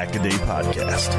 Pack 0.00 0.16
a 0.16 0.22
Day 0.22 0.30
Podcast. 0.30 1.14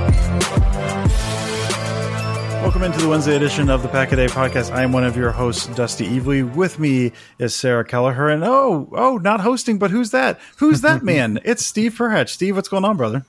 Welcome 2.64 2.82
into 2.82 3.00
the 3.00 3.08
Wednesday 3.08 3.36
edition 3.36 3.70
of 3.70 3.84
the 3.84 3.88
Pack 3.88 4.12
a 4.12 4.16
Day 4.16 4.26
Podcast. 4.26 4.72
I 4.72 4.82
am 4.82 4.92
one 4.92 5.04
of 5.04 5.16
your 5.16 5.30
hosts, 5.30 5.68
Dusty 5.68 6.08
Evely. 6.08 6.56
With 6.56 6.80
me 6.80 7.12
is 7.38 7.54
Sarah 7.54 7.86
Kelleher. 7.86 8.28
And 8.30 8.44
oh, 8.44 8.90
oh, 8.94 9.18
not 9.18 9.40
hosting, 9.42 9.78
but 9.78 9.92
who's 9.92 10.10
that? 10.10 10.40
Who's 10.58 10.82
that 10.82 11.04
man? 11.04 11.40
It's 11.46 11.64
Steve 11.64 11.94
Perhatch. 11.94 12.30
Steve, 12.30 12.56
what's 12.56 12.70
going 12.70 12.84
on, 12.84 12.98
brother? 12.98 13.24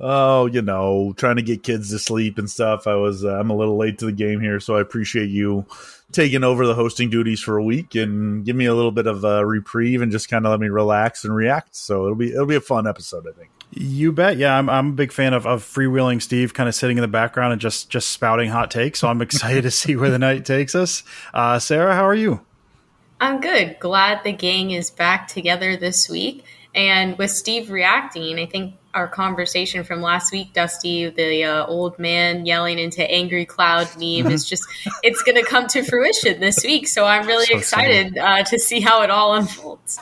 Oh, 0.00 0.46
you 0.46 0.60
know, 0.60 1.14
trying 1.16 1.36
to 1.36 1.42
get 1.42 1.62
kids 1.62 1.90
to 1.90 2.00
sleep 2.00 2.36
and 2.36 2.50
stuff. 2.50 2.88
I 2.88 2.96
was, 2.96 3.24
uh, 3.24 3.38
I'm 3.38 3.50
a 3.50 3.56
little 3.56 3.76
late 3.76 4.00
to 4.00 4.06
the 4.06 4.12
game 4.12 4.40
here, 4.40 4.58
so 4.58 4.74
I 4.74 4.80
appreciate 4.80 5.30
you 5.30 5.66
taking 6.10 6.42
over 6.42 6.66
the 6.66 6.74
hosting 6.74 7.10
duties 7.10 7.40
for 7.40 7.58
a 7.58 7.62
week 7.62 7.94
and 7.94 8.44
give 8.44 8.56
me 8.56 8.64
a 8.64 8.74
little 8.74 8.90
bit 8.90 9.06
of 9.06 9.22
a 9.22 9.46
reprieve 9.46 10.02
and 10.02 10.10
just 10.10 10.28
kind 10.28 10.44
of 10.46 10.50
let 10.50 10.58
me 10.58 10.68
relax 10.68 11.24
and 11.24 11.32
react. 11.32 11.76
So 11.76 12.06
it'll 12.06 12.16
be, 12.16 12.32
it'll 12.32 12.46
be 12.46 12.56
a 12.56 12.60
fun 12.60 12.88
episode, 12.88 13.28
I 13.28 13.38
think. 13.38 13.50
You 13.76 14.12
bet. 14.12 14.36
Yeah, 14.36 14.56
I'm, 14.56 14.68
I'm 14.70 14.90
a 14.90 14.92
big 14.92 15.10
fan 15.10 15.34
of, 15.34 15.46
of 15.46 15.62
freewheeling 15.62 16.22
Steve 16.22 16.54
kind 16.54 16.68
of 16.68 16.74
sitting 16.74 16.96
in 16.96 17.02
the 17.02 17.08
background 17.08 17.52
and 17.52 17.60
just, 17.60 17.90
just 17.90 18.10
spouting 18.10 18.50
hot 18.50 18.70
takes. 18.70 19.00
So 19.00 19.08
I'm 19.08 19.20
excited 19.22 19.62
to 19.62 19.70
see 19.70 19.96
where 19.96 20.10
the 20.10 20.18
night 20.18 20.44
takes 20.44 20.74
us. 20.74 21.02
Uh, 21.32 21.58
Sarah, 21.58 21.94
how 21.94 22.06
are 22.06 22.14
you? 22.14 22.40
I'm 23.20 23.40
good. 23.40 23.78
Glad 23.80 24.22
the 24.22 24.32
gang 24.32 24.70
is 24.70 24.90
back 24.90 25.28
together 25.28 25.76
this 25.76 26.08
week. 26.08 26.44
And 26.74 27.16
with 27.18 27.30
Steve 27.30 27.70
reacting, 27.70 28.38
I 28.38 28.46
think 28.46 28.74
our 28.94 29.08
conversation 29.08 29.84
from 29.84 30.02
last 30.02 30.32
week, 30.32 30.52
Dusty, 30.52 31.08
the 31.08 31.44
uh, 31.44 31.66
old 31.66 31.98
man 31.98 32.46
yelling 32.46 32.78
into 32.78 33.08
angry 33.08 33.44
cloud 33.44 33.88
meme 33.96 34.30
is 34.30 34.48
just, 34.48 34.64
it's 35.02 35.22
going 35.22 35.36
to 35.36 35.48
come 35.48 35.66
to 35.68 35.82
fruition 35.82 36.40
this 36.40 36.64
week. 36.64 36.86
So 36.86 37.04
I'm 37.04 37.26
really 37.26 37.46
so 37.46 37.56
excited 37.56 38.18
uh, 38.18 38.44
to 38.44 38.58
see 38.58 38.80
how 38.80 39.02
it 39.02 39.10
all 39.10 39.34
unfolds. 39.34 40.00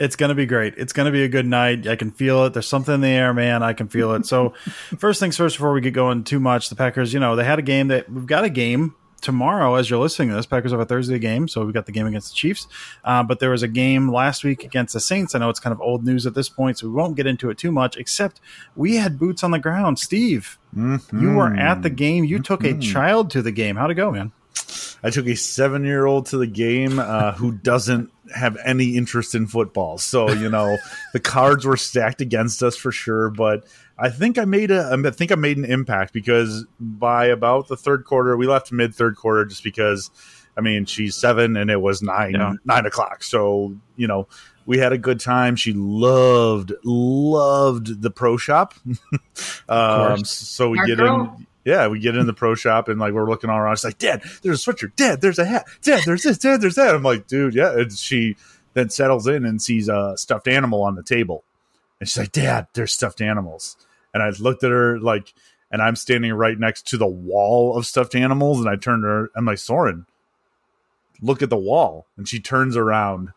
It's 0.00 0.16
going 0.16 0.28
to 0.28 0.34
be 0.34 0.46
great. 0.46 0.74
It's 0.76 0.92
going 0.92 1.06
to 1.06 1.12
be 1.12 1.24
a 1.24 1.28
good 1.28 1.46
night. 1.46 1.86
I 1.86 1.96
can 1.96 2.10
feel 2.10 2.44
it. 2.44 2.52
There's 2.52 2.68
something 2.68 2.94
in 2.94 3.00
the 3.00 3.08
air, 3.08 3.34
man. 3.34 3.62
I 3.62 3.72
can 3.72 3.88
feel 3.88 4.12
it. 4.14 4.26
So, 4.26 4.50
first 4.98 5.20
things 5.20 5.36
first, 5.36 5.56
before 5.56 5.72
we 5.72 5.80
get 5.80 5.92
going 5.92 6.24
too 6.24 6.40
much, 6.40 6.68
the 6.68 6.76
Packers, 6.76 7.12
you 7.12 7.20
know, 7.20 7.36
they 7.36 7.44
had 7.44 7.58
a 7.58 7.62
game 7.62 7.88
that 7.88 8.10
we've 8.10 8.26
got 8.26 8.44
a 8.44 8.50
game 8.50 8.94
tomorrow 9.20 9.74
as 9.74 9.90
you're 9.90 9.98
listening 9.98 10.28
to 10.28 10.34
this. 10.34 10.46
Packers 10.46 10.70
have 10.70 10.80
a 10.80 10.84
Thursday 10.84 11.18
game, 11.18 11.48
so 11.48 11.64
we've 11.64 11.74
got 11.74 11.86
the 11.86 11.92
game 11.92 12.06
against 12.06 12.30
the 12.30 12.36
Chiefs. 12.36 12.66
Uh, 13.04 13.22
but 13.22 13.40
there 13.40 13.50
was 13.50 13.62
a 13.62 13.68
game 13.68 14.10
last 14.10 14.44
week 14.44 14.64
against 14.64 14.94
the 14.94 15.00
Saints. 15.00 15.34
I 15.34 15.38
know 15.38 15.50
it's 15.50 15.60
kind 15.60 15.72
of 15.72 15.80
old 15.80 16.04
news 16.04 16.26
at 16.26 16.34
this 16.34 16.48
point, 16.48 16.78
so 16.78 16.88
we 16.88 16.94
won't 16.94 17.16
get 17.16 17.26
into 17.26 17.50
it 17.50 17.58
too 17.58 17.72
much, 17.72 17.96
except 17.96 18.40
we 18.76 18.96
had 18.96 19.18
boots 19.18 19.42
on 19.42 19.50
the 19.50 19.58
ground. 19.58 19.98
Steve, 19.98 20.58
mm-hmm. 20.74 21.20
you 21.20 21.34
were 21.34 21.54
at 21.54 21.82
the 21.82 21.90
game. 21.90 22.24
You 22.24 22.36
mm-hmm. 22.36 22.42
took 22.42 22.64
a 22.64 22.68
mm-hmm. 22.68 22.80
child 22.80 23.30
to 23.32 23.42
the 23.42 23.52
game. 23.52 23.76
How'd 23.76 23.90
it 23.90 23.94
go, 23.94 24.10
man? 24.10 24.32
I 25.02 25.10
took 25.10 25.26
a 25.26 25.36
seven 25.36 25.84
year 25.84 26.06
old 26.06 26.26
to 26.26 26.38
the 26.38 26.46
game 26.46 26.98
uh, 26.98 27.32
who 27.32 27.52
doesn't 27.52 28.10
have 28.34 28.56
any 28.64 28.96
interest 28.96 29.34
in 29.34 29.46
football. 29.46 29.98
So, 29.98 30.30
you 30.30 30.48
know, 30.48 30.78
the 31.12 31.20
cards 31.20 31.64
were 31.64 31.76
stacked 31.76 32.20
against 32.20 32.62
us 32.62 32.76
for 32.76 32.92
sure. 32.92 33.30
But 33.30 33.66
I 33.98 34.10
think 34.10 34.38
I 34.38 34.44
made 34.44 34.70
a 34.70 34.90
I 34.92 35.10
think 35.10 35.32
I 35.32 35.36
made 35.36 35.56
an 35.56 35.64
impact 35.64 36.12
because 36.12 36.64
by 36.78 37.26
about 37.26 37.68
the 37.68 37.76
third 37.76 38.04
quarter, 38.04 38.36
we 38.36 38.46
left 38.46 38.72
mid 38.72 38.94
third 38.94 39.16
quarter 39.16 39.44
just 39.44 39.64
because 39.64 40.10
I 40.56 40.60
mean 40.60 40.84
she's 40.84 41.16
seven 41.16 41.56
and 41.56 41.70
it 41.70 41.80
was 41.80 42.02
nine 42.02 42.34
yeah. 42.34 42.54
nine 42.64 42.86
o'clock. 42.86 43.22
So, 43.22 43.76
you 43.96 44.06
know, 44.06 44.28
we 44.66 44.78
had 44.78 44.92
a 44.92 44.98
good 44.98 45.18
time. 45.18 45.56
She 45.56 45.72
loved 45.72 46.72
loved 46.84 48.02
the 48.02 48.10
pro 48.10 48.36
shop. 48.36 48.74
um, 49.68 50.24
so 50.24 50.68
we 50.68 50.78
Our 50.78 50.86
get 50.86 50.98
girl. 50.98 51.36
in 51.38 51.46
yeah, 51.68 51.86
we 51.86 52.00
get 52.00 52.16
in 52.16 52.26
the 52.26 52.32
pro 52.32 52.54
shop 52.54 52.88
and 52.88 52.98
like 52.98 53.12
we're 53.12 53.28
looking 53.28 53.50
all 53.50 53.58
around. 53.58 53.74
It's 53.74 53.84
like, 53.84 53.98
Dad, 53.98 54.22
there's 54.42 54.66
a 54.66 54.72
sweatshirt. 54.72 54.96
Dad, 54.96 55.20
there's 55.20 55.38
a 55.38 55.44
hat. 55.44 55.66
Dad, 55.82 56.02
there's 56.06 56.22
this. 56.22 56.38
Dad, 56.38 56.62
there's 56.62 56.76
that. 56.76 56.94
I'm 56.94 57.02
like, 57.02 57.26
dude, 57.26 57.54
yeah. 57.54 57.78
And 57.78 57.92
she 57.92 58.36
then 58.72 58.88
settles 58.88 59.26
in 59.26 59.44
and 59.44 59.60
sees 59.60 59.88
a 59.88 60.14
stuffed 60.16 60.48
animal 60.48 60.82
on 60.82 60.94
the 60.94 61.02
table, 61.02 61.44
and 62.00 62.08
she's 62.08 62.16
like, 62.16 62.32
Dad, 62.32 62.68
there's 62.72 62.92
stuffed 62.92 63.20
animals. 63.20 63.76
And 64.14 64.22
I 64.22 64.30
looked 64.30 64.64
at 64.64 64.70
her 64.70 64.98
like, 64.98 65.34
and 65.70 65.82
I'm 65.82 65.94
standing 65.94 66.32
right 66.32 66.58
next 66.58 66.86
to 66.88 66.96
the 66.96 67.06
wall 67.06 67.76
of 67.76 67.84
stuffed 67.84 68.14
animals, 68.14 68.58
and 68.60 68.68
I 68.68 68.76
turned 68.76 69.02
to 69.02 69.08
her. 69.08 69.30
I'm 69.36 69.44
like, 69.44 69.58
Soren, 69.58 70.06
look 71.20 71.42
at 71.42 71.50
the 71.50 71.58
wall. 71.58 72.06
And 72.16 72.26
she 72.26 72.40
turns 72.40 72.76
around 72.76 73.32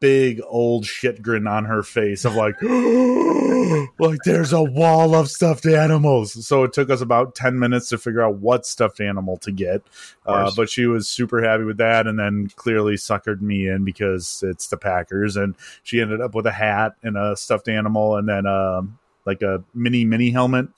big 0.00 0.40
old 0.46 0.86
shit 0.86 1.22
grin 1.22 1.46
on 1.46 1.64
her 1.64 1.82
face 1.82 2.24
of 2.24 2.34
like 2.34 2.60
like 3.98 4.18
there's 4.24 4.52
a 4.52 4.62
wall 4.62 5.14
of 5.14 5.30
stuffed 5.30 5.66
animals. 5.66 6.46
So 6.46 6.64
it 6.64 6.72
took 6.72 6.90
us 6.90 7.00
about 7.00 7.34
10 7.34 7.58
minutes 7.58 7.88
to 7.90 7.98
figure 7.98 8.22
out 8.22 8.36
what 8.36 8.66
stuffed 8.66 9.00
animal 9.00 9.36
to 9.38 9.52
get. 9.52 9.82
Uh, 10.26 10.50
but 10.56 10.70
she 10.70 10.86
was 10.86 11.08
super 11.08 11.42
happy 11.42 11.64
with 11.64 11.78
that 11.78 12.06
and 12.06 12.18
then 12.18 12.48
clearly 12.56 12.94
suckered 12.94 13.40
me 13.40 13.68
in 13.68 13.84
because 13.84 14.42
it's 14.46 14.68
the 14.68 14.76
packers 14.76 15.36
and 15.36 15.54
she 15.82 16.00
ended 16.00 16.20
up 16.20 16.34
with 16.34 16.46
a 16.46 16.52
hat 16.52 16.94
and 17.02 17.16
a 17.16 17.36
stuffed 17.36 17.68
animal 17.68 18.16
and 18.16 18.28
then 18.28 18.46
um, 18.46 18.98
like 19.24 19.42
a 19.42 19.62
mini 19.74 20.04
mini 20.04 20.30
helmet 20.30 20.68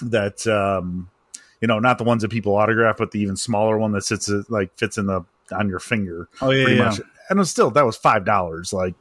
that 0.00 0.46
um, 0.46 1.10
you 1.60 1.68
know 1.68 1.78
not 1.78 1.98
the 1.98 2.04
ones 2.04 2.22
that 2.22 2.30
people 2.30 2.54
autograph 2.54 2.96
but 2.98 3.10
the 3.10 3.20
even 3.20 3.36
smaller 3.36 3.78
one 3.78 3.92
that 3.92 4.04
sits 4.04 4.30
like 4.48 4.76
fits 4.78 4.98
in 4.98 5.06
the 5.06 5.22
on 5.52 5.68
your 5.68 5.78
finger 5.78 6.28
oh 6.40 6.50
yeah, 6.50 6.68
yeah. 6.68 6.84
Much 6.84 7.00
and 7.28 7.40
it 7.40 7.44
still 7.46 7.70
that 7.72 7.84
was 7.84 7.96
five 7.96 8.24
dollars. 8.24 8.72
Like, 8.72 8.94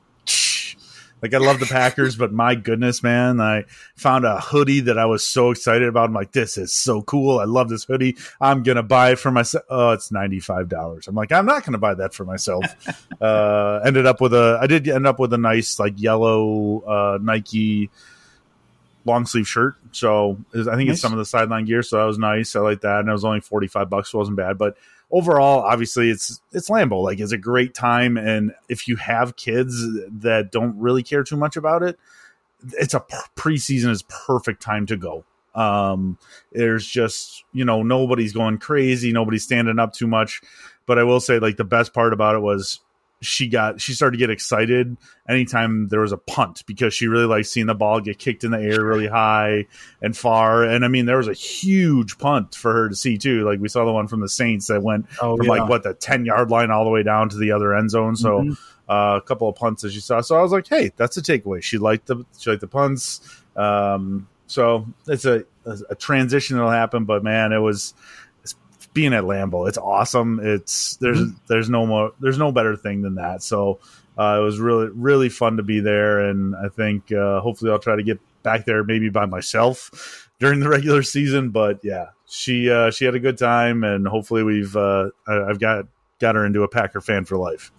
like 1.21 1.33
I 1.33 1.37
love 1.37 1.59
the 1.59 1.65
Packers, 1.65 2.15
but 2.15 2.31
my 2.31 2.55
goodness, 2.55 3.01
man, 3.01 3.39
I 3.39 3.65
found 3.95 4.25
a 4.25 4.39
hoodie 4.39 4.81
that 4.81 4.97
I 4.97 5.05
was 5.05 5.25
so 5.25 5.51
excited 5.51 5.87
about. 5.87 6.09
I'm 6.09 6.13
like, 6.13 6.31
this 6.31 6.57
is 6.57 6.73
so 6.73 7.01
cool. 7.01 7.39
I 7.39 7.45
love 7.45 7.69
this 7.69 7.85
hoodie. 7.85 8.17
I'm 8.39 8.63
gonna 8.63 8.83
buy 8.83 9.11
it 9.11 9.19
for 9.19 9.31
myself. 9.31 9.63
Oh, 9.69 9.91
it's 9.91 10.11
ninety 10.11 10.39
five 10.39 10.69
dollars. 10.69 11.07
I'm 11.07 11.15
like, 11.15 11.31
I'm 11.31 11.45
not 11.45 11.65
gonna 11.65 11.77
buy 11.77 11.95
that 11.95 12.13
for 12.13 12.25
myself. 12.25 12.63
uh, 13.21 13.79
ended 13.85 14.05
up 14.05 14.21
with 14.21 14.33
a. 14.33 14.59
I 14.61 14.67
did 14.67 14.87
end 14.87 15.07
up 15.07 15.19
with 15.19 15.33
a 15.33 15.37
nice 15.37 15.79
like 15.79 15.93
yellow 15.97 16.81
uh, 16.81 17.17
Nike 17.21 17.89
long 19.05 19.25
sleeve 19.25 19.47
shirt. 19.47 19.75
So 19.91 20.37
I 20.53 20.63
think 20.63 20.87
nice. 20.87 20.89
it's 20.89 21.01
some 21.01 21.13
of 21.13 21.19
the 21.19 21.25
sideline 21.25 21.65
gear. 21.65 21.83
So 21.83 21.97
that 21.97 22.05
was 22.05 22.17
nice. 22.17 22.55
I 22.55 22.59
like 22.59 22.81
that. 22.81 23.01
And 23.01 23.09
it 23.09 23.11
was 23.11 23.23
only 23.23 23.39
45 23.39 23.89
bucks. 23.89 24.11
So 24.11 24.17
it 24.17 24.21
wasn't 24.21 24.37
bad. 24.37 24.57
But 24.57 24.77
overall, 25.11 25.61
obviously, 25.61 26.09
it's 26.09 26.41
it's 26.51 26.69
Lambeau. 26.69 27.03
Like, 27.03 27.19
it's 27.19 27.31
a 27.31 27.37
great 27.37 27.73
time, 27.73 28.17
and 28.17 28.53
if 28.69 28.87
you 28.87 28.95
have 28.97 29.35
kids 29.35 29.75
that 30.09 30.51
don't 30.51 30.77
really 30.77 31.03
care 31.03 31.23
too 31.23 31.37
much 31.37 31.55
about 31.55 31.83
it, 31.83 31.97
it's 32.73 32.93
a 32.93 33.03
preseason 33.35 33.89
is 33.89 34.03
perfect 34.03 34.61
time 34.61 34.85
to 34.87 34.97
go. 34.97 35.23
Um, 35.53 36.17
there's 36.51 36.85
just 36.85 37.43
you 37.53 37.65
know 37.65 37.81
nobody's 37.81 38.33
going 38.33 38.57
crazy, 38.57 39.11
nobody's 39.11 39.43
standing 39.43 39.79
up 39.79 39.93
too 39.93 40.07
much. 40.07 40.41
But 40.85 40.99
I 40.99 41.03
will 41.03 41.19
say, 41.19 41.39
like 41.39 41.57
the 41.57 41.63
best 41.63 41.93
part 41.93 42.13
about 42.13 42.35
it 42.35 42.41
was 42.41 42.79
she 43.25 43.47
got 43.47 43.81
she 43.81 43.93
started 43.93 44.17
to 44.17 44.19
get 44.19 44.29
excited 44.29 44.95
anytime 45.27 45.87
there 45.89 46.01
was 46.01 46.11
a 46.11 46.17
punt 46.17 46.63
because 46.67 46.93
she 46.93 47.07
really 47.07 47.25
liked 47.25 47.47
seeing 47.47 47.65
the 47.67 47.73
ball 47.75 47.99
get 47.99 48.19
kicked 48.19 48.43
in 48.43 48.51
the 48.51 48.59
air 48.59 48.83
really 48.83 49.07
high 49.07 49.65
and 50.01 50.15
far. 50.15 50.63
And 50.63 50.85
I 50.85 50.87
mean, 50.87 51.05
there 51.05 51.17
was 51.17 51.27
a 51.27 51.33
huge 51.33 52.17
punt 52.17 52.55
for 52.55 52.71
her 52.73 52.89
to 52.89 52.95
see 52.95 53.17
too. 53.17 53.43
Like 53.43 53.59
we 53.59 53.67
saw 53.67 53.85
the 53.85 53.91
one 53.91 54.07
from 54.07 54.21
the 54.21 54.29
Saints 54.29 54.67
that 54.67 54.81
went 54.83 55.07
Oh, 55.21 55.35
from 55.37 55.45
yeah. 55.45 55.51
like 55.51 55.69
what 55.69 55.83
the 55.83 55.93
ten 55.93 56.25
yard 56.25 56.49
line 56.51 56.71
all 56.71 56.83
the 56.85 56.91
way 56.91 57.03
down 57.03 57.29
to 57.29 57.37
the 57.37 57.51
other 57.51 57.73
end 57.75 57.89
zone. 57.89 58.15
So 58.15 58.41
Mhm. 58.41 58.57
uh, 58.87 59.17
a 59.17 59.21
couple 59.21 59.49
of 59.49 59.55
punts 59.55 59.81
that 59.81 59.91
she 59.91 59.99
saw. 59.99 60.21
So 60.21 60.35
I 60.37 60.41
was 60.41 60.51
like, 60.51 60.67
hey, 60.67 60.91
that's 60.95 61.17
a 61.17 61.21
takeaway. 61.21 61.61
She 61.63 61.77
liked 61.77 62.05
the 62.07 62.23
she 62.37 62.49
liked 62.49 62.61
the 62.61 62.67
punts. 62.67 63.21
Um, 63.55 64.27
so 64.47 64.85
it's 65.07 65.25
a, 65.25 65.43
a 65.65 65.77
a 65.91 65.95
transition 65.95 66.55
that'll 66.55 66.69
happen. 66.71 67.05
But 67.05 67.23
man, 67.23 67.51
it 67.51 67.57
was 67.59 67.95
being 68.95 69.13
at 69.13 69.25
Lambeau. 69.25 69.67
It's 69.67 69.77
awesome. 69.77 70.39
It's 70.41 70.95
there's 70.95 71.19
there's 71.47 71.69
no 71.69 71.85
more 71.85 72.13
there's 72.19 72.39
no 72.39 72.51
better 72.51 72.75
thing 72.75 73.03
than 73.03 73.15
that. 73.15 73.43
So 73.43 73.79
uh, 74.17 74.37
it 74.39 74.43
was 74.43 74.57
really 74.57 74.87
really 74.87 75.29
fun 75.29 75.57
to 75.57 75.63
be 75.63 75.81
there, 75.81 76.21
and 76.21 76.55
I 76.55 76.69
think 76.69 77.11
uh, 77.11 77.41
hopefully 77.41 77.69
I'll 77.69 77.77
try 77.77 77.95
to 77.95 78.03
get 78.03 78.19
back 78.41 78.65
there 78.65 78.83
maybe 78.83 79.09
by 79.09 79.27
myself 79.27 80.29
during 80.39 80.61
the 80.61 80.69
regular 80.69 81.03
season. 81.03 81.51
But 81.51 81.81
yeah, 81.83 82.07
she 82.27 82.71
uh, 82.71 82.89
she 82.89 83.05
had 83.05 83.13
a 83.13 83.19
good 83.19 83.37
time, 83.37 83.83
and 83.83 84.07
hopefully 84.07 84.41
we've 84.41 84.75
uh, 84.75 85.09
I've 85.27 85.59
got 85.59 85.85
got 86.19 86.35
her 86.35 86.45
into 86.45 86.63
a 86.63 86.67
Packer 86.67 87.01
fan 87.01 87.25
for 87.25 87.37
life. 87.37 87.71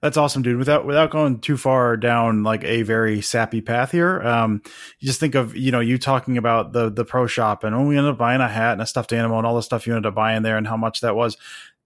That's 0.00 0.16
awesome, 0.16 0.42
dude. 0.42 0.58
Without 0.58 0.86
without 0.86 1.10
going 1.10 1.40
too 1.40 1.56
far 1.56 1.96
down 1.96 2.44
like 2.44 2.62
a 2.62 2.82
very 2.82 3.20
sappy 3.20 3.60
path 3.60 3.90
here, 3.90 4.22
um, 4.22 4.62
you 5.00 5.06
just 5.06 5.18
think 5.18 5.34
of 5.34 5.56
you 5.56 5.72
know 5.72 5.80
you 5.80 5.98
talking 5.98 6.38
about 6.38 6.72
the 6.72 6.88
the 6.88 7.04
pro 7.04 7.26
shop 7.26 7.64
and 7.64 7.74
oh 7.74 7.82
we 7.82 7.96
ended 7.96 8.12
up 8.12 8.18
buying 8.18 8.40
a 8.40 8.48
hat 8.48 8.72
and 8.72 8.82
a 8.82 8.86
stuffed 8.86 9.12
animal 9.12 9.38
and 9.38 9.46
all 9.46 9.56
the 9.56 9.62
stuff 9.62 9.86
you 9.86 9.94
ended 9.94 10.06
up 10.06 10.14
buying 10.14 10.42
there 10.42 10.56
and 10.56 10.68
how 10.68 10.76
much 10.76 11.00
that 11.00 11.16
was. 11.16 11.36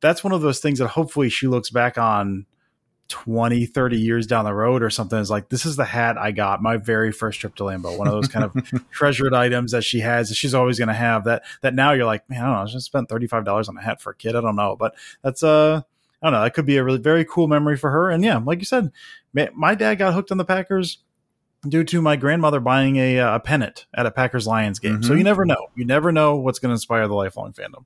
That's 0.00 0.22
one 0.22 0.32
of 0.32 0.42
those 0.42 0.58
things 0.58 0.78
that 0.80 0.88
hopefully 0.88 1.30
she 1.30 1.46
looks 1.46 1.70
back 1.70 1.96
on 1.96 2.44
20, 3.12 3.66
30 3.66 4.00
years 4.00 4.26
down 4.26 4.46
the 4.46 4.54
road 4.54 4.82
or 4.82 4.88
something 4.88 5.18
is 5.18 5.30
like, 5.30 5.50
this 5.50 5.66
is 5.66 5.76
the 5.76 5.84
hat 5.84 6.16
I 6.16 6.32
got 6.32 6.62
my 6.62 6.78
very 6.78 7.12
first 7.12 7.40
trip 7.40 7.54
to 7.56 7.64
Lambeau. 7.64 7.96
One 7.98 8.08
of 8.08 8.14
those 8.14 8.26
kind 8.26 8.44
of 8.44 8.90
treasured 8.90 9.34
items 9.34 9.72
that 9.72 9.84
she 9.84 10.00
has 10.00 10.30
that 10.30 10.34
she's 10.34 10.54
always 10.54 10.78
going 10.78 10.88
to 10.88 10.94
have 10.94 11.24
that, 11.24 11.44
that 11.60 11.74
now 11.74 11.92
you're 11.92 12.06
like, 12.06 12.28
man, 12.30 12.40
I 12.40 12.46
don't 12.46 12.52
know, 12.54 12.62
I 12.62 12.66
just 12.66 12.86
spent 12.86 13.10
$35 13.10 13.68
on 13.68 13.76
a 13.76 13.82
hat 13.82 14.00
for 14.00 14.12
a 14.12 14.14
kid. 14.14 14.34
I 14.34 14.40
don't 14.40 14.56
know, 14.56 14.76
but 14.76 14.94
that's, 15.20 15.42
uh, 15.42 15.82
I 16.22 16.26
don't 16.26 16.32
know. 16.34 16.42
That 16.42 16.54
could 16.54 16.66
be 16.66 16.76
a 16.76 16.84
really 16.84 16.98
very 16.98 17.24
cool 17.24 17.48
memory 17.48 17.76
for 17.76 17.90
her. 17.90 18.10
And 18.10 18.22
yeah, 18.24 18.36
like 18.38 18.60
you 18.60 18.64
said, 18.64 18.92
my 19.54 19.74
dad 19.74 19.96
got 19.96 20.14
hooked 20.14 20.30
on 20.30 20.38
the 20.38 20.44
Packers 20.44 20.98
due 21.68 21.84
to 21.84 22.02
my 22.02 22.16
grandmother 22.16 22.60
buying 22.60 22.96
a, 22.96 23.18
uh, 23.18 23.36
a 23.36 23.40
pennant 23.40 23.86
at 23.94 24.06
a 24.06 24.10
Packers 24.10 24.46
Lions 24.46 24.78
game. 24.78 25.02
So 25.02 25.14
Mhm. 25.14 25.18
you 25.18 25.24
never 25.24 25.44
know. 25.44 25.68
You 25.74 25.84
never 25.84 26.12
know 26.12 26.36
what's 26.36 26.58
going 26.58 26.70
to 26.70 26.74
inspire 26.74 27.06
the 27.08 27.14
lifelong 27.14 27.52
fandom. 27.52 27.84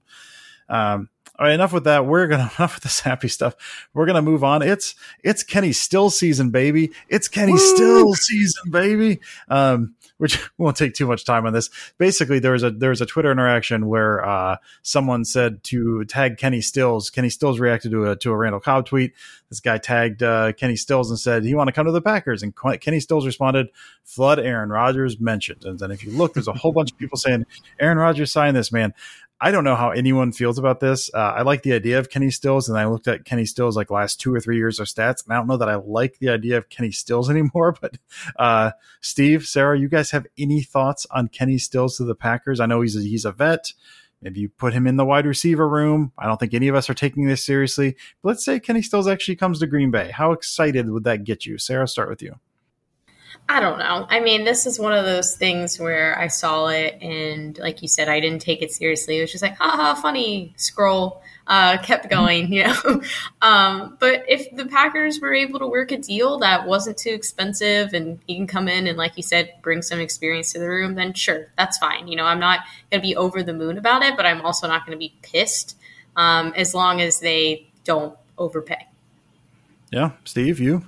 Um, 0.69 1.09
all 1.38 1.47
right, 1.47 1.55
enough 1.55 1.73
with 1.73 1.85
that. 1.85 2.06
We're 2.06 2.27
gonna 2.27 2.50
enough 2.59 2.77
with 2.77 2.83
this 2.83 3.00
happy 3.00 3.29
stuff. 3.29 3.56
We're 3.93 4.06
gonna 4.06 4.23
move 4.23 4.43
on. 4.43 4.62
It's 4.62 4.94
it's 5.23 5.43
Kenny 5.43 5.73
Still 5.73 6.11
season, 6.11 6.50
baby. 6.50 6.93
It's 7.09 7.29
Kenny 7.29 7.53
Woo! 7.53 7.59
Still 7.59 8.15
season, 8.15 8.71
baby. 8.71 9.21
Um, 9.49 9.94
which 10.19 10.50
won't 10.59 10.77
take 10.77 10.94
too 10.94 11.06
much 11.06 11.25
time 11.25 11.47
on 11.47 11.53
this. 11.53 11.69
Basically, 11.99 12.38
there 12.38 12.53
was 12.53 12.62
a 12.62 12.71
there 12.71 12.91
was 12.91 13.00
a 13.00 13.06
Twitter 13.06 13.31
interaction 13.31 13.87
where 13.87 14.25
uh, 14.25 14.56
someone 14.83 15.25
said 15.25 15.62
to 15.65 16.05
tag 16.05 16.38
Kenny 16.38 16.61
Stills. 16.61 17.11
Kenny 17.11 17.29
Stills 17.31 17.61
reacted 17.61 17.91
to 17.93 18.11
a 18.11 18.17
to 18.17 18.32
a 18.32 18.37
Randall 18.37 18.61
Cobb 18.61 18.87
tweet. 18.87 19.12
This 19.49 19.61
guy 19.61 19.79
tagged 19.79 20.23
uh, 20.23 20.53
Kenny 20.55 20.77
Stills 20.77 21.11
and 21.11 21.19
said, 21.19 21.44
"You 21.44 21.56
want 21.56 21.69
to 21.69 21.73
come 21.73 21.87
to 21.87 21.93
the 21.93 22.03
Packers?" 22.03 22.43
And 22.43 22.55
Kenny 22.81 23.00
Stills 23.00 23.27
responded, 23.27 23.69
"Flood 24.05 24.39
Aaron 24.39 24.71
Rodgers 24.71 25.21
mentioned." 25.21 25.65
And 25.65 25.79
then 25.79 25.91
if 25.91 26.05
you 26.05 26.12
look, 26.12 26.35
there's 26.35 26.49
a 26.49 26.53
whole 26.53 26.73
bunch 26.73 26.93
of 26.93 26.99
people 26.99 27.19
saying, 27.19 27.47
"Aaron 27.79 27.99
Rodgers 27.99 28.32
signed 28.32 28.56
this 28.56 28.73
man." 28.73 28.94
I 29.38 29.50
don't 29.50 29.65
know 29.65 29.77
how 29.77 29.91
anyone 29.91 30.33
feels 30.33 30.59
about 30.59 30.81
this. 30.81 31.11
Uh, 31.12 31.19
I 31.19 31.43
like 31.43 31.62
the 31.62 31.75
idea 31.75 31.99
of 31.99 32.09
Kenny 32.09 32.31
Stills, 32.31 32.71
and 32.71 32.79
I 32.79 32.87
looked 32.87 33.06
at 33.06 33.27
Kenny 33.27 33.44
Stills 33.44 33.77
like 33.77 33.91
last 33.91 34.19
two 34.19 34.35
or 34.35 34.41
three 34.41 34.56
years 34.56 34.81
of 34.81 34.87
stats, 34.87 35.25
and 35.25 35.33
I 35.33 35.37
don't 35.37 35.47
know 35.47 35.59
that 35.59 35.69
I 35.69 35.75
like 35.75 36.19
the 36.19 36.31
idea 36.31 36.56
of 36.56 36.71
Kenny 36.71 36.91
Stills 36.91 37.29
anymore. 37.37 37.77
But 37.79 37.99
uh, 38.38 38.71
Steve, 39.03 39.47
Sarah, 39.47 39.79
you 39.79 39.88
guys 39.88 40.11
have 40.12 40.27
any 40.38 40.62
thoughts 40.62 41.06
on 41.11 41.29
Kenny 41.29 41.59
Stills 41.59 41.99
to 41.99 42.05
the 42.05 42.15
Packers? 42.15 42.61
I 42.61 42.67
know 42.67 42.81
he's 42.81 42.97
a, 42.97 43.00
he's 43.00 43.27
a 43.27 43.33
vet. 43.33 43.73
Maybe 44.23 44.41
you 44.41 44.49
put 44.49 44.73
him 44.73 44.87
in 44.87 44.97
the 44.97 45.05
wide 45.05 45.27
receiver 45.27 45.69
room. 45.69 46.12
I 46.17 46.27
don't 46.27 46.41
think 46.41 46.55
any 46.55 46.69
of 46.69 46.75
us 46.75 46.89
are 46.89 46.94
taking 46.94 47.27
this 47.27 47.44
seriously. 47.44 47.97
But 48.23 48.31
let's 48.31 48.44
say 48.44 48.59
Kenny 48.59 48.81
Stills 48.81 49.06
actually 49.06 49.37
comes 49.37 49.61
to 49.61 49.67
Green 49.67 49.91
Bay. 49.91 50.11
How 50.11 50.32
excited 50.32 50.89
would 50.91 51.05
that 51.05 51.25
get 51.25 51.44
you? 51.44 51.59
Sarah, 51.59 51.87
start 51.87 52.09
with 52.09 52.23
you. 52.23 52.37
I 53.49 53.61
don't 53.61 53.78
know. 53.78 54.06
I 54.08 54.19
mean, 54.20 54.44
this 54.44 54.67
is 54.67 54.78
one 54.78 54.93
of 54.93 55.05
those 55.05 55.37
things 55.37 55.78
where 55.78 56.19
I 56.19 56.26
saw 56.26 56.67
it 56.67 57.00
and, 57.00 57.56
like 57.58 57.81
you 57.81 57.87
said, 57.87 58.08
I 58.08 58.19
didn't 58.19 58.40
take 58.40 58.61
it 58.61 58.73
seriously. 58.73 59.19
It 59.19 59.20
was 59.20 59.31
just 59.31 59.43
like, 59.43 59.56
haha, 59.56 59.94
funny, 59.94 60.52
scroll, 60.56 61.23
uh, 61.46 61.78
kept 61.78 62.11
going, 62.11 62.52
you 62.52 62.64
know. 62.64 63.02
um, 63.43 63.96
but 64.00 64.25
if 64.28 64.55
the 64.56 64.67
Packers 64.67 65.20
were 65.20 65.32
able 65.32 65.61
to 65.61 65.67
work 65.69 65.93
a 65.93 65.96
deal 65.96 66.38
that 66.38 66.67
wasn't 66.67 66.96
too 66.96 67.11
expensive 67.11 67.93
and 67.94 68.19
he 68.26 68.34
can 68.34 68.49
come 68.49 68.67
in 68.67 68.88
and, 68.88 68.99
like 68.99 69.17
you 69.17 69.23
said, 69.23 69.52
bring 69.62 69.81
some 69.81 70.00
experience 70.00 70.52
to 70.52 70.58
the 70.58 70.69
room, 70.69 70.96
then 70.96 71.12
sure, 71.12 71.46
that's 71.56 71.79
fine. 71.79 72.08
You 72.08 72.17
know, 72.17 72.25
I'm 72.25 72.40
not 72.40 72.61
going 72.90 73.00
to 73.00 73.06
be 73.06 73.14
over 73.14 73.44
the 73.44 73.55
moon 73.55 73.79
about 73.79 74.02
it, 74.02 74.17
but 74.17 74.26
I'm 74.26 74.40
also 74.40 74.67
not 74.67 74.84
going 74.84 74.99
to 74.99 74.99
be 74.99 75.14
pissed 75.22 75.79
um, 76.17 76.52
as 76.56 76.75
long 76.75 77.00
as 77.00 77.20
they 77.20 77.69
don't 77.84 78.17
overpay. 78.38 78.88
Yeah, 79.93 80.12
Steve, 80.25 80.58
you. 80.58 80.84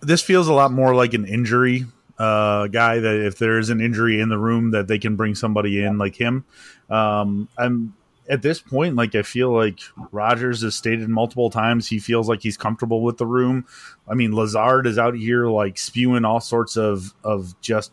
This 0.00 0.22
feels 0.22 0.48
a 0.48 0.52
lot 0.52 0.72
more 0.72 0.94
like 0.94 1.14
an 1.14 1.26
injury 1.26 1.86
uh, 2.18 2.66
guy 2.66 2.98
that 2.98 3.26
if 3.26 3.38
there 3.38 3.58
is 3.58 3.70
an 3.70 3.80
injury 3.80 4.20
in 4.20 4.28
the 4.28 4.38
room 4.38 4.72
that 4.72 4.88
they 4.88 4.98
can 4.98 5.16
bring 5.16 5.34
somebody 5.34 5.82
in 5.82 5.96
like 5.96 6.16
him. 6.16 6.44
Um, 6.90 7.48
I'm 7.56 7.94
at 8.28 8.42
this 8.42 8.60
point, 8.60 8.94
like 8.94 9.14
I 9.14 9.22
feel 9.22 9.50
like 9.50 9.80
Rodgers 10.12 10.62
has 10.62 10.74
stated 10.74 11.08
multiple 11.08 11.50
times 11.50 11.88
he 11.88 11.98
feels 11.98 12.28
like 12.28 12.42
he's 12.42 12.56
comfortable 12.56 13.02
with 13.02 13.16
the 13.16 13.26
room. 13.26 13.66
I 14.06 14.14
mean, 14.14 14.34
Lazard 14.34 14.86
is 14.86 14.98
out 14.98 15.14
here 15.14 15.46
like 15.46 15.78
spewing 15.78 16.24
all 16.24 16.40
sorts 16.40 16.76
of 16.76 17.14
of 17.24 17.58
just 17.60 17.90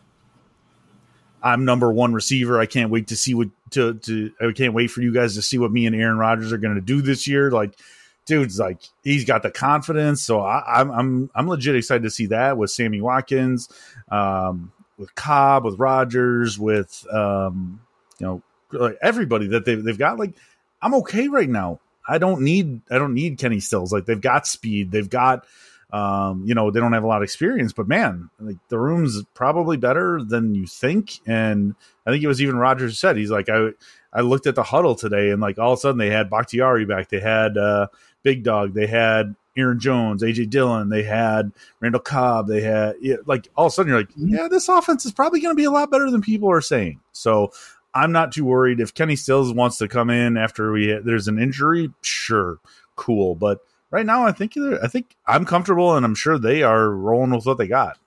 I'm 1.42 1.64
number 1.64 1.90
one 1.92 2.12
receiver. 2.12 2.60
I 2.60 2.66
can't 2.66 2.90
wait 2.90 3.08
to 3.08 3.16
see 3.16 3.34
what 3.34 3.48
to 3.70 3.94
to 3.94 4.30
I 4.40 4.52
can't 4.52 4.74
wait 4.74 4.88
for 4.88 5.00
you 5.00 5.12
guys 5.12 5.34
to 5.34 5.42
see 5.42 5.58
what 5.58 5.72
me 5.72 5.86
and 5.86 5.96
Aaron 5.96 6.18
Rodgers 6.18 6.52
are 6.52 6.58
going 6.58 6.74
to 6.74 6.80
do 6.80 7.00
this 7.00 7.26
year. 7.26 7.50
Like 7.50 7.78
dude's 8.28 8.60
like 8.60 8.80
he's 9.02 9.24
got 9.24 9.42
the 9.42 9.50
confidence. 9.50 10.22
So 10.22 10.40
I, 10.40 10.80
I'm 10.80 10.90
I'm 10.90 11.30
I'm 11.34 11.48
legit 11.48 11.74
excited 11.74 12.04
to 12.04 12.10
see 12.10 12.26
that 12.26 12.56
with 12.56 12.70
Sammy 12.70 13.00
Watkins, 13.00 13.68
um, 14.10 14.72
with 14.96 15.14
Cobb, 15.16 15.64
with 15.64 15.78
Rodgers, 15.78 16.58
with 16.58 17.04
um, 17.12 17.80
you 18.20 18.26
know 18.26 18.42
like 18.70 18.98
everybody 19.02 19.48
that 19.48 19.64
they've 19.64 19.82
they've 19.82 19.98
got. 19.98 20.18
Like 20.18 20.34
I'm 20.80 20.94
okay 20.96 21.26
right 21.28 21.48
now. 21.48 21.80
I 22.06 22.18
don't 22.18 22.42
need 22.42 22.82
I 22.90 22.98
don't 22.98 23.14
need 23.14 23.38
Kenny 23.38 23.60
Stills. 23.60 23.92
Like 23.92 24.04
they've 24.04 24.20
got 24.20 24.46
speed. 24.46 24.92
They've 24.92 25.10
got 25.10 25.46
um, 25.90 26.44
you 26.46 26.54
know 26.54 26.70
they 26.70 26.80
don't 26.80 26.92
have 26.92 27.04
a 27.04 27.06
lot 27.06 27.18
of 27.18 27.22
experience, 27.22 27.72
but 27.72 27.88
man, 27.88 28.30
like 28.38 28.58
the 28.68 28.78
room's 28.78 29.22
probably 29.34 29.78
better 29.78 30.22
than 30.22 30.54
you 30.54 30.66
think. 30.66 31.18
And 31.26 31.74
I 32.06 32.10
think 32.10 32.22
it 32.22 32.28
was 32.28 32.42
even 32.42 32.56
Rodgers 32.56 32.98
said 32.98 33.16
he's 33.16 33.30
like 33.30 33.48
I 33.48 33.70
I 34.12 34.22
looked 34.22 34.46
at 34.46 34.54
the 34.54 34.62
huddle 34.62 34.94
today 34.94 35.30
and 35.30 35.40
like 35.40 35.58
all 35.58 35.72
of 35.72 35.78
a 35.78 35.80
sudden 35.80 35.98
they 35.98 36.10
had 36.10 36.30
Bakhtiari 36.30 36.84
back. 36.84 37.08
They 37.08 37.20
had 37.20 37.56
uh, 37.56 37.88
Big 38.28 38.42
Dog. 38.42 38.74
They 38.74 38.86
had 38.86 39.34
Aaron 39.56 39.80
Jones, 39.80 40.22
AJ 40.22 40.50
Dillon. 40.50 40.90
They 40.90 41.02
had 41.02 41.50
Randall 41.80 42.02
Cobb. 42.02 42.46
They 42.46 42.60
had 42.60 42.96
like 43.24 43.48
all 43.56 43.68
of 43.68 43.72
a 43.72 43.74
sudden 43.74 43.88
you're 43.88 44.00
like, 44.00 44.10
yeah, 44.16 44.48
this 44.48 44.68
offense 44.68 45.06
is 45.06 45.12
probably 45.12 45.40
going 45.40 45.54
to 45.54 45.58
be 45.58 45.64
a 45.64 45.70
lot 45.70 45.90
better 45.90 46.10
than 46.10 46.20
people 46.20 46.50
are 46.50 46.60
saying. 46.60 47.00
So 47.12 47.52
I'm 47.94 48.12
not 48.12 48.32
too 48.32 48.44
worried 48.44 48.80
if 48.80 48.92
Kenny 48.92 49.16
Stills 49.16 49.54
wants 49.54 49.78
to 49.78 49.88
come 49.88 50.10
in 50.10 50.36
after 50.36 50.72
we 50.72 50.92
there's 51.02 51.26
an 51.26 51.38
injury. 51.38 51.90
Sure, 52.02 52.58
cool. 52.96 53.34
But 53.34 53.60
right 53.90 54.04
now, 54.04 54.26
I 54.26 54.32
think 54.32 54.52
I 54.58 54.88
think 54.88 55.16
I'm 55.26 55.46
comfortable, 55.46 55.96
and 55.96 56.04
I'm 56.04 56.14
sure 56.14 56.38
they 56.38 56.62
are 56.62 56.90
rolling 56.90 57.30
with 57.30 57.46
what 57.46 57.56
they 57.56 57.66
got. 57.66 57.98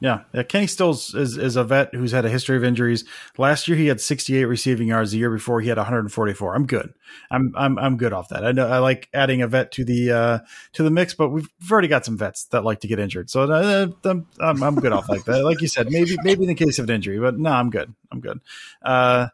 Yeah, 0.00 0.22
yeah. 0.32 0.44
Kenny 0.44 0.68
Stills 0.68 1.12
is, 1.14 1.36
is 1.36 1.56
a 1.56 1.64
vet 1.64 1.92
who's 1.92 2.12
had 2.12 2.24
a 2.24 2.28
history 2.28 2.56
of 2.56 2.62
injuries. 2.62 3.04
Last 3.36 3.66
year 3.66 3.76
he 3.76 3.88
had 3.88 4.00
68 4.00 4.44
receiving 4.44 4.88
yards. 4.88 5.10
The 5.10 5.18
year 5.18 5.30
before 5.30 5.60
he 5.60 5.68
had 5.68 5.76
144. 5.76 6.54
I'm 6.54 6.66
good. 6.66 6.94
I'm 7.30 7.52
I'm 7.56 7.78
I'm 7.78 7.96
good 7.96 8.12
off 8.12 8.28
that. 8.28 8.44
I 8.44 8.52
know 8.52 8.68
I 8.68 8.78
like 8.78 9.08
adding 9.12 9.42
a 9.42 9.48
vet 9.48 9.72
to 9.72 9.84
the 9.84 10.12
uh, 10.12 10.38
to 10.74 10.82
the 10.82 10.90
mix, 10.90 11.14
but 11.14 11.30
we've, 11.30 11.48
already 11.70 11.88
got 11.88 12.04
some 12.04 12.16
vets 12.16 12.44
that 12.46 12.64
like 12.64 12.80
to 12.80 12.88
get 12.88 12.98
injured, 12.98 13.28
so 13.30 13.42
uh, 13.42 13.88
I'm, 14.04 14.26
I'm 14.40 14.62
I'm 14.62 14.74
good 14.76 14.92
off 14.92 15.08
like 15.08 15.24
that. 15.24 15.44
Like 15.44 15.60
you 15.60 15.68
said, 15.68 15.90
maybe 15.90 16.16
maybe 16.22 16.42
in 16.42 16.48
the 16.48 16.54
case 16.54 16.78
of 16.78 16.88
an 16.88 16.94
injury, 16.94 17.18
but 17.18 17.38
no, 17.38 17.50
I'm 17.50 17.70
good. 17.70 17.92
I'm 18.12 18.20
good. 18.20 18.40
Uh, 18.82 19.28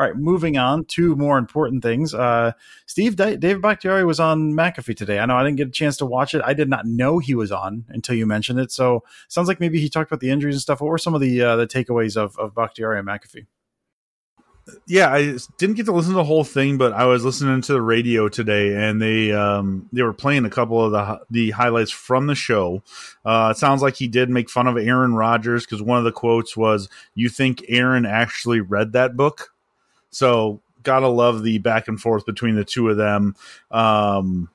all 0.00 0.06
right, 0.06 0.16
moving 0.16 0.56
on 0.56 0.86
to 0.86 1.14
more 1.14 1.36
important 1.36 1.82
things. 1.82 2.14
Uh, 2.14 2.52
Steve, 2.86 3.16
Da- 3.16 3.36
David 3.36 3.60
Bakhtiari 3.60 4.02
was 4.02 4.18
on 4.18 4.54
McAfee 4.54 4.96
today. 4.96 5.18
I 5.18 5.26
know 5.26 5.36
I 5.36 5.44
didn't 5.44 5.58
get 5.58 5.68
a 5.68 5.72
chance 5.72 5.98
to 5.98 6.06
watch 6.06 6.34
it. 6.34 6.40
I 6.42 6.54
did 6.54 6.70
not 6.70 6.86
know 6.86 7.18
he 7.18 7.34
was 7.34 7.52
on 7.52 7.84
until 7.90 8.14
you 8.14 8.24
mentioned 8.24 8.60
it. 8.60 8.72
So 8.72 9.04
sounds 9.28 9.46
like 9.46 9.60
maybe 9.60 9.78
he 9.78 9.90
talked 9.90 10.10
about 10.10 10.20
the 10.20 10.30
injuries 10.30 10.54
and 10.54 10.62
stuff. 10.62 10.80
What 10.80 10.88
were 10.88 10.96
some 10.96 11.14
of 11.14 11.20
the 11.20 11.42
uh, 11.42 11.56
the 11.56 11.66
takeaways 11.66 12.16
of, 12.16 12.34
of 12.38 12.54
Bakhtiari 12.54 12.98
and 12.98 13.06
McAfee? 13.06 13.44
yeah, 14.86 15.12
I 15.12 15.36
didn't 15.58 15.76
get 15.76 15.86
to 15.86 15.92
listen 15.92 16.12
to 16.12 16.16
the 16.16 16.24
whole 16.24 16.44
thing, 16.44 16.78
but 16.78 16.92
I 16.92 17.04
was 17.04 17.24
listening 17.24 17.60
to 17.60 17.72
the 17.72 17.82
radio 17.82 18.28
today, 18.28 18.74
and 18.74 19.02
they 19.02 19.32
um, 19.32 19.88
they 19.92 20.02
were 20.02 20.12
playing 20.12 20.46
a 20.46 20.50
couple 20.50 20.82
of 20.82 20.92
the 20.92 21.20
the 21.30 21.50
highlights 21.50 21.90
from 21.90 22.26
the 22.26 22.34
show. 22.34 22.82
Uh, 23.24 23.52
it 23.54 23.58
sounds 23.58 23.82
like 23.82 23.96
he 23.96 24.08
did 24.08 24.30
make 24.30 24.48
fun 24.48 24.66
of 24.66 24.78
Aaron 24.78 25.14
Rodgers 25.14 25.66
because 25.66 25.82
one 25.82 25.98
of 25.98 26.04
the 26.04 26.12
quotes 26.12 26.56
was, 26.56 26.88
"You 27.14 27.28
think 27.28 27.64
Aaron 27.68 28.06
actually 28.06 28.60
read 28.60 28.92
that 28.92 29.16
book?" 29.16 29.50
So 30.10 30.60
gotta 30.82 31.08
love 31.08 31.42
the 31.42 31.58
back 31.58 31.88
and 31.88 32.00
forth 32.00 32.26
between 32.26 32.54
the 32.54 32.64
two 32.64 32.88
of 32.88 32.96
them. 32.96 33.34
Um, 33.70 34.48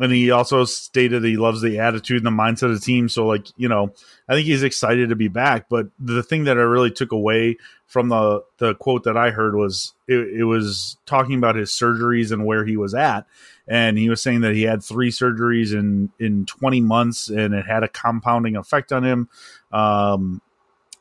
and 0.00 0.12
he 0.12 0.30
also 0.30 0.64
stated 0.64 1.24
he 1.24 1.36
loves 1.36 1.60
the 1.60 1.80
attitude 1.80 2.24
and 2.24 2.26
the 2.26 2.42
mindset 2.42 2.70
of 2.70 2.74
the 2.74 2.80
team. 2.80 3.08
So, 3.08 3.26
like, 3.26 3.46
you 3.56 3.68
know, 3.68 3.92
I 4.28 4.34
think 4.34 4.46
he's 4.46 4.62
excited 4.62 5.08
to 5.08 5.16
be 5.16 5.28
back. 5.28 5.68
But 5.68 5.88
the 5.98 6.22
thing 6.22 6.44
that 6.44 6.56
I 6.56 6.62
really 6.62 6.92
took 6.92 7.10
away 7.10 7.56
from 7.86 8.08
the 8.08 8.44
the 8.58 8.74
quote 8.74 9.04
that 9.04 9.16
I 9.16 9.30
heard 9.30 9.56
was 9.56 9.94
it, 10.06 10.40
it 10.40 10.44
was 10.44 10.98
talking 11.06 11.36
about 11.36 11.56
his 11.56 11.70
surgeries 11.70 12.30
and 12.30 12.46
where 12.46 12.64
he 12.64 12.76
was 12.76 12.94
at, 12.94 13.26
and 13.66 13.98
he 13.98 14.08
was 14.08 14.22
saying 14.22 14.42
that 14.42 14.54
he 14.54 14.62
had 14.62 14.84
three 14.84 15.10
surgeries 15.10 15.72
in 15.72 16.10
in 16.20 16.46
20 16.46 16.80
months, 16.80 17.28
and 17.28 17.52
it 17.52 17.66
had 17.66 17.82
a 17.82 17.88
compounding 17.88 18.56
effect 18.56 18.92
on 18.92 19.04
him. 19.04 19.28
Um, 19.72 20.42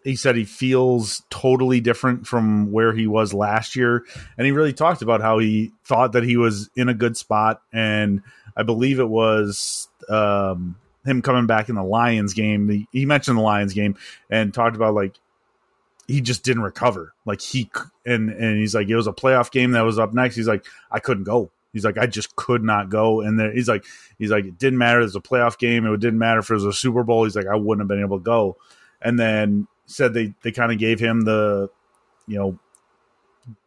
he 0.08 0.16
said 0.16 0.36
he 0.36 0.46
feels 0.46 1.24
totally 1.30 1.82
different 1.82 2.26
from 2.26 2.72
where 2.72 2.94
he 2.94 3.08
was 3.08 3.34
last 3.34 3.76
year 3.76 4.06
and 4.38 4.46
he 4.46 4.52
really 4.52 4.74
talked 4.74 5.02
about 5.02 5.22
how 5.22 5.38
he 5.38 5.72
thought 5.84 6.14
that 6.14 6.24
he 6.24 6.38
was 6.38 6.70
in 6.76 6.90
a 6.90 6.94
good 6.94 7.18
spot 7.18 7.62
and 7.74 8.22
i 8.56 8.64
believe 8.64 9.00
it 9.00 9.10
was 9.10 9.90
um, 10.10 10.78
him 11.06 11.22
coming 11.22 11.46
back 11.46 11.70
in 11.70 11.76
the 11.76 11.84
lions 11.84 12.34
game 12.34 12.88
he 12.92 13.06
mentioned 13.06 13.38
the 13.38 13.42
lions 13.42 13.74
game 13.74 13.96
and 14.30 14.54
talked 14.54 14.76
about 14.76 14.94
like 14.94 15.16
he 16.08 16.22
just 16.22 16.44
didn't 16.44 16.64
recover 16.64 17.14
like 17.26 17.42
he 17.42 17.70
and 18.06 18.30
and 18.30 18.58
he's 18.58 18.74
like 18.74 18.88
it 18.88 18.96
was 18.96 19.08
a 19.08 19.14
playoff 19.14 19.52
game 19.52 19.72
that 19.72 19.82
was 19.82 20.00
up 20.00 20.14
next 20.14 20.36
he's 20.36 20.48
like 20.48 20.66
i 20.90 21.00
couldn't 21.00 21.26
go 21.26 21.52
He's 21.74 21.86
like, 21.86 22.00
I 22.00 22.08
just 22.08 22.36
could 22.36 22.64
not 22.64 22.90
go. 22.90 23.22
And 23.22 23.40
then 23.40 23.52
he's 23.54 23.68
like, 23.68 23.86
he's 24.18 24.32
like, 24.32 24.46
it 24.46 24.58
didn't 24.58 24.80
matter. 24.80 25.00
It 25.00 25.04
was 25.04 25.16
a 25.16 25.22
playoff 25.22 25.60
game. 25.60 25.86
It 25.86 26.00
didn't 26.00 26.18
matter 26.18 26.40
if 26.40 26.50
it 26.50 26.56
was 26.56 26.64
a 26.64 26.74
Super 26.74 27.04
Bowl. 27.04 27.24
He's 27.24 27.36
like, 27.36 27.46
I 27.46 27.56
wouldn't 27.56 27.82
have 27.82 27.88
been 27.88 28.04
able 28.04 28.18
to 28.18 28.24
go. 28.24 28.58
And 29.00 29.20
then 29.20 29.68
said 29.88 30.14
they 30.14 30.34
they 30.44 30.52
kind 30.52 30.72
of 30.72 30.78
gave 30.78 31.00
him 31.00 31.22
the 31.22 31.70
you 32.28 32.38
know 32.38 32.60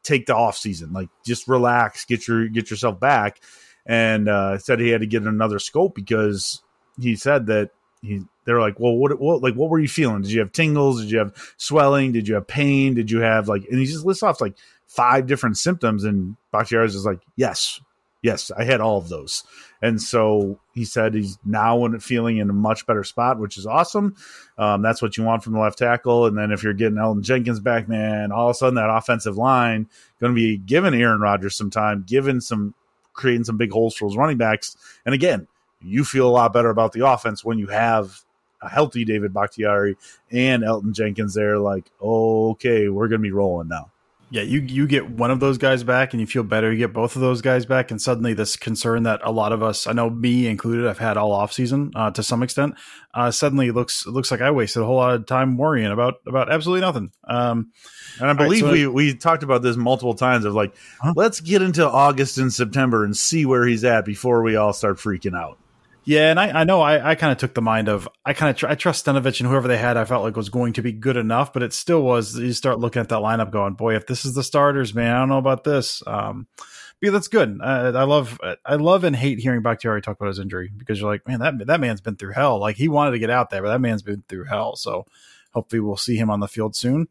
take 0.03 0.27
the 0.27 0.37
off 0.37 0.57
season 0.57 0.93
like 0.93 1.09
just 1.25 1.49
relax 1.49 2.05
get 2.05 2.29
your 2.29 2.49
get 2.49 2.71
yourself 2.71 3.01
back. 3.01 3.41
And 3.87 4.29
uh 4.29 4.59
said 4.59 4.79
he 4.79 4.91
had 4.91 5.01
to 5.01 5.07
get 5.07 5.23
another 5.23 5.59
scope 5.59 5.95
because 5.95 6.63
he 7.01 7.17
said 7.17 7.47
that 7.47 7.71
he 8.03 8.23
they're 8.45 8.61
like 8.61 8.79
well 8.79 8.95
what 8.95 9.19
what 9.19 9.43
like 9.43 9.55
what 9.55 9.71
were 9.71 9.81
you 9.81 9.89
feeling? 9.89 10.23
Did 10.23 10.31
you 10.31 10.41
have 10.41 10.53
tingles? 10.53 11.01
Did 11.01 11.11
you 11.11 11.19
have 11.19 11.35
swelling? 11.57 12.13
Did 12.13 12.29
you 12.29 12.35
have 12.35 12.47
pain? 12.47 12.95
Did 12.95 13.11
you 13.11 13.21
have 13.21 13.49
like 13.49 13.65
and 13.71 13.79
he 13.81 13.87
just 13.87 14.05
lists 14.05 14.23
off 14.23 14.41
like 14.41 14.57
five 14.87 15.27
different 15.27 15.57
symptoms 15.57 16.05
and 16.05 16.37
Bakhtiari's 16.53 16.95
is 16.95 17.07
like 17.07 17.21
yes 17.37 17.81
yes 18.23 18.51
I 18.51 18.65
had 18.65 18.81
all 18.81 18.99
of 18.99 19.09
those 19.09 19.45
and 19.83 20.01
so 20.01 20.61
he 20.75 20.85
said 20.85 21.15
he's 21.15 21.39
now 21.45 21.89
feeling 21.99 22.37
in 22.37 22.51
a 22.51 22.53
much 22.53 22.87
better 22.87 23.05
spot, 23.05 23.39
which 23.39 23.57
is 23.57 23.67
awesome. 23.67 24.15
Um, 24.59 24.83
that's 24.83 25.01
what 25.01 25.17
you 25.17 25.25
want 25.25 25.43
from 25.43 25.55
the 25.55 25.59
left 25.59 25.79
tackle. 25.79 26.27
And 26.27 26.37
then 26.37 26.53
if 26.53 26.63
you're 26.63 26.75
getting 26.75 26.99
Elgton 26.99 27.23
Jenkins 27.23 27.61
back, 27.61 27.89
man, 27.89 28.31
all 28.31 28.49
of 28.49 28.51
a 28.53 28.55
sudden 28.55 28.75
that 28.75 28.91
offensive 28.91 29.39
line 29.39 29.89
going 30.21 30.33
to 30.33 30.37
be 30.37 30.59
giving 30.59 30.95
Aaron 30.95 31.21
Rodgers 31.21 31.57
some 31.57 31.71
time, 31.71 32.05
giving 32.07 32.41
some 32.41 32.75
creating 33.13 33.45
some 33.45 33.57
big 33.57 33.73
holes 33.73 33.97
for 33.97 34.07
his 34.07 34.17
running 34.17 34.37
backs. 34.37 34.77
And 35.05 35.15
again, 35.15 35.47
you 35.81 36.05
feel 36.05 36.29
a 36.29 36.31
lot 36.31 36.53
better 36.53 36.71
about 36.71 36.93
the 36.93 37.07
offense 37.07 37.43
when 37.45 37.59
you 37.59 37.69
have 37.69 38.21
a 38.63 38.69
healthy 38.69 39.07
David 39.07 39.33
Bakhtiari 39.33 39.97
and 40.31 40.63
Elgton 40.63 40.93
Jenkins 40.93 41.33
there. 41.33 41.59
Like, 41.59 41.91
okay, 42.03 42.91
we're 42.91 43.09
going 43.09 43.21
to 43.21 43.27
be 43.27 43.33
rolling 43.33 43.69
now. 43.69 43.91
Yeah, 44.33 44.43
you 44.43 44.61
you 44.61 44.87
get 44.87 45.11
one 45.11 45.33
of 45.33 45.41
those 45.41 45.59
guys 45.59 45.83
back 45.83 46.13
and 46.13 46.21
you 46.21 46.27
feel 46.27 46.45
better. 46.45 46.71
You 46.71 46.79
get 46.79 46.93
both 46.93 47.17
of 47.17 47.21
those 47.21 47.43
guys 47.43 47.67
back, 47.67 47.91
and 47.91 48.01
suddenly 48.01 48.33
this 48.33 48.57
concern 48.57 49.03
that 49.03 49.21
a 49.25 49.33
lot 49.33 49.53
of 49.53 49.61
us, 49.61 49.89
I 49.89 49.93
know 49.93 50.09
me 50.09 50.47
included, 50.47 50.87
I've 50.87 50.99
had 50.99 51.17
all 51.17 51.33
off 51.33 51.53
season 51.53 51.91
uh, 51.97 52.13
to 52.13 52.23
some 52.23 52.45
extent. 52.45 52.77
Uh, 53.13 53.33
suddenly 53.33 53.73
looks 53.73 54.07
looks 54.07 54.31
like 54.31 54.41
I 54.41 54.53
wasted 54.53 54.83
a 54.83 54.87
whole 54.87 54.97
lot 54.97 55.15
of 55.15 55.27
time 55.27 55.57
worrying 55.57 55.91
about 55.91 56.21
about 56.27 56.51
absolutely 56.51 56.83
nothing. 56.83 57.11
Um, 57.25 57.73
and 58.21 58.31
I 58.31 58.35
believe 58.35 58.63
right, 58.63 58.69
so 58.69 58.73
we 58.73 58.87
we 58.87 59.15
talked 59.15 59.43
about 59.43 59.63
this 59.63 59.77
multiple 59.77 60.15
times 60.15 60.45
of 60.45 60.55
like, 60.55 60.77
huh? 61.01 61.13
let's 61.17 61.41
get 61.41 61.61
into 61.61 61.89
August 61.89 62.39
and 62.39 62.53
September 62.53 63.05
and 63.05 63.17
see 63.17 63.45
where 63.47 63.67
he's 63.67 63.83
at 63.83 64.05
before 64.05 64.43
we 64.43 64.55
all 64.55 64.73
start 64.73 64.99
freaking 64.99 65.37
out. 65.37 65.59
Yeah, 66.05 66.31
and 66.31 66.41
I, 66.41 66.61
I 66.61 66.65
know 66.65 66.81
I, 66.81 67.11
I 67.11 67.15
kind 67.15 67.31
of 67.31 67.39
took 67.39 67.55
the 67.55 67.63
mind 67.63 67.89
of 67.89 68.09
I 68.25 68.33
kind 68.33 68.51
of 68.51 68.57
tr- 68.57 68.69
I 68.69 68.75
trust 68.75 69.05
Stenavich 69.05 69.41
and 69.41 69.49
whoever 69.49 69.69
they 69.69 69.77
had 69.77 69.97
I 69.97 70.05
felt 70.05 70.25
like 70.25 70.37
was 70.37 70.49
going 70.49 70.73
to 70.75 70.83
be 70.83 70.93
good 70.93 71.17
enough, 71.17 71.53
but 71.53 71.63
it 71.63 71.73
still 71.73 72.03
was. 72.03 72.39
You 72.39 72.53
start 72.53 72.79
looking 72.79 73.01
at 73.01 73.11
that 73.11 73.21
lineup, 73.21 73.51
going, 73.51 73.75
boy, 73.75 73.97
if 73.97 74.07
this 74.07 74.25
is 74.25 74.35
the 74.35 74.43
starters, 74.43 74.95
man, 74.95 75.15
I 75.15 75.19
don't 75.19 75.29
know 75.29 75.39
about 75.39 75.65
this. 75.65 76.03
Um, 76.07 76.47
but 77.03 77.13
that's 77.13 77.29
good. 77.29 77.61
I 77.63 78.03
love 78.05 78.39
I 78.65 78.75
love 78.75 79.05
and 79.05 79.17
hate 79.17 79.39
hearing 79.39 79.63
Bakhtiari 79.63 80.03
talk 80.03 80.17
about 80.17 80.29
his 80.29 80.39
injury 80.39 80.71
because 80.75 81.01
you're 81.01 81.11
like, 81.11 81.27
man, 81.27 81.41
that 81.41 81.67
that 81.67 81.81
man's 81.81 82.01
been 82.01 82.17
through 82.17 82.33
hell. 82.33 82.59
Like 82.59 82.77
he 82.77 82.89
wanted 82.89 83.13
to 83.13 83.19
get 83.19 83.31
out 83.31 83.51
there, 83.51 83.63
but 83.63 83.69
that 83.69 83.81
man's 83.81 84.03
been 84.03 84.23
through 84.29 84.45
hell. 84.45 84.77
So 84.77 85.07
hopefully 85.53 85.81
we'll 85.81 85.97
see 85.97 86.17
him 86.17 86.31
on 86.31 86.41
the 86.41 86.49
field 86.49 86.77
soon. 86.77 87.09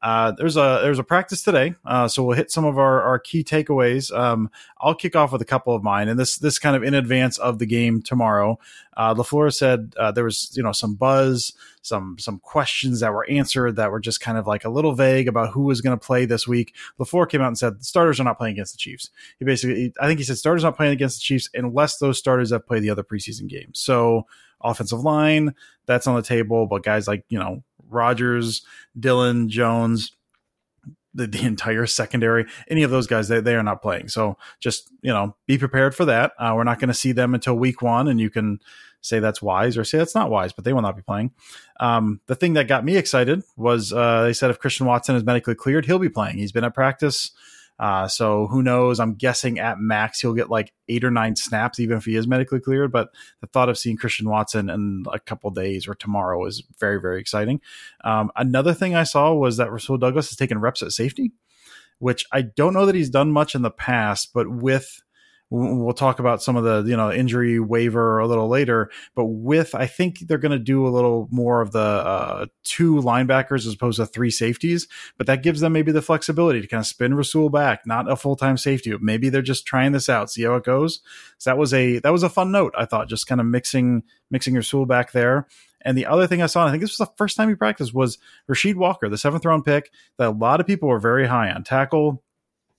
Uh, 0.00 0.30
there's 0.32 0.56
a 0.56 0.80
there's 0.82 1.00
a 1.00 1.04
practice 1.04 1.42
today, 1.42 1.74
uh, 1.84 2.06
so 2.06 2.22
we'll 2.22 2.36
hit 2.36 2.52
some 2.52 2.64
of 2.64 2.78
our, 2.78 3.02
our 3.02 3.18
key 3.18 3.42
takeaways. 3.42 4.16
Um, 4.16 4.48
I'll 4.80 4.94
kick 4.94 5.16
off 5.16 5.32
with 5.32 5.42
a 5.42 5.46
couple 5.46 5.74
of 5.74 5.82
mine, 5.82 6.08
and 6.08 6.18
this 6.18 6.36
this 6.36 6.60
kind 6.60 6.76
of 6.76 6.84
in 6.84 6.94
advance 6.94 7.36
of 7.36 7.58
the 7.58 7.66
game 7.66 8.00
tomorrow. 8.00 8.60
Uh, 8.96 9.14
LaFleur 9.14 9.52
said 9.52 9.94
uh, 9.98 10.12
there 10.12 10.22
was 10.22 10.52
you 10.56 10.62
know 10.62 10.70
some 10.70 10.94
buzz, 10.94 11.52
some 11.82 12.16
some 12.18 12.38
questions 12.38 13.00
that 13.00 13.12
were 13.12 13.28
answered 13.28 13.74
that 13.74 13.90
were 13.90 13.98
just 13.98 14.20
kind 14.20 14.38
of 14.38 14.46
like 14.46 14.64
a 14.64 14.70
little 14.70 14.92
vague 14.92 15.26
about 15.26 15.52
who 15.52 15.62
was 15.62 15.80
going 15.80 15.98
to 15.98 16.06
play 16.06 16.24
this 16.24 16.46
week. 16.46 16.76
LaFleur 17.00 17.28
came 17.28 17.40
out 17.40 17.48
and 17.48 17.58
said 17.58 17.84
starters 17.84 18.20
are 18.20 18.24
not 18.24 18.38
playing 18.38 18.52
against 18.52 18.74
the 18.74 18.78
Chiefs. 18.78 19.10
He 19.40 19.44
basically, 19.44 19.92
I 20.00 20.06
think 20.06 20.20
he 20.20 20.24
said 20.24 20.38
starters 20.38 20.62
not 20.62 20.76
playing 20.76 20.92
against 20.92 21.18
the 21.18 21.22
Chiefs 21.22 21.50
unless 21.54 21.96
those 21.96 22.18
starters 22.18 22.52
have 22.52 22.66
played 22.66 22.84
the 22.84 22.90
other 22.90 23.02
preseason 23.02 23.48
games. 23.48 23.80
So 23.80 24.26
offensive 24.60 25.00
line 25.00 25.54
that's 25.86 26.06
on 26.06 26.14
the 26.14 26.22
table, 26.22 26.66
but 26.66 26.84
guys 26.84 27.08
like 27.08 27.24
you 27.28 27.38
know 27.38 27.64
Rodgers, 27.88 28.64
Dillon, 28.98 29.48
Jones, 29.48 30.12
the, 31.14 31.26
the 31.26 31.44
entire 31.44 31.86
secondary, 31.86 32.46
any 32.68 32.82
of 32.82 32.90
those 32.90 33.06
guys, 33.06 33.28
they, 33.28 33.40
they 33.40 33.54
are 33.54 33.62
not 33.62 33.82
playing. 33.82 34.08
So 34.08 34.36
just, 34.60 34.90
you 35.02 35.12
know, 35.12 35.36
be 35.46 35.58
prepared 35.58 35.94
for 35.94 36.04
that. 36.06 36.32
Uh, 36.38 36.52
we're 36.54 36.64
not 36.64 36.78
going 36.78 36.88
to 36.88 36.94
see 36.94 37.12
them 37.12 37.34
until 37.34 37.54
week 37.54 37.82
one, 37.82 38.08
and 38.08 38.20
you 38.20 38.30
can 38.30 38.60
say 39.00 39.20
that's 39.20 39.40
wise 39.40 39.76
or 39.78 39.84
say 39.84 39.98
that's 39.98 40.14
not 40.14 40.30
wise, 40.30 40.52
but 40.52 40.64
they 40.64 40.72
will 40.72 40.82
not 40.82 40.96
be 40.96 41.02
playing. 41.02 41.32
Um, 41.80 42.20
the 42.26 42.34
thing 42.34 42.54
that 42.54 42.68
got 42.68 42.84
me 42.84 42.96
excited 42.96 43.42
was 43.56 43.92
uh, 43.92 44.24
they 44.24 44.32
said 44.32 44.50
if 44.50 44.58
Christian 44.58 44.86
Watson 44.86 45.16
is 45.16 45.24
medically 45.24 45.54
cleared, 45.54 45.86
he'll 45.86 45.98
be 45.98 46.08
playing. 46.08 46.38
He's 46.38 46.52
been 46.52 46.64
at 46.64 46.74
practice. 46.74 47.30
Uh, 47.78 48.08
so 48.08 48.46
who 48.48 48.62
knows? 48.62 48.98
I'm 48.98 49.14
guessing 49.14 49.58
at 49.58 49.78
max 49.78 50.20
he'll 50.20 50.34
get 50.34 50.50
like 50.50 50.72
eight 50.88 51.04
or 51.04 51.10
nine 51.10 51.36
snaps, 51.36 51.78
even 51.78 51.96
if 51.96 52.04
he 52.04 52.16
is 52.16 52.26
medically 52.26 52.60
cleared. 52.60 52.90
But 52.90 53.10
the 53.40 53.46
thought 53.46 53.68
of 53.68 53.78
seeing 53.78 53.96
Christian 53.96 54.28
Watson 54.28 54.68
in 54.68 55.04
a 55.12 55.18
couple 55.18 55.50
days 55.50 55.86
or 55.86 55.94
tomorrow 55.94 56.44
is 56.46 56.62
very, 56.78 57.00
very 57.00 57.20
exciting. 57.20 57.60
Um, 58.02 58.32
another 58.36 58.74
thing 58.74 58.94
I 58.94 59.04
saw 59.04 59.32
was 59.32 59.56
that 59.58 59.70
Rasul 59.70 59.98
Douglas 59.98 60.30
has 60.30 60.36
taken 60.36 60.58
reps 60.58 60.82
at 60.82 60.92
safety, 60.92 61.32
which 61.98 62.24
I 62.32 62.42
don't 62.42 62.74
know 62.74 62.86
that 62.86 62.94
he's 62.94 63.10
done 63.10 63.30
much 63.30 63.54
in 63.54 63.62
the 63.62 63.70
past, 63.70 64.30
but 64.34 64.48
with 64.48 65.02
we'll 65.50 65.94
talk 65.94 66.18
about 66.18 66.42
some 66.42 66.56
of 66.56 66.64
the 66.64 66.90
you 66.90 66.96
know 66.96 67.10
injury 67.10 67.58
waiver 67.58 68.18
a 68.18 68.26
little 68.26 68.48
later 68.48 68.90
but 69.14 69.24
with 69.24 69.74
i 69.74 69.86
think 69.86 70.20
they're 70.20 70.36
going 70.36 70.52
to 70.52 70.58
do 70.58 70.86
a 70.86 70.90
little 70.90 71.26
more 71.30 71.62
of 71.62 71.72
the 71.72 71.78
uh, 71.78 72.46
two 72.64 72.96
linebackers 72.96 73.66
as 73.66 73.72
opposed 73.72 73.98
to 73.98 74.06
three 74.06 74.30
safeties 74.30 74.86
but 75.16 75.26
that 75.26 75.42
gives 75.42 75.60
them 75.60 75.72
maybe 75.72 75.90
the 75.90 76.02
flexibility 76.02 76.60
to 76.60 76.66
kind 76.66 76.80
of 76.80 76.86
spin 76.86 77.14
rasul 77.14 77.48
back 77.48 77.86
not 77.86 78.10
a 78.10 78.16
full-time 78.16 78.58
safety 78.58 78.94
maybe 79.00 79.28
they're 79.28 79.40
just 79.40 79.66
trying 79.66 79.92
this 79.92 80.08
out 80.08 80.30
see 80.30 80.42
how 80.42 80.54
it 80.54 80.64
goes 80.64 81.00
so 81.38 81.50
that 81.50 81.58
was 81.58 81.72
a 81.72 81.98
that 82.00 82.12
was 82.12 82.22
a 82.22 82.28
fun 82.28 82.52
note 82.52 82.74
i 82.76 82.84
thought 82.84 83.08
just 83.08 83.26
kind 83.26 83.40
of 83.40 83.46
mixing 83.46 84.02
mixing 84.30 84.54
rasul 84.54 84.84
back 84.84 85.12
there 85.12 85.46
and 85.82 85.96
the 85.96 86.06
other 86.06 86.26
thing 86.26 86.42
I 86.42 86.46
saw, 86.46 86.66
I 86.66 86.70
think 86.70 86.82
this 86.82 86.98
was 86.98 87.08
the 87.08 87.14
first 87.16 87.36
time 87.36 87.48
he 87.48 87.54
practiced, 87.54 87.94
was 87.94 88.18
Rasheed 88.50 88.74
Walker, 88.74 89.08
the 89.08 89.16
seventh 89.16 89.44
round 89.44 89.64
pick 89.64 89.92
that 90.16 90.28
a 90.28 90.30
lot 90.30 90.60
of 90.60 90.66
people 90.66 90.88
were 90.88 90.98
very 90.98 91.26
high 91.26 91.50
on. 91.50 91.62
Tackle, 91.62 92.22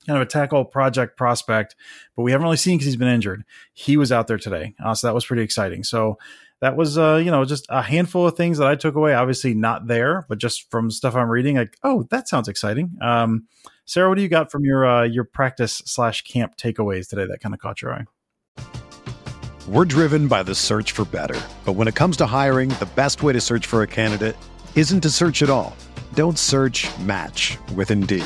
kind 0.05 0.17
of 0.17 0.21
a 0.21 0.29
tackle 0.29 0.65
project 0.65 1.17
prospect, 1.17 1.75
but 2.15 2.23
we 2.23 2.31
haven't 2.31 2.45
really 2.45 2.57
seen 2.57 2.77
because 2.77 2.85
he's 2.85 2.95
been 2.95 3.07
injured. 3.07 3.43
He 3.73 3.97
was 3.97 4.11
out 4.11 4.27
there 4.27 4.37
today, 4.37 4.75
uh, 4.83 4.93
so 4.95 5.07
that 5.07 5.13
was 5.13 5.25
pretty 5.25 5.43
exciting. 5.43 5.83
So 5.83 6.17
that 6.61 6.75
was, 6.75 6.97
uh, 6.97 7.21
you 7.23 7.31
know, 7.31 7.45
just 7.45 7.65
a 7.69 7.81
handful 7.81 8.27
of 8.27 8.35
things 8.35 8.57
that 8.57 8.67
I 8.67 8.75
took 8.75 8.95
away. 8.95 9.13
Obviously, 9.13 9.53
not 9.53 9.87
there, 9.87 10.25
but 10.27 10.37
just 10.37 10.69
from 10.69 10.91
stuff 10.91 11.15
I'm 11.15 11.29
reading, 11.29 11.55
like, 11.55 11.77
oh, 11.83 12.03
that 12.11 12.27
sounds 12.27 12.47
exciting. 12.47 12.97
Um, 13.01 13.47
Sarah, 13.85 14.09
what 14.09 14.15
do 14.15 14.21
you 14.21 14.29
got 14.29 14.51
from 14.51 14.65
your 14.65 14.85
uh, 14.85 15.03
your 15.03 15.23
practice 15.23 15.81
slash 15.85 16.23
camp 16.23 16.57
takeaways 16.57 17.07
today 17.07 17.25
that 17.25 17.39
kind 17.39 17.55
of 17.55 17.61
caught 17.61 17.81
your 17.81 17.93
eye? 17.93 18.05
We're 19.67 19.85
driven 19.85 20.27
by 20.27 20.43
the 20.43 20.55
search 20.55 20.91
for 20.93 21.05
better, 21.05 21.39
but 21.63 21.73
when 21.73 21.87
it 21.87 21.95
comes 21.95 22.17
to 22.17 22.25
hiring, 22.25 22.69
the 22.69 22.89
best 22.95 23.21
way 23.21 23.33
to 23.33 23.41
search 23.41 23.67
for 23.67 23.83
a 23.83 23.87
candidate 23.87 24.35
isn't 24.75 25.01
to 25.01 25.09
search 25.09 25.43
at 25.43 25.49
all. 25.49 25.75
Don't 26.13 26.39
search. 26.39 26.87
Match 26.99 27.57
with 27.75 27.91
Indeed. 27.91 28.25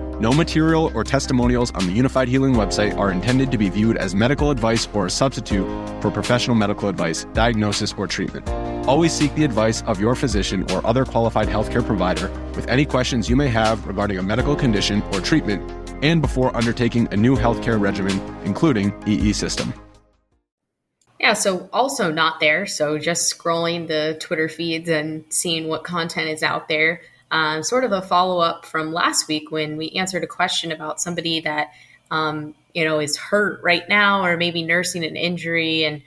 No 0.21 0.31
material 0.31 0.91
or 0.93 1.03
testimonials 1.03 1.71
on 1.71 1.87
the 1.87 1.97
Unifyd 1.97 2.27
Healing 2.27 2.53
website 2.53 2.95
are 2.95 3.11
intended 3.11 3.49
to 3.49 3.57
be 3.57 3.69
viewed 3.69 3.97
as 3.97 4.13
medical 4.13 4.51
advice 4.51 4.87
or 4.93 5.07
a 5.07 5.09
substitute 5.09 5.65
for 5.99 6.11
professional 6.11 6.55
medical 6.55 6.89
advice, 6.89 7.25
diagnosis, 7.33 7.91
or 7.97 8.05
treatment. 8.05 8.47
Always 8.87 9.11
seek 9.13 9.33
the 9.33 9.43
advice 9.43 9.81
of 9.87 9.99
your 9.99 10.13
physician 10.13 10.69
or 10.73 10.85
other 10.85 11.05
qualified 11.05 11.47
healthcare 11.47 11.83
provider 11.83 12.29
with 12.53 12.67
any 12.67 12.85
questions 12.85 13.31
you 13.31 13.35
may 13.35 13.47
have 13.47 13.87
regarding 13.87 14.19
a 14.19 14.21
medical 14.21 14.55
condition 14.55 15.01
or 15.11 15.21
treatment 15.21 15.67
and 16.03 16.21
before 16.21 16.55
undertaking 16.55 17.07
a 17.09 17.17
new 17.17 17.35
healthcare 17.35 17.81
regimen, 17.81 18.21
including 18.45 18.93
EE 19.07 19.33
system. 19.33 19.73
Yeah, 21.19 21.33
so 21.33 21.67
also 21.73 22.11
not 22.11 22.39
there. 22.39 22.67
So 22.67 22.99
just 22.99 23.35
scrolling 23.35 23.87
the 23.87 24.17
Twitter 24.19 24.49
feeds 24.49 24.87
and 24.87 25.25
seeing 25.29 25.67
what 25.67 25.83
content 25.83 26.29
is 26.29 26.43
out 26.43 26.67
there. 26.67 27.01
Um, 27.31 27.63
sort 27.63 27.83
of 27.83 27.91
a 27.91 28.01
follow 28.01 28.39
up 28.39 28.65
from 28.65 28.91
last 28.91 29.27
week 29.27 29.51
when 29.51 29.77
we 29.77 29.91
answered 29.91 30.23
a 30.23 30.27
question 30.27 30.71
about 30.71 31.01
somebody 31.01 31.39
that 31.41 31.71
um, 32.11 32.55
you 32.73 32.83
know 32.83 32.99
is 32.99 33.17
hurt 33.17 33.61
right 33.63 33.87
now 33.87 34.23
or 34.23 34.37
maybe 34.37 34.63
nursing 34.63 35.03
an 35.05 35.15
injury. 35.15 35.85
And 35.85 36.01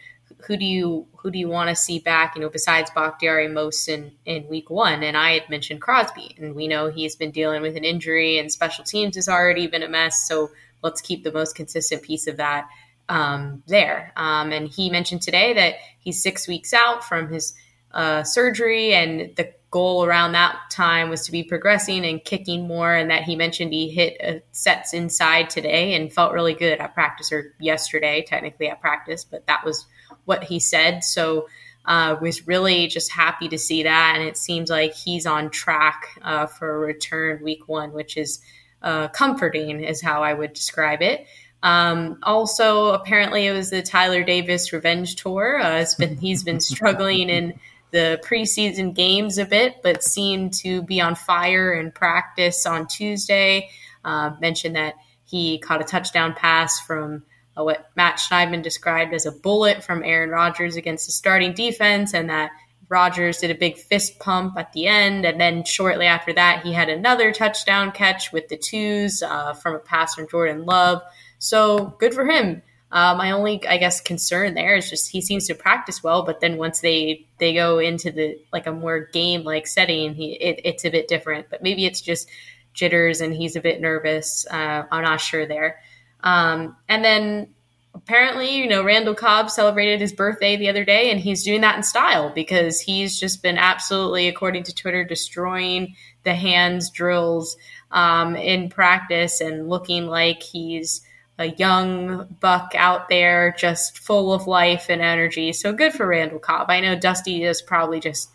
who 0.46 0.56
do 0.56 0.64
you 0.64 1.06
who 1.16 1.30
do 1.30 1.38
you 1.38 1.48
want 1.48 1.70
to 1.70 1.76
see 1.76 1.98
back 1.98 2.36
you 2.36 2.42
know 2.42 2.50
besides 2.50 2.90
Bakhtiari 2.94 3.48
most 3.48 3.88
in 3.88 4.12
in 4.26 4.46
week 4.48 4.68
one? 4.70 5.02
And 5.02 5.16
I 5.16 5.32
had 5.32 5.48
mentioned 5.48 5.80
Crosby 5.80 6.36
and 6.38 6.54
we 6.54 6.68
know 6.68 6.90
he's 6.90 7.16
been 7.16 7.30
dealing 7.30 7.62
with 7.62 7.76
an 7.76 7.84
injury 7.84 8.38
and 8.38 8.52
special 8.52 8.84
teams 8.84 9.16
has 9.16 9.28
already 9.28 9.66
been 9.66 9.82
a 9.82 9.88
mess. 9.88 10.28
So 10.28 10.50
let's 10.82 11.00
keep 11.00 11.24
the 11.24 11.32
most 11.32 11.56
consistent 11.56 12.02
piece 12.02 12.26
of 12.26 12.36
that 12.36 12.68
um, 13.08 13.62
there. 13.66 14.12
Um, 14.16 14.52
and 14.52 14.68
he 14.68 14.90
mentioned 14.90 15.22
today 15.22 15.54
that 15.54 15.76
he's 16.00 16.22
six 16.22 16.46
weeks 16.46 16.72
out 16.72 17.04
from 17.04 17.32
his 17.32 17.54
uh, 17.92 18.24
surgery, 18.24 18.92
and 18.92 19.34
the 19.36 19.52
goal 19.74 20.04
around 20.04 20.30
that 20.32 20.56
time 20.70 21.10
was 21.10 21.26
to 21.26 21.32
be 21.32 21.42
progressing 21.42 22.06
and 22.06 22.24
kicking 22.24 22.68
more. 22.68 22.94
And 22.94 23.10
that 23.10 23.24
he 23.24 23.34
mentioned 23.34 23.72
he 23.72 23.90
hit 23.90 24.16
uh, 24.24 24.38
sets 24.52 24.94
inside 24.94 25.50
today 25.50 25.94
and 25.94 26.12
felt 26.12 26.32
really 26.32 26.54
good 26.54 26.78
at 26.78 26.94
practice 26.94 27.32
or 27.32 27.56
yesterday, 27.58 28.24
technically 28.24 28.68
at 28.68 28.80
practice, 28.80 29.24
but 29.24 29.48
that 29.48 29.64
was 29.64 29.84
what 30.24 30.44
he 30.44 30.60
said. 30.60 31.02
So. 31.02 31.48
Uh, 31.86 32.16
was 32.22 32.46
really 32.46 32.86
just 32.86 33.12
happy 33.12 33.46
to 33.46 33.58
see 33.58 33.82
that, 33.82 34.14
and 34.16 34.26
it 34.26 34.38
seems 34.38 34.70
like 34.70 34.94
he's 34.94 35.26
on 35.26 35.50
track 35.50 36.18
uh, 36.22 36.46
for 36.46 36.76
a 36.76 36.78
return 36.78 37.44
week 37.44 37.68
one, 37.68 37.92
which 37.92 38.16
is 38.16 38.40
uh, 38.80 39.08
comforting, 39.08 39.84
is 39.84 40.00
how 40.00 40.22
I 40.22 40.32
would 40.32 40.54
describe 40.54 41.02
it. 41.02 41.26
Um, 41.62 42.20
also, 42.22 42.94
apparently, 42.94 43.46
it 43.46 43.52
was 43.52 43.68
the 43.68 43.82
Tyler 43.82 44.24
Davis 44.24 44.72
revenge 44.72 45.16
tour. 45.16 45.60
Uh, 45.60 45.84
been, 45.98 46.16
he's 46.16 46.42
been 46.42 46.60
struggling 46.72 47.28
in 47.28 47.60
the 47.94 48.20
preseason 48.24 48.92
games 48.92 49.38
a 49.38 49.44
bit, 49.46 49.76
but 49.80 50.02
seemed 50.02 50.52
to 50.52 50.82
be 50.82 51.00
on 51.00 51.14
fire 51.14 51.72
in 51.72 51.92
practice 51.92 52.66
on 52.66 52.88
Tuesday. 52.88 53.70
Uh, 54.04 54.32
mentioned 54.40 54.74
that 54.74 54.96
he 55.24 55.60
caught 55.60 55.80
a 55.80 55.84
touchdown 55.84 56.34
pass 56.34 56.80
from 56.80 57.22
uh, 57.56 57.62
what 57.62 57.88
Matt 57.94 58.18
Schneidman 58.18 58.62
described 58.62 59.14
as 59.14 59.26
a 59.26 59.32
bullet 59.32 59.84
from 59.84 60.02
Aaron 60.02 60.30
Rodgers 60.30 60.74
against 60.74 61.06
the 61.06 61.12
starting 61.12 61.54
defense, 61.54 62.14
and 62.14 62.30
that 62.30 62.50
Rodgers 62.88 63.38
did 63.38 63.52
a 63.52 63.54
big 63.54 63.78
fist 63.78 64.18
pump 64.18 64.58
at 64.58 64.72
the 64.72 64.88
end, 64.88 65.24
and 65.24 65.40
then 65.40 65.62
shortly 65.62 66.06
after 66.06 66.32
that, 66.32 66.64
he 66.64 66.72
had 66.72 66.88
another 66.88 67.32
touchdown 67.32 67.92
catch 67.92 68.32
with 68.32 68.48
the 68.48 68.56
twos 68.56 69.22
uh, 69.22 69.54
from 69.54 69.76
a 69.76 69.78
pass 69.78 70.16
from 70.16 70.28
Jordan 70.28 70.64
Love. 70.64 71.00
So 71.38 71.94
good 72.00 72.12
for 72.12 72.26
him. 72.26 72.60
Uh, 72.94 73.12
my 73.16 73.32
only, 73.32 73.66
I 73.66 73.76
guess, 73.76 74.00
concern 74.00 74.54
there 74.54 74.76
is 74.76 74.88
just 74.88 75.10
he 75.10 75.20
seems 75.20 75.48
to 75.48 75.54
practice 75.56 76.00
well, 76.00 76.22
but 76.22 76.40
then 76.40 76.56
once 76.56 76.78
they 76.78 77.26
they 77.38 77.52
go 77.52 77.80
into 77.80 78.12
the 78.12 78.38
like 78.52 78.68
a 78.68 78.72
more 78.72 79.00
game 79.12 79.42
like 79.42 79.66
setting, 79.66 80.14
he 80.14 80.34
it, 80.34 80.60
it's 80.64 80.84
a 80.84 80.90
bit 80.90 81.08
different. 81.08 81.50
But 81.50 81.60
maybe 81.60 81.86
it's 81.86 82.00
just 82.00 82.28
jitters 82.72 83.20
and 83.20 83.34
he's 83.34 83.56
a 83.56 83.60
bit 83.60 83.80
nervous. 83.80 84.46
Uh, 84.48 84.84
I'm 84.92 85.02
not 85.02 85.20
sure 85.20 85.44
there. 85.44 85.80
Um, 86.22 86.76
and 86.88 87.04
then 87.04 87.48
apparently, 87.94 88.58
you 88.58 88.68
know, 88.68 88.84
Randall 88.84 89.16
Cobb 89.16 89.50
celebrated 89.50 90.00
his 90.00 90.12
birthday 90.12 90.56
the 90.56 90.68
other 90.68 90.84
day, 90.84 91.10
and 91.10 91.18
he's 91.18 91.42
doing 91.42 91.62
that 91.62 91.76
in 91.76 91.82
style 91.82 92.30
because 92.32 92.80
he's 92.80 93.18
just 93.18 93.42
been 93.42 93.58
absolutely, 93.58 94.28
according 94.28 94.62
to 94.64 94.74
Twitter, 94.74 95.02
destroying 95.02 95.96
the 96.22 96.34
hands 96.34 96.90
drills 96.90 97.56
um, 97.90 98.36
in 98.36 98.68
practice 98.68 99.40
and 99.40 99.68
looking 99.68 100.06
like 100.06 100.44
he's 100.44 101.03
a 101.38 101.46
young 101.46 102.36
buck 102.40 102.72
out 102.76 103.08
there, 103.08 103.54
just 103.58 103.98
full 103.98 104.32
of 104.32 104.46
life 104.46 104.86
and 104.88 105.02
energy. 105.02 105.52
So 105.52 105.72
good 105.72 105.92
for 105.92 106.06
Randall 106.06 106.38
Cobb. 106.38 106.70
I 106.70 106.80
know 106.80 106.94
Dusty 106.96 107.42
is 107.42 107.60
probably 107.60 108.00
just 108.00 108.30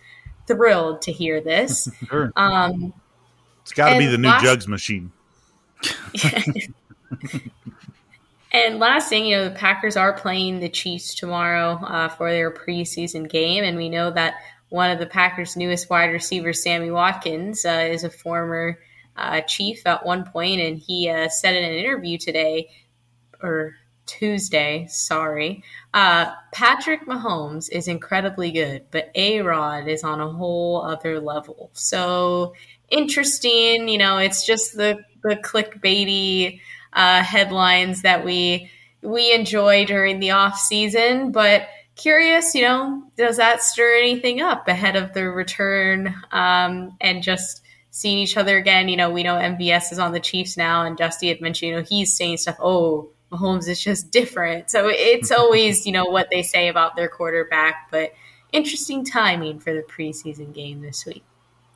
thrilled 0.48 1.02
to 1.04 1.12
hear 1.12 1.42
this. 1.42 1.90
sure. 2.10 2.32
Um, 2.36 2.94
it's 3.62 3.72
got 3.72 3.94
to 3.94 4.00
be 4.00 4.08
the 4.08 4.18
new 4.18 4.28
last, 4.28 4.44
jugs 4.44 4.68
machine. 4.68 5.12
and 8.52 8.80
last 8.80 9.10
thing, 9.10 9.26
you 9.26 9.38
know, 9.38 9.46
the 9.46 9.56
Packers 9.56 9.96
are 9.96 10.12
playing 10.12 10.60
the 10.60 10.70
Chiefs 10.70 11.16
tomorrow 11.16 11.80
uh, 11.84 12.10
for 12.10 12.32
their 12.32 12.52
preseason 12.52 13.30
game, 13.30 13.64
and 13.64 13.78
we 13.78 13.88
know 13.90 14.12
that 14.12 14.36
one 14.70 14.92
of 14.92 15.00
the 15.00 15.06
Packers' 15.06 15.56
newest 15.56 15.90
wide 15.90 16.12
receivers, 16.12 16.62
Sammy 16.62 16.92
Watkins, 16.92 17.66
uh, 17.66 17.88
is 17.90 18.04
a 18.04 18.10
former 18.10 18.80
uh, 19.16 19.42
Chief 19.42 19.86
at 19.86 20.06
one 20.06 20.26
point, 20.26 20.60
and 20.62 20.78
he 20.80 21.10
uh, 21.10 21.30
said 21.30 21.56
in 21.56 21.64
an 21.64 21.74
interview 21.74 22.18
today 22.18 22.70
or 23.42 23.76
Tuesday, 24.06 24.88
sorry. 24.90 25.64
Uh, 25.94 26.34
Patrick 26.52 27.06
Mahomes 27.06 27.70
is 27.72 27.88
incredibly 27.88 28.52
good, 28.52 28.86
but 28.90 29.12
A 29.14 29.42
Rod 29.42 29.88
is 29.88 30.04
on 30.04 30.20
a 30.20 30.32
whole 30.32 30.82
other 30.82 31.20
level. 31.20 31.70
So 31.74 32.54
interesting, 32.90 33.88
you 33.88 34.00
know, 34.00 34.18
it's 34.18 34.46
just 34.46 34.76
the 34.76 35.00
the 35.22 35.36
clickbaity 35.36 36.62
uh, 36.92 37.22
headlines 37.22 38.02
that 38.02 38.26
we 38.26 38.72
we 39.02 39.34
enjoy 39.34 39.86
during 39.86 40.20
the 40.20 40.32
off 40.32 40.58
season, 40.58 41.32
but 41.32 41.68
curious, 41.96 42.56
you 42.56 42.64
know, 42.64 43.04
does 43.16 43.38
that 43.38 43.62
stir 43.62 43.98
anything 44.00 44.42
up 44.42 44.68
ahead 44.68 44.96
of 44.96 45.14
the 45.14 45.26
return 45.26 46.16
um, 46.32 46.96
and 47.00 47.22
just 47.22 47.62
seeing 47.92 48.18
each 48.18 48.38
other 48.38 48.58
again? 48.58 48.90
You 48.90 48.98
know, 48.98 49.12
we 49.12 49.24
know 49.24 49.36
MVS 49.36 49.92
is 49.92 50.00
on 50.00 50.14
the 50.14 50.20
Chiefs 50.20 50.58
now, 50.58 50.84
and 50.84 50.98
Dusty 50.98 51.28
had 51.28 51.42
mentioned, 51.42 51.70
you 51.70 51.76
know, 51.76 51.84
he's 51.84 52.16
saying 52.16 52.38
stuff. 52.38 52.58
Oh, 52.60 53.10
Mahomes 53.32 53.68
is 53.68 53.82
just 53.82 54.12
different. 54.12 54.70
So 54.72 54.88
it's 54.90 55.32
always, 55.32 55.86
you 55.86 55.92
know, 55.92 56.06
what 56.06 56.30
they 56.32 56.42
say 56.42 56.68
about 56.68 56.96
their 56.96 57.08
quarterback, 57.08 57.90
but 57.92 58.14
interesting 58.52 59.06
timing 59.06 59.60
for 59.60 59.74
the 59.74 59.84
preseason 59.84 60.54
game 60.54 60.82
this 60.82 61.06
week. 61.06 61.24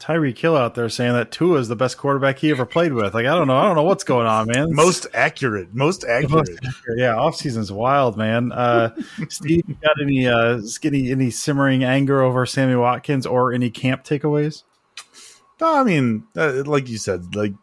Tyreek 0.04 0.38
Hill 0.38 0.58
out 0.58 0.76
there 0.76 0.90
saying 0.90 1.14
that 1.14 1.32
Tua 1.32 1.60
is 1.60 1.70
the 1.70 1.78
best 1.78 1.98
quarterback 1.98 2.40
he 2.40 2.52
ever 2.52 2.66
played 2.66 2.92
with. 2.92 3.14
Like 3.14 3.26
I 3.26 3.36
don't 3.36 3.48
know, 3.48 3.56
I 3.56 3.64
don't 3.64 3.76
know 3.76 3.84
what's 3.84 4.04
going 4.04 4.28
on, 4.28 4.48
man. 4.48 4.76
Most 4.76 5.08
accurate, 5.14 5.74
most 5.74 6.04
accurate. 6.04 6.32
Most 6.32 6.52
accurate. 6.52 7.00
Yeah, 7.00 7.16
off 7.16 7.38
season's 7.38 7.72
wild, 7.72 8.18
man. 8.18 8.52
Uh, 8.52 8.94
Steve, 9.30 9.64
you 9.66 9.78
got 9.82 9.96
any 10.02 10.28
uh, 10.28 10.60
any 10.84 11.10
any 11.12 11.30
simmering 11.30 11.86
anger 11.86 12.22
over 12.22 12.46
Sammy 12.46 12.76
Watkins 12.76 13.26
or 13.26 13.54
any 13.54 13.70
camp 13.70 14.04
takeaways? 14.04 14.64
No, 15.62 15.80
I 15.80 15.84
mean, 15.86 16.26
uh, 16.36 16.64
like 16.66 16.90
you 16.90 16.98
said, 16.98 17.34
like 17.34 17.54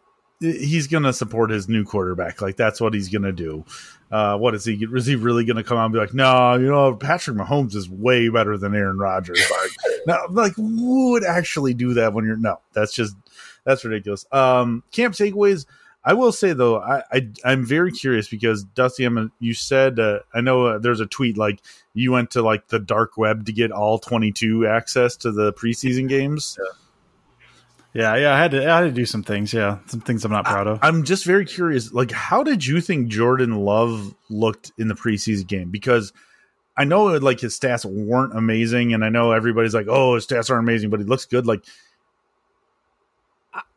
he's 0.40 0.86
going 0.86 1.02
to 1.02 1.12
support 1.12 1.50
his 1.50 1.68
new 1.68 1.84
quarterback. 1.84 2.40
Like 2.40 2.56
that's 2.56 2.80
what 2.80 2.94
he's 2.94 3.08
going 3.08 3.22
to 3.22 3.32
do. 3.32 3.64
Uh, 4.10 4.36
what 4.36 4.54
is 4.54 4.64
he? 4.64 4.74
Is 4.92 5.06
he 5.06 5.14
really 5.14 5.44
going 5.44 5.58
to 5.58 5.64
come 5.64 5.78
out 5.78 5.84
and 5.84 5.92
be 5.92 6.00
like, 6.00 6.14
no, 6.14 6.54
you 6.54 6.66
know, 6.66 6.94
Patrick 6.94 7.36
Mahomes 7.36 7.74
is 7.74 7.88
way 7.88 8.28
better 8.28 8.56
than 8.56 8.74
Aaron 8.74 8.98
Rodgers? 8.98 9.40
Like, 9.50 10.06
no, 10.06 10.18
like 10.30 10.52
would 10.56 11.24
actually 11.24 11.74
do 11.74 11.94
that 11.94 12.14
when 12.14 12.24
you're 12.24 12.36
no? 12.36 12.60
That's 12.72 12.94
just 12.94 13.14
that's 13.64 13.84
ridiculous. 13.84 14.24
Um, 14.32 14.82
camp 14.92 15.14
takeaways. 15.14 15.66
I 16.02 16.14
will 16.14 16.32
say 16.32 16.54
though, 16.54 16.80
I, 16.80 17.02
I 17.12 17.52
am 17.52 17.66
very 17.66 17.92
curious 17.92 18.26
because 18.28 18.64
Dusty, 18.64 19.04
I'm, 19.04 19.30
you 19.38 19.52
said 19.52 19.98
uh, 19.98 20.20
I 20.32 20.40
know 20.40 20.66
uh, 20.66 20.78
there's 20.78 21.00
a 21.00 21.06
tweet 21.06 21.36
like 21.36 21.60
you 21.92 22.12
went 22.12 22.30
to 22.30 22.42
like 22.42 22.68
the 22.68 22.78
dark 22.78 23.18
web 23.18 23.44
to 23.46 23.52
get 23.52 23.70
all 23.70 23.98
22 23.98 24.66
access 24.66 25.16
to 25.16 25.32
the 25.32 25.52
preseason 25.52 26.08
games. 26.08 26.56
Yeah. 26.58 26.70
Yeah, 27.92 28.14
yeah, 28.16 28.34
I 28.34 28.38
had 28.38 28.52
to 28.52 28.70
I 28.70 28.76
had 28.78 28.84
to 28.84 28.92
do 28.92 29.04
some 29.04 29.24
things. 29.24 29.52
Yeah, 29.52 29.78
some 29.86 30.00
things 30.00 30.24
I'm 30.24 30.30
not 30.30 30.44
proud 30.44 30.68
of. 30.68 30.78
I, 30.82 30.88
am 30.88 31.02
just 31.02 31.24
very 31.24 31.44
curious. 31.44 31.92
Like, 31.92 32.12
how 32.12 32.44
did 32.44 32.64
you 32.64 32.80
think 32.80 33.08
Jordan 33.08 33.56
Love 33.56 34.14
looked 34.28 34.70
in 34.78 34.86
the 34.86 34.94
preseason 34.94 35.46
game? 35.46 35.70
Because 35.70 36.12
I 36.76 36.84
know 36.84 37.06
like 37.06 37.40
his 37.40 37.58
stats 37.58 37.84
weren't 37.84 38.36
amazing, 38.36 38.94
and 38.94 39.04
I 39.04 39.08
know 39.08 39.32
everybody's 39.32 39.74
like, 39.74 39.86
"Oh, 39.88 40.14
his 40.14 40.26
stats 40.26 40.50
aren't 40.50 40.62
amazing," 40.62 40.90
but 40.90 41.00
he 41.00 41.06
looks 41.06 41.26
good. 41.26 41.46
Like 41.46 41.64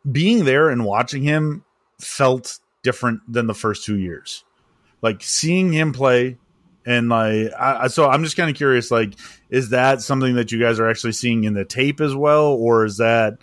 being 0.10 0.46
there 0.46 0.70
and 0.70 0.86
watching 0.86 1.24
him 1.24 1.64
felt 2.00 2.60
different 2.84 3.22
than 3.28 3.48
the 3.48 3.54
first 3.56 3.84
two 3.84 3.98
years. 3.98 4.44
Like 5.02 5.24
seeing 5.24 5.74
him 5.74 5.92
play, 5.92 6.38
and 6.86 7.10
like, 7.10 7.52
I, 7.60 7.88
so 7.88 8.08
I'm 8.08 8.24
just 8.24 8.38
kind 8.38 8.50
of 8.50 8.56
curious. 8.56 8.92
Like, 8.92 9.16
is 9.50 9.72
that 9.72 10.02
something 10.02 10.36
that 10.36 10.52
you 10.52 10.60
guys 10.60 10.80
are 10.80 10.88
actually 10.88 11.14
seeing 11.14 11.46
in 11.46 11.56
the 11.56 11.66
tape 11.66 12.00
as 12.00 12.16
well, 12.16 12.54
or 12.54 12.86
is 12.86 12.98
that? 12.98 13.40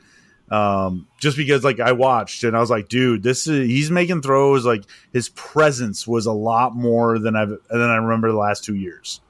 Um, 0.51 1.07
just 1.21 1.37
because 1.37 1.63
like 1.63 1.79
I 1.79 1.93
watched 1.93 2.43
and 2.43 2.57
I 2.57 2.61
was 2.61 2.71
like, 2.71 2.89
dude, 2.89 3.23
this 3.23 3.47
is 3.47 3.69
he's 3.69 3.91
making 3.91 4.23
throws. 4.23 4.65
Like 4.65 4.85
his 5.13 5.29
presence 5.29 6.07
was 6.07 6.27
a 6.27 6.33
lot 6.33 6.75
more 6.75 7.19
than 7.19 7.37
I've 7.37 7.51
than 7.69 7.81
I 7.81 7.97
remember 7.97 8.31
the 8.33 8.39
last 8.39 8.65
two 8.65 8.75
years. 8.75 9.21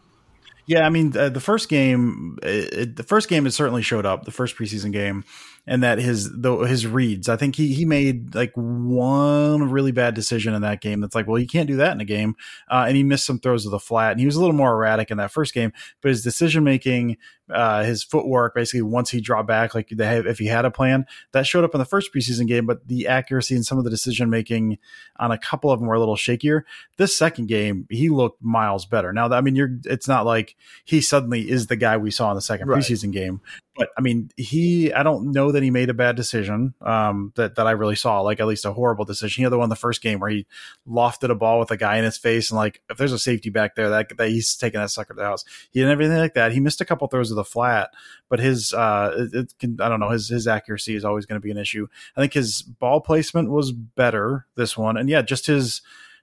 Yeah, 0.70 0.86
I 0.86 0.88
mean 0.88 1.16
uh, 1.16 1.30
the 1.30 1.40
first 1.40 1.68
game, 1.68 2.38
it, 2.44 2.94
the 2.94 3.02
first 3.02 3.28
game 3.28 3.44
it 3.44 3.50
certainly 3.50 3.82
showed 3.82 4.06
up. 4.06 4.24
The 4.24 4.30
first 4.30 4.56
preseason 4.56 4.92
game, 4.92 5.24
and 5.66 5.82
that 5.82 5.98
his 5.98 6.30
the, 6.30 6.58
his 6.58 6.86
reads. 6.86 7.28
I 7.28 7.36
think 7.36 7.56
he 7.56 7.74
he 7.74 7.84
made 7.84 8.34
like 8.34 8.52
one 8.54 9.70
really 9.70 9.90
bad 9.90 10.14
decision 10.14 10.54
in 10.54 10.62
that 10.62 10.80
game. 10.80 11.00
That's 11.00 11.14
like, 11.14 11.26
well, 11.26 11.40
you 11.40 11.48
can't 11.48 11.66
do 11.66 11.76
that 11.76 11.92
in 11.92 12.00
a 12.00 12.04
game. 12.04 12.36
Uh, 12.70 12.84
and 12.86 12.96
he 12.96 13.02
missed 13.02 13.26
some 13.26 13.40
throws 13.40 13.66
of 13.66 13.72
the 13.72 13.80
flat, 13.80 14.12
and 14.12 14.20
he 14.20 14.26
was 14.26 14.36
a 14.36 14.40
little 14.40 14.54
more 14.54 14.72
erratic 14.72 15.10
in 15.10 15.16
that 15.18 15.32
first 15.32 15.54
game. 15.54 15.72
But 16.02 16.10
his 16.10 16.22
decision 16.22 16.62
making, 16.62 17.16
uh, 17.52 17.82
his 17.84 18.02
footwork, 18.02 18.54
basically 18.54 18.82
once 18.82 19.10
he 19.10 19.20
dropped 19.20 19.48
back, 19.48 19.74
like 19.74 19.88
they 19.88 20.06
have, 20.06 20.26
if 20.26 20.38
he 20.38 20.46
had 20.46 20.64
a 20.64 20.70
plan, 20.70 21.06
that 21.32 21.46
showed 21.46 21.64
up 21.64 21.74
in 21.74 21.78
the 21.78 21.84
first 21.84 22.12
preseason 22.12 22.46
game. 22.46 22.66
But 22.66 22.88
the 22.88 23.06
accuracy 23.06 23.54
and 23.54 23.64
some 23.64 23.78
of 23.78 23.84
the 23.84 23.90
decision 23.90 24.30
making 24.30 24.78
on 25.18 25.30
a 25.30 25.38
couple 25.38 25.70
of 25.70 25.80
them 25.80 25.88
were 25.88 25.94
a 25.94 25.98
little 25.98 26.16
shakier. 26.16 26.62
This 26.96 27.16
second 27.16 27.46
game, 27.46 27.86
he 27.90 28.08
looked 28.08 28.42
miles 28.42 28.86
better. 28.86 29.12
Now, 29.12 29.28
I 29.28 29.40
mean, 29.40 29.56
you're 29.56 29.78
it's 29.84 30.08
not 30.08 30.26
like 30.26 30.56
he 30.84 31.00
suddenly 31.00 31.48
is 31.48 31.66
the 31.66 31.76
guy 31.76 31.96
we 31.96 32.10
saw 32.10 32.30
in 32.30 32.34
the 32.34 32.42
second 32.42 32.68
right. 32.68 32.78
preseason 32.78 33.12
game, 33.12 33.40
but 33.80 33.88
I 33.96 34.02
mean, 34.02 34.30
he 34.36 34.92
I 34.92 35.02
don't 35.02 35.32
know 35.32 35.52
that 35.52 35.62
he 35.62 35.70
made 35.70 35.88
a 35.88 35.94
bad 35.94 36.14
decision 36.14 36.74
um, 36.82 37.32
that 37.36 37.54
that 37.54 37.66
I 37.66 37.70
really 37.70 37.96
saw, 37.96 38.20
like 38.20 38.38
at 38.38 38.46
least 38.46 38.66
a 38.66 38.74
horrible 38.74 39.06
decision. 39.06 39.40
He 39.40 39.42
had 39.44 39.52
the 39.52 39.58
one 39.58 39.70
the 39.70 39.74
first 39.74 40.02
game 40.02 40.20
where 40.20 40.28
he 40.28 40.46
lofted 40.86 41.30
a 41.30 41.34
ball 41.34 41.58
with 41.58 41.70
a 41.70 41.78
guy 41.78 41.96
in 41.96 42.04
his 42.04 42.18
face, 42.18 42.50
and 42.50 42.58
like 42.58 42.82
if 42.90 42.98
there's 42.98 43.14
a 43.14 43.18
safety 43.18 43.48
back 43.48 43.76
there, 43.76 43.88
that, 43.88 44.14
that 44.18 44.28
he's 44.28 44.54
taking 44.54 44.80
that 44.80 44.90
sucker 44.90 45.14
to 45.14 45.18
the 45.18 45.24
house. 45.24 45.46
He 45.70 45.80
didn't 45.80 45.92
everything 45.92 46.18
like 46.18 46.34
that. 46.34 46.52
He 46.52 46.60
missed 46.60 46.82
a 46.82 46.84
couple 46.84 47.08
throws 47.08 47.30
of 47.30 47.36
the 47.36 47.44
flat, 47.44 47.88
but 48.28 48.38
his 48.38 48.74
uh, 48.74 49.14
it, 49.16 49.34
it 49.34 49.54
can, 49.58 49.80
I 49.80 49.88
don't 49.88 49.98
know 49.98 50.10
his 50.10 50.28
his 50.28 50.46
accuracy 50.46 50.94
is 50.94 51.06
always 51.06 51.24
going 51.24 51.40
to 51.40 51.44
be 51.44 51.50
an 51.50 51.56
issue. 51.56 51.86
I 52.14 52.20
think 52.20 52.34
his 52.34 52.60
ball 52.60 53.00
placement 53.00 53.48
was 53.48 53.72
better 53.72 54.46
this 54.56 54.76
one, 54.76 54.98
and 54.98 55.08
yeah, 55.08 55.22
just 55.22 55.46
his 55.46 55.80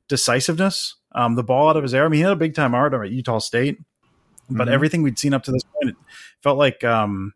decisiveness. 0.08 0.94
Um, 1.14 1.34
the 1.34 1.44
ball 1.44 1.70
out 1.70 1.78
of 1.78 1.82
his 1.82 1.96
air. 1.96 2.06
I 2.06 2.08
mean, 2.08 2.20
he 2.20 2.24
had 2.24 2.34
a 2.34 2.36
big 2.36 2.54
time 2.54 2.76
art 2.76 2.94
at 2.94 3.10
Utah 3.10 3.40
State, 3.40 3.80
but 4.48 4.66
mm-hmm. 4.66 4.74
everything 4.74 5.02
we'd 5.02 5.18
seen 5.18 5.34
up 5.34 5.42
to 5.44 5.52
this 5.52 5.64
point, 5.64 5.90
it 5.90 5.96
felt 6.44 6.60
like 6.60 6.84
um, 6.84 7.34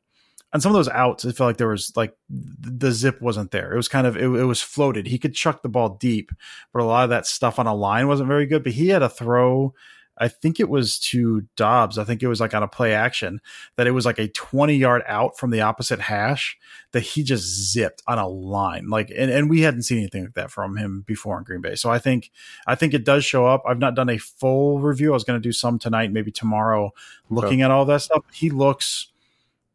on 0.53 0.61
some 0.61 0.71
of 0.71 0.75
those 0.75 0.89
outs, 0.89 1.23
it 1.23 1.35
felt 1.35 1.49
like 1.49 1.57
there 1.57 1.69
was 1.69 1.95
like 1.95 2.15
the 2.29 2.91
zip 2.91 3.21
wasn't 3.21 3.51
there. 3.51 3.71
It 3.73 3.77
was 3.77 3.87
kind 3.87 4.05
of 4.05 4.17
it, 4.17 4.23
it, 4.23 4.45
was 4.45 4.61
floated. 4.61 5.07
He 5.07 5.17
could 5.17 5.33
chuck 5.33 5.61
the 5.61 5.69
ball 5.69 5.97
deep, 5.99 6.31
but 6.73 6.81
a 6.81 6.85
lot 6.85 7.05
of 7.05 7.09
that 7.09 7.25
stuff 7.25 7.57
on 7.57 7.67
a 7.67 7.73
line 7.73 8.07
wasn't 8.07 8.27
very 8.27 8.45
good. 8.45 8.63
But 8.63 8.73
he 8.73 8.89
had 8.89 9.01
a 9.01 9.09
throw. 9.09 9.73
I 10.17 10.27
think 10.27 10.59
it 10.59 10.69
was 10.69 10.99
to 10.99 11.47
Doubs. 11.55 11.97
I 11.97 12.03
think 12.03 12.21
it 12.21 12.27
was 12.27 12.41
like 12.41 12.53
on 12.53 12.61
a 12.61 12.67
play 12.67 12.93
action 12.93 13.41
that 13.75 13.87
it 13.87 13.91
was 13.91 14.05
like 14.05 14.19
a 14.19 14.27
20 14.27 14.75
yard 14.75 15.01
out 15.07 15.37
from 15.37 15.49
the 15.51 15.61
opposite 15.61 15.99
hash 15.99 16.57
that 16.91 16.99
he 16.99 17.23
just 17.23 17.71
zipped 17.71 18.03
on 18.07 18.19
a 18.19 18.27
line. 18.27 18.87
Like, 18.89 19.09
and, 19.09 19.31
and 19.31 19.49
we 19.49 19.61
hadn't 19.61 19.83
seen 19.83 19.99
anything 19.99 20.25
like 20.25 20.33
that 20.33 20.51
from 20.51 20.75
him 20.75 21.03
before 21.07 21.37
in 21.37 21.43
Green 21.43 21.61
Bay. 21.61 21.75
So 21.75 21.89
I 21.89 21.97
think, 21.97 22.29
I 22.67 22.75
think 22.75 22.93
it 22.93 23.05
does 23.05 23.25
show 23.25 23.47
up. 23.47 23.63
I've 23.65 23.79
not 23.79 23.95
done 23.95 24.09
a 24.09 24.17
full 24.17 24.79
review. 24.79 25.11
I 25.11 25.13
was 25.13 25.23
going 25.23 25.41
to 25.41 25.47
do 25.47 25.53
some 25.53 25.79
tonight, 25.79 26.11
maybe 26.11 26.31
tomorrow, 26.31 26.91
looking 27.29 27.61
at 27.61 27.71
all 27.71 27.85
that 27.85 28.01
stuff. 28.01 28.23
He 28.31 28.51
looks 28.51 29.10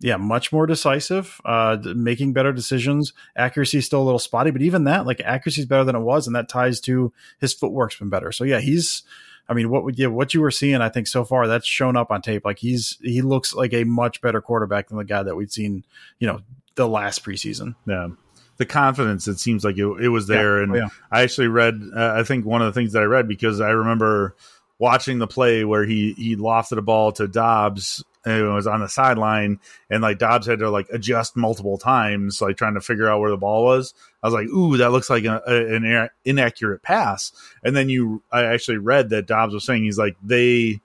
yeah, 0.01 0.17
much 0.17 0.53
more 0.53 0.67
decisive, 0.67 1.41
uh, 1.45 1.79
making 1.95 2.33
better 2.33 2.53
decisions. 2.53 3.13
Accuracy 3.35 3.79
is 3.79 3.87
still 3.87 4.03
a 4.03 4.05
little 4.05 4.19
spotty, 4.19 4.51
but 4.51 4.63
even 4.63 4.85
that, 4.85 5.07
like 5.07 5.21
accuracy 5.21 5.63
is 5.63 5.67
better 5.67 5.85
than 5.85 5.97
it 5.97 6.01
was, 6.01 6.27
and 6.27 6.37
that 6.37 6.49
ties 6.49 6.81
to 6.81 7.13
his 7.41 7.55
footwork's 7.55 7.97
been 7.97 8.11
better. 8.11 8.33
So 8.33 8.45
yeah, 8.45 8.61
he's. 8.61 9.03
I 9.49 9.55
mean, 9.55 9.71
what 9.71 9.85
would 9.85 9.97
yeah, 9.97 10.09
what 10.09 10.35
you 10.35 10.41
were 10.41 10.51
seeing, 10.51 10.81
I 10.81 10.89
think 10.89 11.07
so 11.07 11.25
far, 11.25 11.47
that's 11.47 11.67
shown 11.67 11.97
up 11.97 12.11
on 12.11 12.21
tape. 12.21 12.45
Like 12.45 12.59
he's 12.59 12.99
he 13.01 13.23
looks 13.23 13.55
like 13.55 13.73
a 13.73 13.85
much 13.85 14.21
better 14.21 14.41
quarterback 14.41 14.89
than 14.89 14.99
the 14.99 15.05
guy 15.05 15.23
that 15.23 15.37
we'd 15.37 15.53
seen, 15.53 15.85
you 16.19 16.27
know, 16.27 16.41
the 16.75 16.89
last 16.89 17.25
preseason. 17.25 17.77
Yeah, 17.87 18.09
the 18.57 18.67
confidence 18.67 19.29
it 19.29 19.39
seems 19.39 19.65
like 19.65 19.79
it, 19.79 19.87
it 20.03 20.09
was 20.09 20.27
there, 20.27 20.57
yeah. 20.57 20.63
and 20.65 20.73
oh, 20.73 20.77
yeah. 20.79 20.89
I 21.13 21.23
actually 21.23 21.47
read. 21.47 21.81
Uh, 21.95 22.15
I 22.17 22.25
think 22.25 22.45
one 22.45 22.61
of 22.61 22.67
the 22.67 22.79
things 22.79 22.93
that 22.93 23.03
I 23.03 23.07
read 23.07 23.29
because 23.29 23.61
I 23.61 23.71
remember 23.71 24.35
watching 24.81 25.19
the 25.19 25.29
play 25.29 25.65
where 25.65 25.85
he 25.85 26.13
he 26.15 26.35
lofted 26.35 26.79
a 26.79 26.83
ball 26.83 27.13
to 27.13 27.29
Doubs 27.29 28.03
and 28.27 28.45
it 28.45 28.53
was 28.53 28.67
on 28.67 28.81
the 28.81 28.89
sideline 28.89 29.61
and 29.89 30.03
like 30.03 30.19
Doubs 30.19 30.47
had 30.47 30.59
to 30.59 30.69
like 30.69 30.89
adjust 30.93 31.37
multiple 31.37 31.79
times 31.79 32.43
like 32.43 32.57
trying 32.57 32.75
to 32.75 32.81
figure 32.81 33.09
out 33.09 33.21
where 33.21 33.31
the 33.31 33.37
ball 33.37 33.65
was. 33.65 33.95
I 34.23 34.27
was 34.27 34.35
like, 34.35 34.49
"Ooh, 34.49 34.77
that 34.77 34.91
looks 34.91 35.09
like 35.09 35.25
a, 35.25 35.41
a, 35.47 35.77
an 35.77 36.09
inaccurate 36.25 36.83
pass." 36.83 37.33
And 37.63 37.77
then 37.77 37.89
you 37.89 38.23
I 38.33 38.43
actually 38.45 38.79
read 38.79 39.11
that 39.11 39.27
Doubs 39.27 39.55
was 39.55 39.65
saying 39.65 39.85
he's 39.85 39.99
like 39.99 40.17
they 40.23 40.81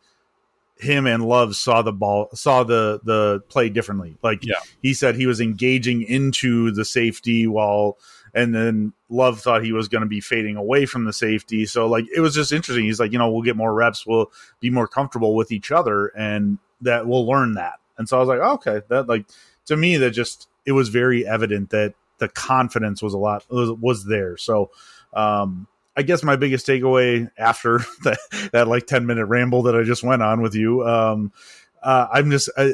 him 0.77 1.06
and 1.06 1.25
Love 1.25 1.56
saw 1.56 1.82
the 1.82 1.91
ball 1.91 2.30
saw 2.34 2.63
the 2.63 2.99
the 3.04 3.41
play 3.49 3.69
differently. 3.69 4.17
Like 4.21 4.45
yeah. 4.45 4.60
he 4.82 4.93
said 4.93 5.15
he 5.15 5.25
was 5.25 5.41
engaging 5.41 6.04
into 6.04 6.71
the 6.71 6.86
safety 6.86 7.47
while 7.47 7.97
and 8.34 8.54
then 8.54 8.93
Love 9.10 9.41
thought 9.41 9.63
he 9.63 9.73
was 9.73 9.88
going 9.88 10.04
to 10.04 10.08
be 10.08 10.21
fading 10.21 10.56
away 10.56 10.86
from 10.86 11.06
the 11.06 11.13
safety. 11.13 11.65
So 11.65 11.88
like 11.88 12.06
it 12.15 12.21
was 12.21 12.36
just 12.36 12.51
interesting. 12.51 12.86
He's 12.86 12.99
like, 12.99 13.12
you 13.12 13.17
know, 13.17 13.32
we'll 13.32 13.41
get 13.41 13.58
more 13.58 13.73
reps, 13.73 14.06
we'll 14.06 14.32
be 14.60 14.69
more 14.69 14.88
comfortable 14.88 15.36
with 15.36 15.51
each 15.51 15.71
other, 15.71 16.08
and 16.08 16.60
that 16.82 17.08
we'll 17.08 17.26
learn 17.26 17.54
that. 17.54 17.80
And 17.98 18.08
so 18.08 18.17
I 18.17 18.20
was 18.20 18.30
like, 18.30 18.39
okay, 18.39 18.82
that 18.89 19.08
like 19.08 19.26
to 19.65 19.76
me 19.76 19.98
that 19.98 20.12
just 20.12 20.48
it 20.65 20.72
was 20.72 20.89
very 20.89 21.26
evident 21.26 21.70
that 21.72 21.94
the 22.17 22.28
confidence 22.28 23.02
was 23.02 23.13
a 23.13 23.17
lot 23.17 23.46
was, 23.50 23.72
was 23.72 24.06
there. 24.06 24.38
So 24.38 24.72
um 25.13 25.67
I 25.96 26.04
guess 26.04 26.24
my 26.24 26.36
biggest 26.36 26.65
takeaway 26.65 27.30
after 27.38 27.80
that, 28.04 28.17
that 28.54 28.67
like 28.67 28.88
10 28.88 29.06
minute 29.06 29.26
ramble 29.26 29.63
that 29.63 29.76
I 29.76 29.84
just 29.84 30.04
went 30.04 30.22
on 30.22 30.41
with 30.41 30.56
you, 30.56 30.88
um, 30.88 31.32
uh, 31.84 32.08
I'm 32.12 32.32
just, 32.32 32.50
I, 32.58 32.74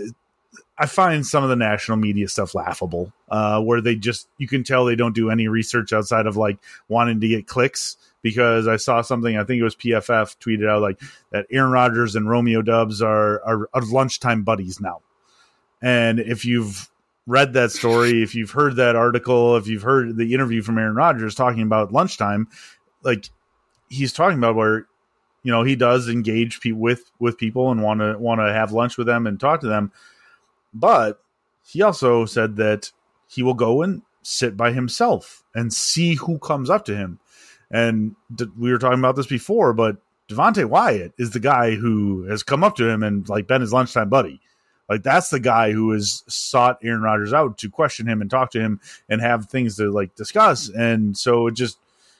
I 0.78 0.86
find 0.86 1.26
some 1.26 1.44
of 1.44 1.50
the 1.50 1.56
national 1.56 1.98
media 1.98 2.28
stuff 2.28 2.54
laughable, 2.54 3.12
uh, 3.30 3.62
where 3.62 3.82
they 3.82 3.96
just 3.96 4.28
you 4.38 4.48
can 4.48 4.64
tell 4.64 4.86
they 4.86 4.96
don't 4.96 5.16
do 5.16 5.32
any 5.32 5.48
research 5.48 5.92
outside 5.92 6.28
of 6.28 6.38
like 6.38 6.58
wanting 6.88 7.20
to 7.22 7.28
get 7.28 7.48
clicks. 7.48 7.98
Because 8.22 8.68
I 8.68 8.78
saw 8.78 9.02
something, 9.02 9.38
I 9.38 9.44
think 9.44 9.60
it 9.60 9.64
was 9.64 9.76
PFF 9.76 10.38
tweeted 10.40 10.70
out 10.70 10.82
like 10.82 11.00
that 11.32 11.46
Aaron 11.52 11.72
Rodgers 11.72 12.16
and 12.16 12.30
Romeo 12.30 12.62
Doubs 12.62 13.02
are, 13.02 13.42
are, 13.44 13.70
are 13.74 13.82
lunchtime 13.82 14.44
buddies 14.44 14.82
now. 14.82 15.02
And 15.82 16.20
if 16.20 16.44
you've 16.44 16.90
read 17.28 17.54
that 17.54 17.72
story, 17.72 18.24
if 18.24 18.34
you've 18.34 18.52
heard 18.52 18.78
that 18.78 18.96
article, 18.96 19.56
if 19.56 19.68
you've 19.68 19.84
heard 19.84 20.18
the 20.18 20.34
interview 20.34 20.62
from 20.62 20.78
Aaron 20.78 20.96
Rodgers 20.96 21.36
talking 21.36 21.62
about 21.62 21.94
lunchtime, 21.94 22.48
like 23.04 23.30
he's 23.88 24.14
talking 24.14 24.40
about 24.40 24.56
where 24.56 24.88
you 25.44 25.52
know 25.52 25.64
he 25.64 25.76
does 25.76 26.10
engage 26.10 26.60
pe- 26.60 26.72
with 26.72 27.12
with 27.20 27.38
people 27.38 27.72
and 27.72 27.84
want 27.84 28.02
to 28.02 28.18
want 28.18 28.42
to 28.42 28.52
have 28.52 28.72
lunch 28.72 28.98
with 28.98 29.08
them 29.08 29.28
and 29.28 29.40
talk 29.40 29.62
to 29.62 29.68
them 29.68 29.92
but 30.74 31.22
he 31.66 31.82
also 31.82 32.26
said 32.26 32.56
that 32.58 32.92
he 33.28 33.44
will 33.44 33.54
go 33.54 33.82
and 33.82 34.02
sit 34.22 34.56
by 34.56 34.72
himself 34.72 35.44
and 35.54 35.74
see 35.74 36.16
who 36.16 36.40
comes 36.40 36.70
up 36.70 36.86
to 36.86 36.96
him. 36.96 37.20
And 37.70 38.16
we 38.58 38.72
were 38.72 38.78
talking 38.78 39.00
about 39.00 39.16
this 39.16 39.28
before, 39.28 39.74
but 39.74 39.98
Devonte 40.30 40.66
Wyatt 40.66 41.14
is 41.18 41.32
the 41.32 41.40
guy 41.40 41.76
who 41.76 42.24
has 42.24 42.44
come 42.44 42.64
up 42.64 42.76
to 42.78 42.88
him 42.88 43.04
and 43.04 43.28
like 43.28 43.48
been 43.48 43.62
his 43.62 43.74
lunchtime 43.74 44.10
buddy. 44.10 44.40
Like 44.90 45.04
that's 45.04 45.30
the 45.30 45.40
guy 45.40 45.72
who 45.72 45.92
has 45.92 46.24
sought 46.28 46.80
Aaron 46.84 47.02
Rodgers 47.02 47.34
out 47.34 47.58
to 47.60 47.70
question 47.70 48.08
him 48.08 48.22
and 48.22 48.30
talk 48.30 48.52
to 48.52 48.60
him 48.60 48.80
and 49.10 49.20
have 49.22 49.48
things 49.48 49.76
to 49.78 49.92
like 49.92 50.16
discuss. 50.16 50.70
And 50.70 51.18
so 51.18 51.48
it 51.48 51.56
just, 51.56 51.78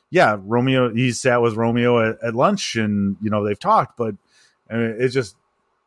yeah, 0.10 0.38
Romeo, 0.42 0.94
he 0.94 1.12
sat 1.12 1.42
with 1.42 1.56
Romeo 1.56 2.10
at, 2.10 2.22
at 2.22 2.36
lunch 2.36 2.76
and, 2.76 3.18
you 3.22 3.30
know, 3.30 3.46
they've 3.46 3.60
talked, 3.60 3.98
but 3.98 4.16
I 4.70 4.76
mean, 4.76 4.96
it's 5.00 5.14
just, 5.14 5.36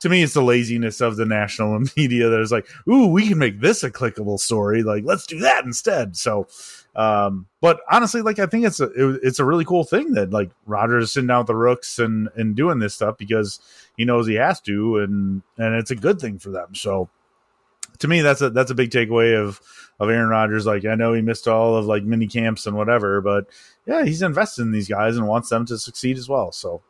to 0.01 0.09
me, 0.09 0.23
it's 0.23 0.35
the 0.35 0.43
laziness 0.43 1.01
of 1.01 1.17
the 1.17 1.27
national 1.27 1.79
media 1.97 2.29
that 2.29 2.41
is 2.41 2.51
like, 2.51 2.67
"Ooh, 2.89 3.07
we 3.07 3.29
can 3.29 3.39
make 3.39 3.61
this 3.61 3.83
a 3.83 3.91
clickable 3.91 4.41
story. 4.41 4.83
Like, 4.83 5.05
let's 5.05 5.27
do 5.27 5.39
that 5.41 5.65
instead." 5.65 6.17
So, 6.17 6.49
um, 6.97 7.47
but 7.61 7.81
honestly, 7.91 8.23
like, 8.23 8.39
I 8.39 8.47
think 8.47 8.65
it's 8.65 8.81
a 8.81 8.87
it, 8.87 9.21
it's 9.23 9.39
a 9.39 9.45
really 9.45 9.65
cool 9.65 9.85
thing 9.85 10.15
that 10.15 10.31
like 10.31 10.51
Rodgers 10.67 11.05
is 11.05 11.13
sitting 11.13 11.29
down 11.29 11.41
with 11.41 11.49
the 11.49 11.57
Rooks 11.57 11.99
and 11.99 12.29
and 12.35 12.57
doing 12.57 12.79
this 12.79 12.95
stuff 12.95 13.19
because 13.19 13.61
he 13.97 14.05
knows 14.05 14.27
he 14.27 14.35
has 14.35 14.61
to, 14.63 14.99
and 14.99 15.43
and 15.59 15.75
it's 15.75 15.91
a 15.91 15.97
good 15.97 16.19
thing 16.19 16.39
for 16.39 16.51
them. 16.51 16.75
So, 16.75 17.11
to 17.99 18.09
me, 18.09 18.23
that's 18.23 18.41
a 18.41 18.49
that's 18.51 18.71
a 18.71 18.75
big 18.75 18.91
takeaway 18.91 19.39
of 19.39 19.61
of 19.99 20.09
Aaron 20.09 20.31
Rodgers. 20.31 20.65
Like, 20.65 20.87
I 20.87 20.95
know 20.95 21.13
he 21.13 21.21
missed 21.21 21.47
all 21.47 21.77
of 21.77 21.85
like 21.85 22.05
mini 22.05 22.27
camps 22.27 22.67
and 22.67 22.75
whatever, 22.75 23.21
but 23.21 23.49
yeah, 23.87 24.05
he's 24.05 24.23
invested 24.23 24.63
in 24.63 24.73
these 24.73 24.89
guys 24.89 25.19
and 25.19 25.29
wants 25.29 25.51
them 25.51 25.67
to 25.67 25.77
succeed 25.77 26.17
as 26.17 26.27
well. 26.27 26.53
So 26.53 26.81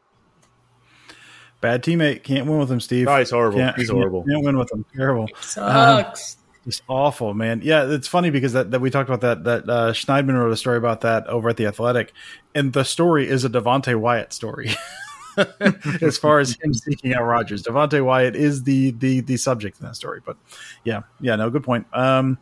Bad 1.60 1.82
teammate. 1.82 2.22
Can't 2.22 2.46
win 2.46 2.58
with 2.58 2.70
him, 2.70 2.80
Steve. 2.80 3.08
Oh, 3.08 3.18
he's 3.18 3.30
horrible. 3.30 3.58
Can't, 3.58 3.76
he's 3.76 3.90
horrible. 3.90 4.24
Can't 4.24 4.44
win 4.44 4.56
with 4.56 4.72
him. 4.72 4.84
Terrible. 4.94 5.28
Sucks. 5.40 6.34
Um, 6.34 6.40
just 6.64 6.82
awful, 6.88 7.34
man. 7.34 7.60
Yeah, 7.62 7.90
it's 7.90 8.08
funny 8.08 8.30
because 8.30 8.52
that, 8.52 8.70
that 8.70 8.80
we 8.80 8.90
talked 8.90 9.08
about 9.08 9.22
that. 9.22 9.44
That 9.44 9.68
uh, 9.70 9.92
Schneidman 9.92 10.38
wrote 10.38 10.52
a 10.52 10.56
story 10.56 10.76
about 10.76 11.02
that 11.02 11.26
over 11.26 11.48
at 11.48 11.56
the 11.56 11.66
Athletic, 11.66 12.12
and 12.54 12.72
the 12.72 12.84
story 12.84 13.28
is 13.28 13.44
a 13.44 13.48
Devonte 13.48 13.94
Wyatt 13.96 14.32
story. 14.32 14.70
as 16.02 16.18
far 16.18 16.40
as 16.40 16.56
him 16.62 16.74
seeking 16.74 17.14
out 17.14 17.24
Rodgers. 17.24 17.62
Devonte 17.62 18.04
Wyatt 18.04 18.36
is 18.36 18.64
the 18.64 18.92
the 18.92 19.20
the 19.20 19.36
subject 19.36 19.80
in 19.80 19.86
that 19.86 19.96
story. 19.96 20.20
But 20.24 20.36
yeah, 20.84 21.02
yeah, 21.20 21.36
no, 21.36 21.50
good 21.50 21.64
point. 21.64 21.86
Um, 21.92 22.38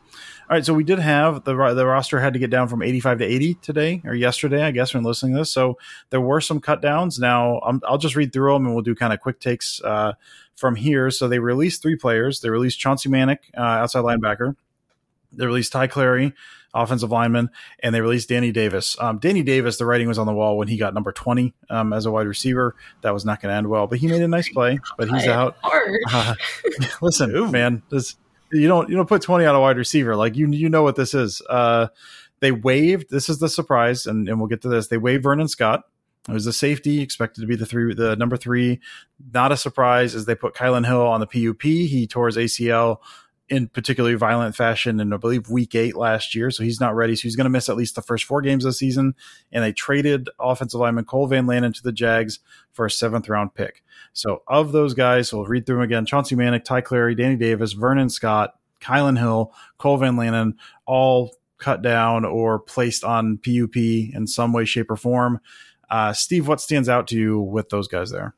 all 0.50 0.56
right, 0.56 0.64
so 0.64 0.72
we 0.72 0.84
did 0.84 0.98
have 0.98 1.44
the 1.44 1.54
the 1.74 1.86
roster 1.86 2.20
had 2.20 2.32
to 2.32 2.38
get 2.38 2.50
down 2.50 2.68
from 2.68 2.82
85 2.82 3.18
to 3.18 3.24
80 3.24 3.54
today 3.54 4.02
or 4.04 4.14
yesterday, 4.14 4.62
I 4.62 4.70
guess, 4.70 4.94
when 4.94 5.02
listening 5.02 5.34
to 5.34 5.40
this. 5.40 5.52
So 5.52 5.76
there 6.10 6.22
were 6.22 6.40
some 6.40 6.60
cut 6.60 6.80
downs. 6.80 7.18
Now 7.18 7.58
i 7.58 7.90
will 7.90 7.98
just 7.98 8.16
read 8.16 8.32
through 8.32 8.54
them 8.54 8.64
and 8.64 8.74
we'll 8.74 8.82
do 8.82 8.94
kind 8.94 9.12
of 9.12 9.20
quick 9.20 9.40
takes 9.40 9.82
uh, 9.82 10.14
from 10.56 10.74
here. 10.74 11.10
So 11.10 11.28
they 11.28 11.38
released 11.38 11.82
three 11.82 11.96
players. 11.96 12.40
They 12.40 12.48
released 12.48 12.78
Chauncey 12.78 13.10
Manac, 13.10 13.44
uh, 13.56 13.60
outside 13.60 14.04
linebacker. 14.04 14.56
They 15.32 15.44
released 15.44 15.72
Ty 15.72 15.88
Clary, 15.88 16.32
offensive 16.74 17.10
lineman, 17.10 17.50
and 17.80 17.94
they 17.94 18.00
released 18.00 18.28
Danny 18.28 18.52
Davis. 18.52 18.96
Um, 19.00 19.18
Danny 19.18 19.42
Davis, 19.42 19.78
the 19.78 19.86
writing 19.86 20.08
was 20.08 20.18
on 20.18 20.26
the 20.26 20.34
wall 20.34 20.58
when 20.58 20.68
he 20.68 20.76
got 20.76 20.94
number 20.94 21.12
20 21.12 21.54
um, 21.70 21.92
as 21.92 22.06
a 22.06 22.10
wide 22.10 22.26
receiver. 22.26 22.74
That 23.02 23.14
was 23.14 23.24
not 23.24 23.40
going 23.40 23.52
to 23.52 23.56
end 23.56 23.68
well, 23.68 23.86
but 23.86 23.98
he 23.98 24.06
made 24.06 24.22
a 24.22 24.28
nice 24.28 24.48
play, 24.48 24.78
but 24.96 25.08
he's 25.08 25.26
out. 25.26 25.56
Uh, 26.12 26.34
listen, 27.00 27.34
Ooh. 27.34 27.50
man, 27.50 27.82
this 27.90 28.16
you 28.52 28.68
don't 28.68 28.88
you 28.88 28.96
don't 28.96 29.08
put 29.08 29.22
20 29.22 29.44
on 29.44 29.54
a 29.54 29.60
wide 29.60 29.76
receiver 29.76 30.16
like 30.16 30.36
you 30.36 30.50
you 30.50 30.68
know 30.68 30.82
what 30.82 30.96
this 30.96 31.14
is 31.14 31.42
uh 31.50 31.88
they 32.40 32.52
waived 32.52 33.10
this 33.10 33.28
is 33.28 33.38
the 33.38 33.48
surprise 33.48 34.06
and, 34.06 34.28
and 34.28 34.38
we'll 34.38 34.48
get 34.48 34.62
to 34.62 34.68
this 34.68 34.88
they 34.88 34.98
waived 34.98 35.22
vernon 35.22 35.48
scott 35.48 35.82
it 36.28 36.32
was 36.32 36.46
a 36.46 36.52
safety 36.52 37.00
expected 37.00 37.40
to 37.40 37.46
be 37.46 37.56
the 37.56 37.66
three 37.66 37.94
the 37.94 38.16
number 38.16 38.36
three 38.36 38.80
not 39.32 39.52
a 39.52 39.56
surprise 39.56 40.14
as 40.14 40.24
they 40.24 40.34
put 40.34 40.54
kylin 40.54 40.86
hill 40.86 41.06
on 41.06 41.20
the 41.20 41.26
pup 41.26 41.62
he 41.62 42.06
tore 42.06 42.26
his 42.26 42.36
acl 42.36 42.98
in 43.48 43.68
particularly 43.68 44.14
violent 44.14 44.54
fashion 44.54 45.00
in 45.00 45.12
I 45.12 45.16
believe 45.16 45.48
week 45.48 45.74
eight 45.74 45.96
last 45.96 46.34
year. 46.34 46.50
So 46.50 46.62
he's 46.62 46.80
not 46.80 46.94
ready. 46.94 47.16
So 47.16 47.22
he's 47.22 47.36
going 47.36 47.46
to 47.46 47.50
miss 47.50 47.68
at 47.68 47.76
least 47.76 47.94
the 47.94 48.02
first 48.02 48.24
four 48.24 48.42
games 48.42 48.64
of 48.64 48.70
the 48.70 48.74
season. 48.74 49.14
And 49.52 49.64
they 49.64 49.72
traded 49.72 50.28
offensive 50.38 50.80
lineman 50.80 51.04
Cole 51.04 51.26
Van 51.26 51.46
Lanen 51.46 51.74
to 51.74 51.82
the 51.82 51.92
Jags 51.92 52.40
for 52.72 52.86
a 52.86 52.90
seventh 52.90 53.28
round 53.28 53.54
pick. 53.54 53.82
So 54.12 54.42
of 54.46 54.72
those 54.72 54.94
guys, 54.94 55.28
so 55.28 55.38
we'll 55.38 55.46
read 55.46 55.66
through 55.66 55.76
them 55.76 55.84
again: 55.84 56.06
Chauncey 56.06 56.34
Manac, 56.34 56.64
Ty 56.64 56.82
Clary, 56.82 57.14
Danny 57.14 57.36
Davis, 57.36 57.72
Vernon 57.72 58.10
Scott, 58.10 58.54
Kylin 58.80 59.18
Hill, 59.18 59.52
Cole 59.78 59.96
Van 59.96 60.16
Lanen, 60.16 60.54
all 60.86 61.34
cut 61.58 61.82
down 61.82 62.24
or 62.24 62.58
placed 62.58 63.04
on 63.04 63.38
PUP 63.38 63.76
in 63.76 64.26
some 64.26 64.52
way, 64.52 64.64
shape, 64.64 64.90
or 64.90 64.96
form. 64.96 65.40
Uh, 65.90 66.12
Steve, 66.12 66.46
what 66.46 66.60
stands 66.60 66.88
out 66.88 67.08
to 67.08 67.16
you 67.16 67.40
with 67.40 67.70
those 67.70 67.88
guys 67.88 68.10
there? 68.10 68.34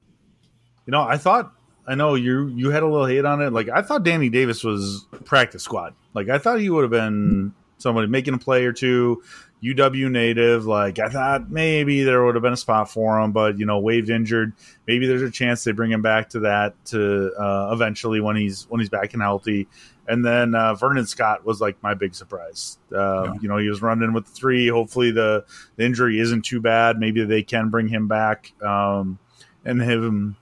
You 0.86 0.92
know, 0.92 1.02
I 1.02 1.18
thought 1.18 1.52
I 1.86 1.94
know 1.94 2.14
you 2.14 2.48
you 2.48 2.70
had 2.70 2.82
a 2.82 2.86
little 2.86 3.06
hate 3.06 3.24
on 3.24 3.40
it. 3.42 3.52
Like 3.52 3.68
I 3.68 3.82
thought 3.82 4.04
Danny 4.04 4.28
Davis 4.28 4.62
was 4.62 5.06
practice 5.24 5.62
squad. 5.62 5.94
Like 6.14 6.28
I 6.28 6.38
thought 6.38 6.60
he 6.60 6.70
would 6.70 6.82
have 6.82 6.90
been 6.90 7.54
somebody 7.78 8.06
making 8.06 8.34
a 8.34 8.38
play 8.38 8.64
or 8.64 8.72
two. 8.72 9.22
UW 9.62 10.10
native. 10.10 10.64
Like 10.64 10.98
I 10.98 11.08
thought 11.08 11.50
maybe 11.50 12.02
there 12.02 12.24
would 12.24 12.34
have 12.34 12.42
been 12.42 12.54
a 12.54 12.56
spot 12.56 12.90
for 12.90 13.20
him, 13.20 13.32
but 13.32 13.58
you 13.58 13.66
know, 13.66 13.78
waived 13.78 14.08
injured. 14.08 14.54
Maybe 14.86 15.06
there's 15.06 15.22
a 15.22 15.30
chance 15.30 15.64
they 15.64 15.72
bring 15.72 15.90
him 15.90 16.00
back 16.00 16.30
to 16.30 16.40
that 16.40 16.82
to 16.86 17.32
uh, 17.38 17.70
eventually 17.72 18.20
when 18.20 18.36
he's 18.36 18.66
when 18.70 18.80
he's 18.80 18.88
back 18.88 19.12
and 19.12 19.22
healthy. 19.22 19.68
And 20.08 20.24
then 20.24 20.54
uh, 20.54 20.74
Vernon 20.74 21.06
Scott 21.06 21.44
was 21.44 21.60
like 21.60 21.80
my 21.82 21.94
big 21.94 22.14
surprise. 22.14 22.78
Uh, 22.92 23.24
yeah. 23.24 23.34
You 23.42 23.48
know, 23.48 23.58
he 23.58 23.68
was 23.68 23.80
running 23.80 24.12
with 24.12 24.26
three. 24.26 24.66
Hopefully 24.66 25.12
the, 25.12 25.44
the 25.76 25.84
injury 25.84 26.18
isn't 26.18 26.44
too 26.44 26.60
bad. 26.60 26.98
Maybe 26.98 27.24
they 27.24 27.44
can 27.44 27.68
bring 27.68 27.86
him 27.86 28.08
back. 28.08 28.52
Um, 28.60 29.20
and 29.64 29.80
have 29.80 30.02
him 30.02 30.36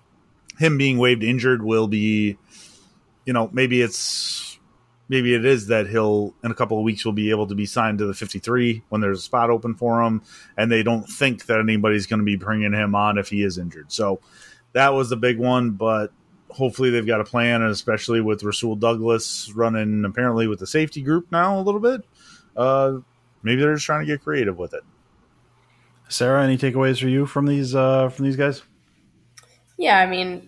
him 0.59 0.79
being 0.79 0.99
waived 0.99 1.23
injured 1.23 1.63
will 1.63 1.89
be, 1.89 2.37
you 3.25 3.33
know, 3.33 3.49
maybe 3.53 3.81
it's 3.81 4.59
maybe 5.09 5.35
it 5.35 5.45
is 5.45 5.69
that 5.69 5.89
he'll 5.89 6.35
in 6.45 6.51
a 6.51 6.55
couple 6.55 6.79
of 6.79 6.85
weeks 6.85 7.05
will 7.05 7.13
be 7.13 7.31
able 7.31 7.47
to 7.47 7.55
be 7.55 7.67
signed 7.67 7.99
to 7.99 8.07
the 8.07 8.15
53 8.15 8.83
when 8.89 9.01
there's 9.01 9.21
a 9.21 9.23
spot 9.23 9.51
open 9.51 9.75
for 9.75 10.03
him, 10.03 10.23
and 10.57 10.71
they 10.71 10.83
don't 10.83 11.09
think 11.09 11.47
that 11.47 11.61
anybody's 11.61 12.07
going 12.07 12.21
to 12.21 12.25
be 12.25 12.37
bringing 12.37 12.73
him 12.73 12.95
on 12.95 13.19
if 13.19 13.29
he 13.29 13.43
is 13.43 13.59
injured. 13.59 13.91
So 13.93 14.21
that 14.73 14.93
was 14.93 15.09
the 15.09 15.17
big 15.17 15.39
one, 15.39 15.73
but 15.73 16.13
hopefully 16.51 16.91
they've 16.91 17.07
got 17.07 17.21
a 17.21 17.25
plan, 17.25 17.63
and 17.63 17.71
especially 17.71 18.21
with 18.21 18.43
Rasul 18.43 18.77
Douglas 18.77 19.51
running 19.55 20.05
apparently 20.05 20.47
with 20.47 20.59
the 20.59 20.67
safety 20.67 21.03
group 21.03 21.31
now 21.31 21.59
a 21.59 21.63
little 21.63 21.81
bit. 21.81 22.03
Uh, 22.57 22.99
maybe 23.43 23.61
they're 23.61 23.75
just 23.75 23.87
trying 23.87 24.01
to 24.01 24.07
get 24.07 24.23
creative 24.23 24.59
with 24.59 24.75
it. 24.75 24.83
Sarah, 26.09 26.43
any 26.43 26.57
takeaways 26.57 27.01
for 27.01 27.09
you 27.09 27.27
from 27.27 27.47
these 27.47 27.75
uh, 27.75 28.09
from 28.09 28.25
these 28.25 28.37
guys? 28.37 28.63
Yeah, 29.77 29.99
I 29.99 30.07
mean, 30.07 30.48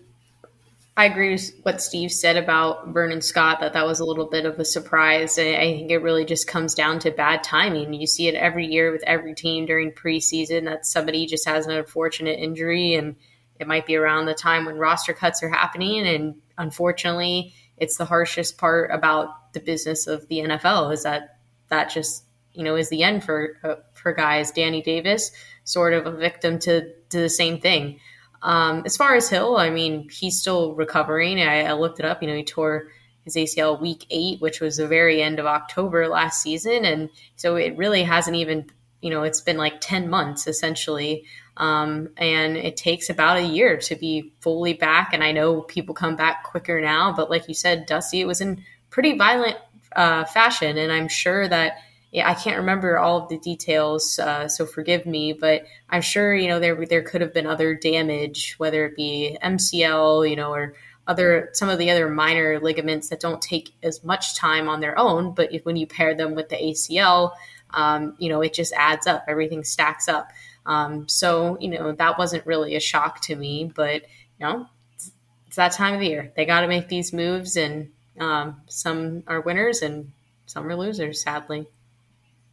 I 0.97 1.05
agree 1.05 1.31
with 1.31 1.51
what 1.63 1.81
Steve 1.81 2.11
said 2.11 2.35
about 2.35 2.89
Vernon 2.89 3.21
Scott, 3.21 3.61
that 3.61 3.73
that 3.73 3.87
was 3.87 4.01
a 4.01 4.05
little 4.05 4.27
bit 4.27 4.45
of 4.45 4.59
a 4.59 4.65
surprise. 4.65 5.39
I 5.39 5.55
think 5.55 5.89
it 5.89 5.99
really 5.99 6.25
just 6.25 6.47
comes 6.47 6.75
down 6.75 6.99
to 6.99 7.11
bad 7.11 7.43
timing. 7.43 7.93
You 7.93 8.05
see 8.05 8.27
it 8.27 8.35
every 8.35 8.65
year 8.67 8.91
with 8.91 9.03
every 9.07 9.33
team 9.33 9.65
during 9.65 9.91
preseason 9.91 10.65
that 10.65 10.85
somebody 10.85 11.25
just 11.27 11.47
has 11.47 11.65
an 11.65 11.71
unfortunate 11.71 12.39
injury, 12.39 12.95
and 12.95 13.15
it 13.57 13.67
might 13.67 13.85
be 13.85 13.95
around 13.95 14.25
the 14.25 14.33
time 14.33 14.65
when 14.65 14.75
roster 14.75 15.13
cuts 15.13 15.41
are 15.41 15.49
happening. 15.49 16.05
And 16.05 16.35
unfortunately, 16.57 17.53
it's 17.77 17.95
the 17.95 18.05
harshest 18.05 18.57
part 18.57 18.91
about 18.91 19.53
the 19.53 19.61
business 19.61 20.07
of 20.07 20.27
the 20.27 20.39
NFL 20.39 20.93
is 20.93 21.03
that 21.03 21.37
that 21.69 21.89
just 21.89 22.25
you 22.51 22.63
know 22.63 22.75
is 22.75 22.89
the 22.89 23.03
end 23.03 23.23
for 23.23 23.57
uh, 23.63 23.75
for 23.93 24.11
guys. 24.11 24.51
Danny 24.51 24.81
Davis, 24.81 25.31
sort 25.63 25.93
of 25.93 26.05
a 26.05 26.11
victim 26.11 26.59
to 26.59 26.93
to 27.09 27.19
the 27.19 27.29
same 27.29 27.61
thing. 27.61 27.99
Um, 28.43 28.83
as 28.85 28.97
far 28.97 29.15
as 29.15 29.29
Hill, 29.29 29.57
I 29.57 29.69
mean, 29.69 30.09
he's 30.09 30.39
still 30.39 30.73
recovering. 30.73 31.39
I, 31.39 31.63
I, 31.63 31.73
looked 31.73 31.99
it 31.99 32.05
up. 32.05 32.21
You 32.21 32.27
know, 32.27 32.35
he 32.35 32.43
tore 32.43 32.87
his 33.23 33.35
ACL 33.35 33.79
week 33.79 34.05
eight, 34.09 34.41
which 34.41 34.59
was 34.59 34.77
the 34.77 34.87
very 34.87 35.21
end 35.21 35.39
of 35.39 35.45
October 35.45 36.07
last 36.07 36.41
season, 36.41 36.85
and 36.85 37.09
so 37.35 37.55
it 37.55 37.77
really 37.77 38.03
hasn't 38.03 38.35
even. 38.35 38.69
You 39.01 39.09
know, 39.09 39.23
it's 39.23 39.41
been 39.41 39.57
like 39.57 39.81
ten 39.81 40.09
months 40.09 40.45
essentially, 40.45 41.25
um, 41.57 42.09
and 42.17 42.55
it 42.55 42.77
takes 42.77 43.09
about 43.09 43.37
a 43.37 43.43
year 43.43 43.77
to 43.77 43.95
be 43.95 44.31
fully 44.41 44.73
back. 44.73 45.11
And 45.13 45.23
I 45.23 45.31
know 45.31 45.61
people 45.61 45.95
come 45.95 46.15
back 46.15 46.43
quicker 46.43 46.79
now, 46.79 47.11
but 47.11 47.29
like 47.29 47.47
you 47.47 47.55
said, 47.55 47.87
Dusty, 47.87 48.21
it 48.21 48.27
was 48.27 48.41
in 48.41 48.63
pretty 48.91 49.17
violent 49.17 49.57
uh, 49.95 50.25
fashion, 50.25 50.77
and 50.77 50.91
I'm 50.91 51.07
sure 51.07 51.47
that 51.47 51.77
I 52.13 52.33
can't 52.33 52.57
remember 52.57 52.99
all 52.99 53.23
of 53.23 53.29
the 53.29 53.37
details, 53.37 54.19
uh, 54.19 54.49
so 54.49 54.65
forgive 54.65 55.05
me, 55.05 55.31
but 55.31 55.65
I'm 55.89 56.01
sure 56.01 56.35
you 56.35 56.49
know 56.49 56.59
there 56.59 56.85
there 56.85 57.03
could 57.03 57.21
have 57.21 57.33
been 57.33 57.47
other 57.47 57.73
damage, 57.73 58.55
whether 58.57 58.85
it 58.85 58.95
be 58.97 59.37
MCL, 59.41 60.29
you 60.29 60.35
know, 60.35 60.51
or 60.51 60.73
other 61.07 61.49
some 61.53 61.69
of 61.69 61.79
the 61.79 61.89
other 61.89 62.09
minor 62.09 62.59
ligaments 62.59 63.09
that 63.09 63.21
don't 63.21 63.41
take 63.41 63.73
as 63.81 64.03
much 64.03 64.35
time 64.35 64.67
on 64.67 64.81
their 64.81 64.97
own, 64.99 65.33
but 65.33 65.53
if, 65.53 65.65
when 65.65 65.77
you 65.77 65.87
pair 65.87 66.13
them 66.13 66.35
with 66.35 66.49
the 66.49 66.57
ACL, 66.57 67.31
um, 67.73 68.15
you 68.19 68.29
know, 68.29 68.41
it 68.41 68.53
just 68.53 68.73
adds 68.73 69.07
up. 69.07 69.23
Everything 69.27 69.63
stacks 69.63 70.07
up. 70.09 70.31
Um, 70.65 71.07
so 71.07 71.57
you 71.61 71.69
know 71.69 71.93
that 71.93 72.17
wasn't 72.17 72.45
really 72.45 72.75
a 72.75 72.81
shock 72.81 73.21
to 73.21 73.35
me, 73.35 73.71
but 73.73 74.01
you 74.37 74.45
know, 74.45 74.67
it's, 74.95 75.11
it's 75.47 75.55
that 75.55 75.71
time 75.71 75.93
of 75.93 76.01
the 76.01 76.07
year. 76.07 76.33
They 76.35 76.45
got 76.45 76.61
to 76.61 76.67
make 76.67 76.89
these 76.89 77.13
moves, 77.13 77.55
and 77.55 77.91
um, 78.19 78.61
some 78.67 79.23
are 79.27 79.39
winners 79.39 79.81
and 79.81 80.11
some 80.45 80.67
are 80.67 80.75
losers, 80.75 81.21
sadly. 81.21 81.67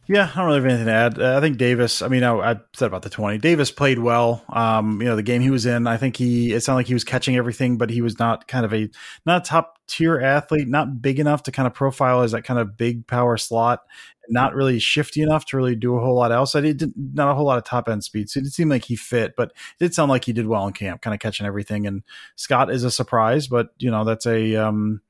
Yeah, 0.09 0.27
I 0.33 0.37
don't 0.37 0.47
really 0.47 0.57
have 0.57 0.65
anything 0.65 0.85
to 0.87 0.91
add. 0.91 1.21
Uh, 1.21 1.37
I 1.37 1.39
think 1.39 1.57
Davis. 1.57 2.01
I 2.01 2.07
mean, 2.07 2.23
I, 2.23 2.33
I, 2.33 2.55
said 2.73 2.87
about 2.87 3.03
the 3.03 3.11
twenty. 3.11 3.37
Davis 3.37 3.69
played 3.69 3.99
well. 3.99 4.43
Um, 4.49 4.99
you 4.99 5.07
know, 5.07 5.15
the 5.15 5.21
game 5.21 5.39
he 5.39 5.51
was 5.51 5.67
in, 5.67 5.85
I 5.85 5.97
think 5.97 6.17
he. 6.17 6.51
It 6.51 6.61
sounded 6.61 6.77
like 6.77 6.87
he 6.87 6.95
was 6.95 7.03
catching 7.03 7.35
everything, 7.35 7.77
but 7.77 7.91
he 7.91 8.01
was 8.01 8.17
not 8.17 8.47
kind 8.47 8.65
of 8.65 8.73
a 8.73 8.89
not 9.27 9.43
a 9.43 9.47
top 9.47 9.77
tier 9.87 10.19
athlete, 10.19 10.67
not 10.67 10.99
big 10.99 11.19
enough 11.19 11.43
to 11.43 11.51
kind 11.51 11.67
of 11.67 11.75
profile 11.75 12.21
as 12.23 12.31
that 12.31 12.43
kind 12.43 12.59
of 12.59 12.75
big 12.75 13.05
power 13.05 13.37
slot, 13.37 13.81
not 14.29 14.55
really 14.55 14.79
shifty 14.79 15.21
enough 15.21 15.45
to 15.45 15.57
really 15.57 15.75
do 15.75 15.95
a 15.95 16.01
whole 16.01 16.15
lot 16.15 16.31
else. 16.31 16.55
I 16.55 16.61
did 16.61 16.91
not 16.97 17.29
a 17.29 17.35
whole 17.35 17.45
lot 17.45 17.59
of 17.59 17.63
top 17.63 17.87
end 17.87 18.03
speed, 18.03 18.31
so 18.31 18.39
it 18.39 18.45
did 18.45 18.53
seem 18.53 18.69
like 18.69 18.85
he 18.85 18.95
fit, 18.95 19.35
but 19.37 19.49
it 19.79 19.83
did 19.85 19.93
sound 19.93 20.09
like 20.09 20.25
he 20.25 20.33
did 20.33 20.47
well 20.47 20.65
in 20.65 20.73
camp, 20.73 21.03
kind 21.03 21.13
of 21.13 21.19
catching 21.19 21.45
everything. 21.45 21.85
And 21.85 22.01
Scott 22.35 22.71
is 22.71 22.83
a 22.83 22.89
surprise, 22.89 23.47
but 23.47 23.69
you 23.77 23.91
know 23.91 24.03
that's 24.05 24.25
a 24.25 24.55
um, 24.55 25.01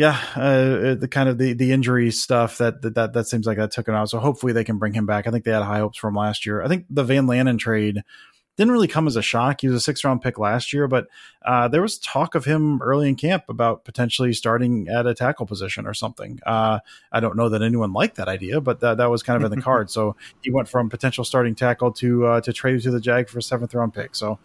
yeah, 0.00 0.18
uh, 0.34 0.94
the 0.94 1.08
kind 1.10 1.28
of 1.28 1.36
the, 1.36 1.52
the 1.52 1.72
injury 1.72 2.10
stuff 2.10 2.56
that, 2.56 2.80
that 2.80 3.12
that 3.12 3.26
seems 3.26 3.46
like 3.46 3.58
that 3.58 3.70
took 3.70 3.86
him 3.86 3.94
out. 3.94 4.08
So 4.08 4.18
hopefully 4.18 4.54
they 4.54 4.64
can 4.64 4.78
bring 4.78 4.94
him 4.94 5.04
back. 5.04 5.26
I 5.26 5.30
think 5.30 5.44
they 5.44 5.50
had 5.50 5.62
high 5.62 5.80
hopes 5.80 5.98
for 5.98 6.08
him 6.08 6.14
last 6.14 6.46
year. 6.46 6.62
I 6.62 6.68
think 6.68 6.86
the 6.88 7.04
Van 7.04 7.26
Lanen 7.26 7.58
trade 7.58 8.02
didn't 8.56 8.72
really 8.72 8.88
come 8.88 9.06
as 9.06 9.16
a 9.16 9.20
shock. 9.20 9.60
He 9.60 9.66
was 9.68 9.76
a 9.76 9.80
six 9.80 10.02
round 10.02 10.22
pick 10.22 10.38
last 10.38 10.72
year, 10.72 10.88
but 10.88 11.08
uh, 11.44 11.68
there 11.68 11.82
was 11.82 11.98
talk 11.98 12.34
of 12.34 12.46
him 12.46 12.80
early 12.80 13.10
in 13.10 13.14
camp 13.14 13.44
about 13.50 13.84
potentially 13.84 14.32
starting 14.32 14.88
at 14.88 15.06
a 15.06 15.12
tackle 15.12 15.44
position 15.44 15.86
or 15.86 15.92
something. 15.92 16.40
Uh, 16.46 16.78
I 17.12 17.20
don't 17.20 17.36
know 17.36 17.50
that 17.50 17.60
anyone 17.60 17.92
liked 17.92 18.16
that 18.16 18.28
idea, 18.28 18.62
but 18.62 18.80
that, 18.80 18.96
that 18.96 19.10
was 19.10 19.22
kind 19.22 19.36
of 19.36 19.52
in 19.52 19.54
the 19.54 19.62
card. 19.62 19.90
So 19.90 20.16
he 20.42 20.50
went 20.50 20.70
from 20.70 20.88
potential 20.88 21.24
starting 21.24 21.54
tackle 21.54 21.92
to 21.92 22.24
uh, 22.24 22.40
to 22.40 22.54
trade 22.54 22.80
to 22.80 22.90
the 22.90 23.00
Jag 23.00 23.28
for 23.28 23.38
a 23.38 23.42
seventh 23.42 23.74
round 23.74 23.92
pick. 23.92 24.14
So, 24.14 24.38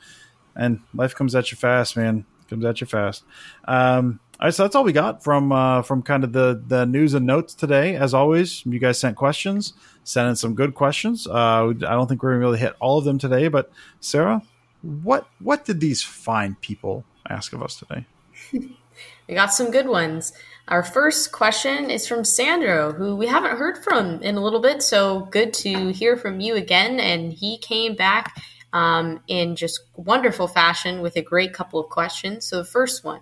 and 0.54 0.82
life 0.94 1.16
comes 1.16 1.34
at 1.34 1.50
you 1.50 1.56
fast, 1.56 1.96
man. 1.96 2.26
Comes 2.50 2.66
at 2.66 2.82
you 2.82 2.88
fast. 2.88 3.24
Um, 3.66 4.20
all 4.38 4.48
right, 4.48 4.54
so 4.54 4.64
that's 4.64 4.76
all 4.76 4.84
we 4.84 4.92
got 4.92 5.24
from 5.24 5.54
uh, 5.54 5.82
from 5.82 6.02
kind 6.02 6.26
of 6.26 6.34
the 6.34 6.62
the 6.68 6.86
news 6.86 7.14
and 7.14 7.26
notes 7.26 7.54
today. 7.54 7.96
As 7.96 8.14
always, 8.14 8.66
you 8.66 8.80
guys 8.80 9.00
sent 9.00 9.16
questions, 9.16 9.74
sent 10.04 10.28
in 10.28 10.36
some 10.36 10.56
good 10.56 10.76
questions. 10.76 11.26
Uh, 11.26 11.70
I 11.70 11.74
don't 11.74 12.08
think 12.08 12.22
we're 12.22 12.32
gonna 12.32 12.40
really 12.40 12.60
hit 12.60 12.74
all 12.82 12.98
of 12.98 13.06
them 13.06 13.18
today, 13.18 13.48
but 13.48 13.72
Sarah, 14.02 14.42
what 14.82 15.26
what 15.40 15.64
did 15.64 15.80
these 15.80 16.04
fine 16.04 16.58
people 16.60 17.06
ask 17.30 17.54
of 17.54 17.64
us 17.64 17.78
today? 17.78 18.06
we 18.54 19.36
got 19.36 19.54
some 19.54 19.72
good 19.72 19.88
ones. 19.88 20.34
Our 20.68 20.84
first 20.84 21.32
question 21.32 21.90
is 21.90 22.06
from 22.06 22.26
Sandro, 22.26 22.92
who 22.92 23.16
we 23.16 23.28
haven't 23.28 23.58
heard 23.58 23.78
from 23.84 24.22
in 24.22 24.36
a 24.36 24.44
little 24.44 24.62
bit. 24.62 24.82
So 24.84 25.22
good 25.32 25.54
to 25.56 25.90
hear 25.94 26.18
from 26.18 26.42
you 26.42 26.56
again. 26.56 27.00
And 27.00 27.32
he 27.32 27.58
came 27.60 27.96
back 27.96 28.36
um, 28.74 29.22
in 29.28 29.56
just 29.56 29.82
wonderful 29.96 30.48
fashion 30.48 31.02
with 31.02 31.16
a 31.16 31.22
great 31.22 31.54
couple 31.54 31.80
of 31.80 31.90
questions. 31.90 32.48
So 32.48 32.58
the 32.58 32.66
first 32.66 33.06
one 33.06 33.22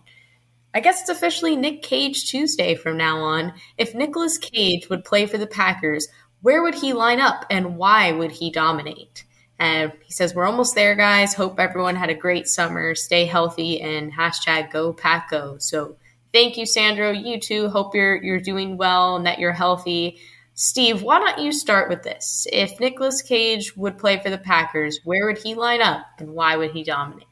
I 0.74 0.80
guess 0.80 1.02
it's 1.02 1.10
officially 1.10 1.56
Nick 1.56 1.84
Cage 1.84 2.26
Tuesday 2.26 2.76
from 2.76 2.98
now 2.98 3.20
on. 3.20 3.54
If 3.78 3.94
Nicolas 3.94 4.38
Cage 4.38 4.90
would 4.90 5.06
play 5.06 5.28
for 5.28 5.38
the 5.38 5.48
Packers, 5.48 6.08
where 6.42 6.64
would 6.64 6.76
he 6.76 6.94
line 6.94 7.20
up 7.20 7.46
and 7.50 7.78
why 7.78 8.12
would 8.12 8.32
he 8.32 8.50
dominate? 8.52 9.24
And 9.60 9.94
he 10.04 10.12
says, 10.12 10.34
We're 10.34 10.46
almost 10.46 10.76
there, 10.76 10.96
guys. 10.96 11.34
Hope 11.34 11.60
everyone 11.60 11.96
had 11.96 12.10
a 12.10 12.16
great 12.16 12.48
summer. 12.48 12.96
Stay 12.96 13.26
healthy 13.26 13.82
and 13.82 14.12
hashtag 14.12 14.72
go 14.72 14.94
pack 14.94 15.30
go. 15.30 15.58
So 15.60 15.96
thank 16.34 16.58
you, 16.58 16.66
Sandro. 16.66 17.12
You 17.12 17.40
too. 17.40 17.70
Hope 17.70 17.94
you're 17.94 18.22
you're 18.22 18.40
doing 18.40 18.76
well 18.76 19.16
and 19.16 19.26
that 19.26 19.40
you're 19.40 19.54
healthy. 19.54 20.18
Steve, 20.56 21.02
why 21.02 21.20
don't 21.20 21.44
you 21.44 21.52
start 21.52 21.90
with 21.90 22.04
this? 22.04 22.46
If 22.52 22.80
Nicolas 22.80 23.22
Cage 23.22 23.76
would 23.78 23.98
play 23.98 24.20
for 24.20 24.30
the 24.30 24.38
Packers, 24.38 25.00
where 25.04 25.26
would 25.28 25.40
he 25.40 25.56
line 25.56 25.82
up 25.82 26.06
and 26.20 26.34
why 26.34 26.58
would 26.58 26.72
he 26.72 26.84
dominate? 26.84 27.28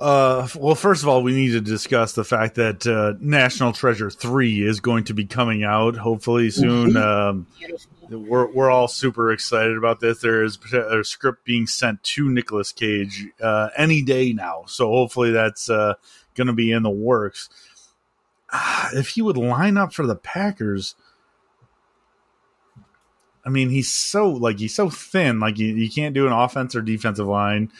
Uh, 0.00 0.48
well, 0.56 0.74
first 0.74 1.02
of 1.02 1.08
all, 1.10 1.22
we 1.22 1.34
need 1.34 1.50
to 1.50 1.60
discuss 1.60 2.14
the 2.14 2.24
fact 2.24 2.54
that 2.54 2.86
uh, 2.86 3.12
National 3.20 3.74
Treasure 3.74 4.08
Three 4.08 4.66
is 4.66 4.80
going 4.80 5.04
to 5.04 5.14
be 5.14 5.26
coming 5.26 5.62
out 5.62 5.94
hopefully 5.94 6.48
soon. 6.50 6.96
Um, 6.96 7.46
we're 8.08 8.50
we're 8.50 8.70
all 8.70 8.88
super 8.88 9.30
excited 9.30 9.76
about 9.76 10.00
this. 10.00 10.20
There 10.20 10.42
is 10.42 10.58
a 10.72 11.04
script 11.04 11.44
being 11.44 11.66
sent 11.66 12.02
to 12.02 12.30
Nicolas 12.30 12.72
Cage 12.72 13.26
uh, 13.42 13.68
any 13.76 14.00
day 14.00 14.32
now, 14.32 14.64
so 14.66 14.88
hopefully 14.88 15.32
that's 15.32 15.68
uh, 15.68 15.94
going 16.34 16.46
to 16.46 16.54
be 16.54 16.72
in 16.72 16.82
the 16.82 16.88
works. 16.90 17.50
if 18.94 19.08
he 19.08 19.20
would 19.20 19.36
line 19.36 19.76
up 19.76 19.92
for 19.92 20.06
the 20.06 20.16
Packers. 20.16 20.94
I 23.44 23.50
mean, 23.50 23.68
he's 23.68 23.90
so 23.90 24.30
like 24.30 24.58
he's 24.58 24.74
so 24.74 24.88
thin. 24.88 25.40
Like 25.40 25.58
you, 25.58 25.68
you 25.68 25.90
can't 25.90 26.14
do 26.14 26.26
an 26.26 26.32
offense 26.32 26.74
or 26.74 26.80
defensive 26.80 27.26
line. 27.26 27.70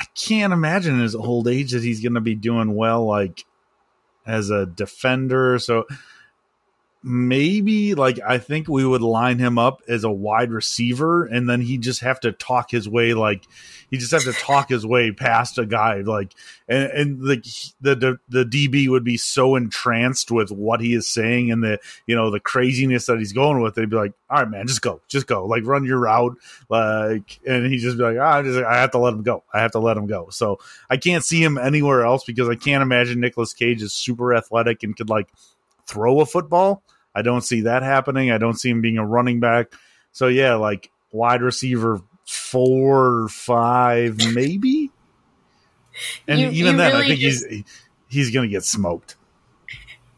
I 0.00 0.04
can't 0.14 0.54
imagine 0.54 0.94
in 0.94 1.00
his 1.00 1.14
old 1.14 1.46
age 1.46 1.72
that 1.72 1.82
he's 1.82 2.00
going 2.00 2.14
to 2.14 2.20
be 2.20 2.34
doing 2.34 2.74
well, 2.74 3.04
like 3.04 3.44
as 4.26 4.48
a 4.48 4.64
defender. 4.64 5.58
So 5.58 5.86
maybe 7.02 7.94
like 7.94 8.18
I 8.26 8.38
think 8.38 8.68
we 8.68 8.84
would 8.84 9.02
line 9.02 9.38
him 9.38 9.58
up 9.58 9.82
as 9.88 10.04
a 10.04 10.10
wide 10.10 10.50
receiver 10.50 11.24
and 11.24 11.48
then 11.48 11.60
he 11.60 11.78
just 11.78 12.00
have 12.00 12.20
to 12.20 12.32
talk 12.32 12.70
his 12.70 12.88
way 12.88 13.14
like 13.14 13.46
he 13.90 13.98
just 13.98 14.12
have 14.12 14.24
to 14.24 14.32
talk 14.32 14.68
his 14.68 14.86
way 14.86 15.10
past 15.10 15.58
a 15.58 15.66
guy 15.66 15.96
like 16.00 16.34
and, 16.68 16.84
and 16.90 17.20
the, 17.20 17.72
the 17.80 18.18
the 18.28 18.44
DB 18.44 18.88
would 18.88 19.04
be 19.04 19.16
so 19.16 19.56
entranced 19.56 20.30
with 20.30 20.50
what 20.50 20.80
he 20.80 20.94
is 20.94 21.06
saying 21.06 21.50
and 21.50 21.62
the 21.62 21.78
you 22.06 22.14
know 22.14 22.30
the 22.30 22.40
craziness 22.40 23.06
that 23.06 23.18
he's 23.18 23.32
going 23.32 23.60
with 23.60 23.74
they'd 23.74 23.90
be 23.90 23.96
like 23.96 24.12
all 24.28 24.38
right 24.38 24.50
man 24.50 24.66
just 24.66 24.82
go 24.82 25.00
just 25.08 25.26
go 25.26 25.44
like 25.46 25.66
run 25.66 25.84
your 25.84 25.98
route 25.98 26.36
like 26.68 27.40
and 27.46 27.66
he 27.66 27.78
just 27.78 27.98
be 27.98 28.04
like 28.04 28.16
oh, 28.16 28.22
I 28.22 28.42
just 28.42 28.58
I 28.58 28.80
have 28.80 28.92
to 28.92 28.98
let 28.98 29.12
him 29.12 29.22
go 29.22 29.42
I 29.52 29.60
have 29.60 29.72
to 29.72 29.80
let 29.80 29.96
him 29.96 30.06
go 30.06 30.28
so 30.30 30.58
I 30.88 30.96
can't 30.96 31.24
see 31.24 31.42
him 31.42 31.58
anywhere 31.58 32.04
else 32.04 32.24
because 32.24 32.48
I 32.48 32.54
can't 32.54 32.82
imagine 32.82 33.20
Nicolas 33.20 33.52
Cage 33.52 33.82
is 33.82 33.92
super 33.92 34.34
athletic 34.34 34.82
and 34.82 34.96
could 34.96 35.10
like 35.10 35.28
throw 35.86 36.20
a 36.20 36.26
football. 36.26 36.82
I 37.14 37.22
don't 37.22 37.42
see 37.42 37.62
that 37.62 37.82
happening. 37.82 38.30
I 38.30 38.38
don't 38.38 38.58
see 38.58 38.70
him 38.70 38.80
being 38.80 38.98
a 38.98 39.06
running 39.06 39.40
back. 39.40 39.72
So 40.12 40.28
yeah, 40.28 40.54
like 40.54 40.90
wide 41.12 41.42
receiver 41.42 42.00
four 42.30 43.22
or 43.22 43.28
five, 43.28 44.16
maybe. 44.34 44.90
And 46.28 46.40
you, 46.40 46.46
even 46.50 46.72
you 46.72 46.78
then, 46.78 46.92
really 46.92 47.04
I 47.04 47.08
think 47.08 47.20
just, 47.20 47.46
he's 47.48 47.64
he's 48.08 48.30
going 48.30 48.48
to 48.48 48.52
get 48.52 48.64
smoked. 48.64 49.16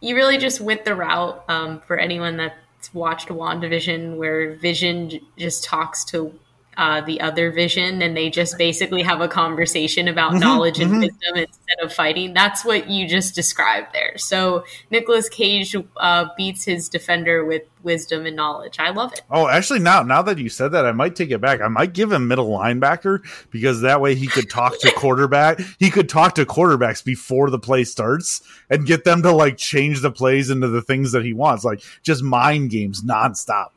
You 0.01 0.14
really 0.14 0.37
just 0.37 0.61
went 0.61 0.85
the 0.85 0.94
route 0.94 1.42
um, 1.48 1.81
for 1.81 1.98
anyone 1.98 2.37
that's 2.37 2.92
watched 2.92 3.29
WandaVision, 3.29 4.16
where 4.16 4.55
Vision 4.57 5.20
just 5.38 5.64
talks 5.64 6.05
to 6.07 6.38
uh, 6.77 7.03
the 7.03 7.21
other 7.21 7.51
vision 7.51 8.01
and 8.01 8.17
they 8.17 8.31
just 8.31 8.57
basically 8.57 9.03
have 9.03 9.21
a 9.21 9.29
conversation 9.29 10.09
about 10.09 10.31
mm-hmm, 10.31 10.41
knowledge 10.41 10.81
and 10.81 10.91
mm-hmm. 10.91 11.01
wisdom 11.01 11.37
instead 11.37 11.79
of 11.83 11.93
fighting. 11.93 12.33
That's 12.33 12.65
what 12.65 12.89
you 12.89 13.07
just 13.07 13.35
described 13.35 13.89
there. 13.93 14.17
So 14.17 14.65
Nicolas 14.91 15.29
Cage 15.29 15.77
uh, 15.99 16.27
beats 16.37 16.65
his 16.65 16.89
defender 16.89 17.45
with 17.45 17.63
wisdom 17.83 18.25
and 18.27 18.37
knowledge. 18.37 18.77
I 18.79 18.91
love 18.91 19.13
it. 19.13 19.23
Oh, 19.31 19.49
actually, 19.49 19.81
now 19.81 20.03
now 20.03 20.23
that 20.23 20.39
you 20.39 20.49
said 20.49 20.73
that, 20.73 20.87
I 20.87 20.93
might 20.93 21.15
take 21.15 21.31
it 21.31 21.41
back. 21.41 21.61
I 21.61 21.69
might 21.69 21.93
give 21.93 22.11
him 22.11 22.29
middle 22.29 22.49
linebacker 22.49 23.21
because 23.51 23.83
that 23.83 24.01
way 24.01 24.15
he 24.15 24.27
could 24.27 24.49
talk 24.49 24.79
to 24.81 24.93
quarterback. 24.97 25.61
He 25.79 25.91
could 25.91 26.09
talk 26.09 26.35
to 26.37 26.47
quarterbacks 26.47 27.05
before 27.05 27.51
the 27.51 27.59
play 27.59 27.85
starts 27.85 28.41
and 28.71 28.87
get 28.87 29.05
them 29.05 29.23
to 29.23 29.33
like 29.33 29.57
change 29.59 30.01
the 30.01 30.11
plays 30.11 30.49
into 30.49 30.69
the 30.69 30.83
things 30.83 31.13
that 31.13 31.25
he 31.25 31.33
wants, 31.33 31.65
like 31.65 31.83
just 32.03 32.23
mind 32.23 32.71
games 32.71 33.03
nonstop. 33.03 33.71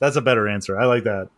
That's 0.00 0.16
a 0.16 0.22
better 0.22 0.48
answer. 0.48 0.78
I 0.78 0.86
like 0.86 1.04
that. 1.04 1.28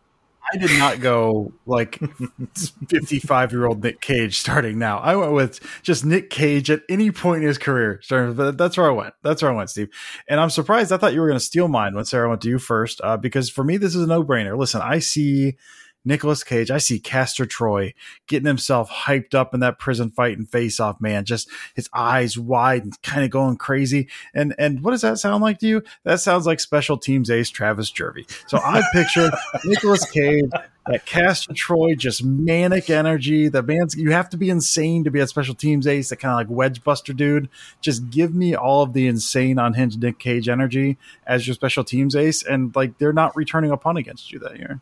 I 0.53 0.57
did 0.57 0.79
not 0.79 1.01
go 1.01 1.53
like 1.67 1.99
55 2.89 3.53
year 3.53 3.67
old 3.67 3.83
Nick 3.83 4.01
Cage 4.01 4.39
starting 4.39 4.79
now. 4.79 4.99
I 4.99 5.17
went 5.17 5.33
with 5.33 5.61
just 5.83 6.05
Nick 6.05 6.31
Cage 6.31 6.71
at 6.71 6.83
any 6.89 7.11
point 7.11 7.43
in 7.43 7.49
his 7.49 7.59
career. 7.59 8.01
Starting, 8.03 8.57
that's 8.57 8.77
where 8.77 8.89
I 8.89 8.93
went. 8.93 9.15
That's 9.23 9.43
where 9.43 9.53
I 9.53 9.55
went, 9.55 9.71
Steve. 9.71 9.89
And 10.29 10.41
I'm 10.41 10.51
surprised. 10.51 10.93
I 10.93 10.97
thought 10.97 11.15
you 11.15 11.21
were 11.21 11.29
going 11.29 11.39
to 11.39 11.45
steal 11.45 11.69
mine 11.69 11.95
when 11.95 12.05
Sarah 12.05 12.29
went 12.29 12.43
to 12.43 12.49
you 12.49 12.59
first, 12.59 13.01
uh, 13.03 13.17
because 13.17 13.49
for 13.51 13.65
me, 13.65 13.77
this 13.77 13.95
is 13.95 14.03
a 14.03 14.07
no 14.07 14.23
brainer. 14.23 14.57
Listen, 14.59 14.81
I 14.83 14.99
see 14.99 15.57
Nicolas 16.05 16.45
Cage. 16.45 16.71
I 16.71 16.79
see 16.79 16.99
Castor 16.99 17.47
Troy 17.47 17.95
getting 18.27 18.47
himself 18.47 18.91
hyped 18.91 19.35
up 19.35 19.55
in 19.55 19.61
that 19.61 19.79
prison 19.79 20.11
fight 20.11 20.37
and 20.37 20.49
face 20.49 20.79
off, 20.81 21.01
man. 21.01 21.25
Just 21.25 21.49
his 21.75 21.89
eyes 21.93 22.39
wide 22.39 22.85
and 22.85 23.03
kind 23.03 23.25
of 23.25 23.31
going 23.31 23.57
crazy. 23.57 24.09
And 24.35 24.55
and 24.59 24.83
what 24.83 24.91
does 24.91 25.03
that 25.03 25.19
sound 25.19 25.43
like 25.43 25.59
to 25.61 25.67
you? 25.67 25.83
That 26.05 26.21
sounds 26.21 26.47
like 26.47 26.61
special 26.61 26.99
teams 26.99 27.31
ace 27.31 27.51
Travis 27.51 27.91
Jervey. 27.91 28.31
So 28.49 28.59
I 28.59 28.83
picture 28.93 29.31
Nicolas 29.65 30.09
Cage, 30.11 30.51
that 30.87 31.07
Castor 31.07 31.55
Troy, 31.55 31.95
just 31.95 32.23
manic 32.23 32.91
energy. 32.91 33.49
The 33.49 33.63
man's 33.63 33.97
you 33.97 34.13
have 34.13 34.29
to 34.31 34.37
be 34.37 34.51
insane 34.51 35.05
to 35.05 35.11
be 35.11 35.21
a 35.21 35.27
special 35.27 35.55
teams 35.55 35.87
ace, 35.87 36.11
that 36.11 36.17
kind 36.17 36.33
of 36.33 36.39
like 36.39 36.57
wedge 36.57 36.85
buster 36.85 37.13
dude. 37.13 37.49
Just 37.81 38.11
give 38.11 38.35
me 38.35 38.55
all 38.55 38.83
of 38.83 38.93
the 38.93 39.07
insane 39.07 39.59
unhinged 39.59 40.03
Nick 40.03 40.19
Cage 40.19 40.49
energy 40.49 40.99
as 41.27 41.47
your 41.47 41.55
special 41.55 41.85
teams 41.85 42.15
ace, 42.15 42.43
and 42.43 42.75
like 42.77 42.99
they're 42.99 43.13
not 43.13 43.35
returning 43.37 43.71
a 43.71 43.77
punt 43.77 43.99
against 43.99 44.31
you 44.33 44.39
that 44.41 44.59
year. 44.59 44.81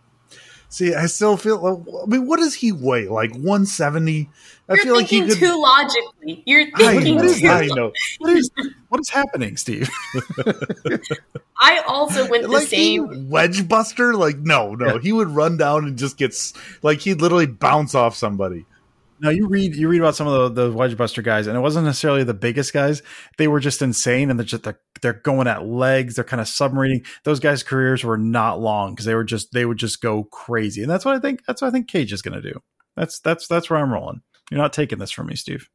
See, 0.73 0.95
I 0.95 1.05
still 1.05 1.37
feel. 1.37 1.85
I 2.03 2.07
mean, 2.07 2.27
what 2.27 2.39
does 2.39 2.55
he 2.55 2.73
weigh? 2.73 3.07
Like 3.07 3.37
one 3.37 3.67
seventy? 3.67 4.31
I 4.71 4.73
You're 4.73 4.85
feel 4.85 4.97
like 4.97 5.07
he 5.07 5.21
could. 5.21 5.37
Too 5.37 5.61
logically, 5.61 6.43
you're 6.47 6.65
thinking 6.75 7.21
I, 7.21 7.35
too. 7.35 7.47
I 7.47 7.67
know. 7.67 7.93
What 8.21 8.33
is 8.33 8.51
what 8.89 8.99
is 8.99 9.11
happening, 9.11 9.59
Steve? 9.59 9.91
I 11.61 11.81
also 11.87 12.27
went 12.27 12.45
the 12.45 12.49
like 12.49 12.69
same 12.69 13.29
wedge 13.29 13.69
buster. 13.69 14.15
Like, 14.15 14.39
no, 14.39 14.75
no, 14.75 14.95
yeah. 14.95 15.01
he 15.03 15.13
would 15.13 15.29
run 15.29 15.59
down 15.59 15.85
and 15.85 15.99
just 15.99 16.17
get 16.17 16.35
like 16.81 17.01
he'd 17.01 17.21
literally 17.21 17.45
bounce 17.45 17.95
off 17.95 18.17
somebody. 18.17 18.65
No, 19.23 19.31
you 19.31 19.47
read 19.47 19.77
you 19.77 19.87
read 19.87 20.01
about 20.01 20.17
some 20.17 20.27
of 20.27 20.53
the, 20.57 20.65
the 20.65 20.73
wedge 20.77 20.97
buster 20.97 21.23
guys, 21.23 21.47
and 21.47 21.57
it 21.57 21.61
wasn't 21.61 21.87
necessarily 21.87 22.25
the 22.25 22.35
biggest 22.35 22.73
guys. 22.73 23.03
They 23.39 23.47
were 23.47 23.61
just 23.61 23.81
insane, 23.81 24.31
and 24.31 24.39
they're 24.39 24.45
just 24.45 24.65
they're, 24.65 24.81
they're 25.01 25.13
going 25.13 25.47
at 25.47 25.65
legs. 25.65 26.17
They're 26.17 26.25
kind 26.25 26.41
of 26.41 26.49
submarining. 26.49 27.07
Those 27.23 27.39
guys' 27.39 27.63
careers 27.63 28.03
were 28.03 28.19
not 28.19 28.61
long 28.61 28.91
because 28.93 29.07
they 29.07 29.15
were 29.15 29.23
just 29.23 29.53
they 29.53 29.65
would 29.65 29.79
just 29.79 30.03
go 30.03 30.25
crazy, 30.25 30.83
and 30.83 30.91
that's 30.91 31.05
what 31.05 31.15
I 31.15 31.21
think. 31.21 31.45
That's 31.47 31.63
what 31.63 31.69
I 31.69 31.71
think 31.71 31.87
Cage 31.87 32.13
is 32.13 32.21
going 32.21 32.35
to 32.35 32.53
do. 32.53 32.59
That's 32.97 33.21
that's 33.21 33.47
that's 33.47 33.71
where 33.71 33.79
I'm 33.79 33.93
rolling. 33.93 34.23
You're 34.51 34.61
not 34.61 34.73
taking 34.73 34.99
this 34.99 35.13
from 35.13 35.29
me, 35.29 35.37
Steve. 35.37 35.69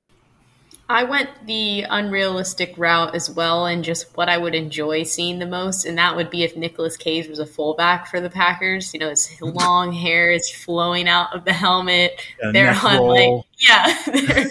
I 0.90 1.04
went 1.04 1.30
the 1.46 1.86
unrealistic 1.90 2.74
route 2.78 3.14
as 3.14 3.30
well, 3.30 3.66
and 3.66 3.84
just 3.84 4.16
what 4.16 4.30
I 4.30 4.38
would 4.38 4.56
enjoy 4.56 5.04
seeing 5.04 5.40
the 5.40 5.46
most, 5.46 5.86
and 5.86 5.98
that 5.98 6.16
would 6.16 6.30
be 6.30 6.44
if 6.44 6.56
Nicolas 6.56 6.96
Cage 6.96 7.28
was 7.28 7.40
a 7.40 7.46
fullback 7.46 8.08
for 8.08 8.22
the 8.22 8.30
Packers. 8.30 8.94
You 8.94 9.02
know, 9.02 9.10
his 9.10 9.30
long 9.42 9.92
hair 9.92 10.32
is 10.32 10.50
flowing 10.50 11.10
out 11.10 11.36
of 11.36 11.44
the 11.44 11.52
helmet. 11.52 12.22
Yeah, 12.42 12.52
they're 12.52 12.80
on 12.84 12.98
roll. 12.98 13.38
like, 13.38 13.46
yeah, 13.68 14.48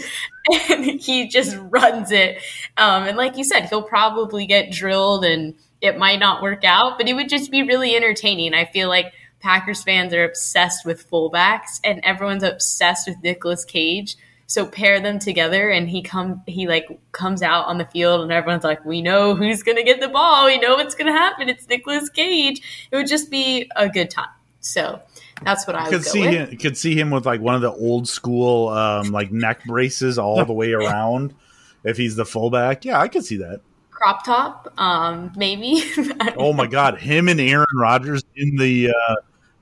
and 0.70 0.84
he 1.00 1.28
just 1.28 1.56
runs 1.58 2.12
it. 2.12 2.42
Um, 2.76 3.04
and 3.04 3.16
like 3.16 3.38
you 3.38 3.44
said, 3.44 3.66
he'll 3.70 3.82
probably 3.82 4.44
get 4.44 4.70
drilled, 4.70 5.24
and 5.24 5.54
it 5.80 5.96
might 5.96 6.18
not 6.18 6.42
work 6.42 6.64
out, 6.64 6.98
but 6.98 7.08
it 7.08 7.14
would 7.14 7.30
just 7.30 7.50
be 7.50 7.62
really 7.62 7.96
entertaining. 7.96 8.52
I 8.52 8.66
feel 8.66 8.90
like 8.90 9.14
Packers 9.40 9.82
fans 9.82 10.12
are 10.12 10.24
obsessed 10.24 10.84
with 10.84 11.10
fullbacks, 11.10 11.80
and 11.82 12.00
everyone's 12.04 12.42
obsessed 12.42 13.08
with 13.08 13.22
Nicolas 13.22 13.64
Cage. 13.64 14.16
So 14.48 14.64
pair 14.66 15.00
them 15.00 15.18
together, 15.18 15.70
and 15.70 15.88
he 15.88 16.02
come 16.02 16.42
he 16.46 16.68
like 16.68 16.86
comes 17.12 17.42
out 17.42 17.66
on 17.66 17.78
the 17.78 17.86
field, 17.86 18.22
and 18.22 18.32
everyone's 18.32 18.64
like, 18.64 18.84
"We 18.84 19.02
know 19.02 19.34
who's 19.34 19.62
gonna 19.62 19.82
get 19.82 20.00
the 20.00 20.08
ball. 20.08 20.46
We 20.46 20.58
know 20.58 20.76
what's 20.76 20.94
gonna 20.94 21.12
happen. 21.12 21.48
It's 21.48 21.68
Nicolas 21.68 22.08
Cage." 22.08 22.88
It 22.90 22.96
would 22.96 23.08
just 23.08 23.30
be 23.30 23.70
a 23.74 23.88
good 23.88 24.10
time. 24.10 24.28
So 24.60 25.00
that's 25.42 25.66
what 25.66 25.74
I 25.74 25.88
could 25.88 26.04
see 26.04 26.20
with. 26.20 26.50
him. 26.50 26.56
Could 26.58 26.76
see 26.76 26.98
him 26.98 27.10
with 27.10 27.26
like 27.26 27.40
one 27.40 27.56
of 27.56 27.60
the 27.60 27.72
old 27.72 28.08
school 28.08 28.68
um, 28.68 29.10
like 29.10 29.32
neck 29.32 29.64
braces 29.64 30.18
all 30.18 30.44
the 30.44 30.52
way 30.52 30.72
around. 30.72 31.34
if 31.82 31.96
he's 31.96 32.14
the 32.16 32.24
fullback, 32.24 32.84
yeah, 32.84 33.00
I 33.00 33.08
could 33.08 33.24
see 33.24 33.38
that 33.38 33.60
crop 33.96 34.24
top, 34.24 34.72
um, 34.78 35.32
maybe. 35.36 35.82
oh 36.36 36.52
my 36.52 36.66
god, 36.66 36.98
him 36.98 37.28
and 37.28 37.40
Aaron 37.40 37.66
Rodgers 37.74 38.22
in 38.36 38.56
the 38.56 38.90
uh, 38.90 39.14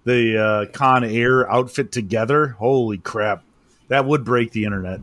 the 0.05 0.39
uh, 0.39 0.67
Con 0.73 1.05
Air 1.05 1.51
outfit 1.51 1.93
together. 1.93 2.49
Holy 2.49 2.99
crap! 2.99 3.45
That 3.89 4.07
would 4.07 4.25
break 4.25 4.53
the 4.53 4.65
internet. 4.65 5.01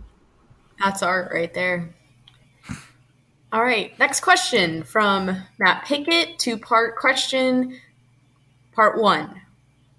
That's 0.79 1.03
art 1.03 1.32
right 1.34 1.53
there. 1.53 1.93
All 3.53 3.61
right, 3.61 3.97
next 3.99 4.21
question 4.21 4.84
from 4.84 5.36
Matt 5.59 5.86
Pickett. 5.86 6.39
Two 6.39 6.57
part 6.57 6.95
question. 6.95 7.77
Part 8.71 8.97
one 8.99 9.41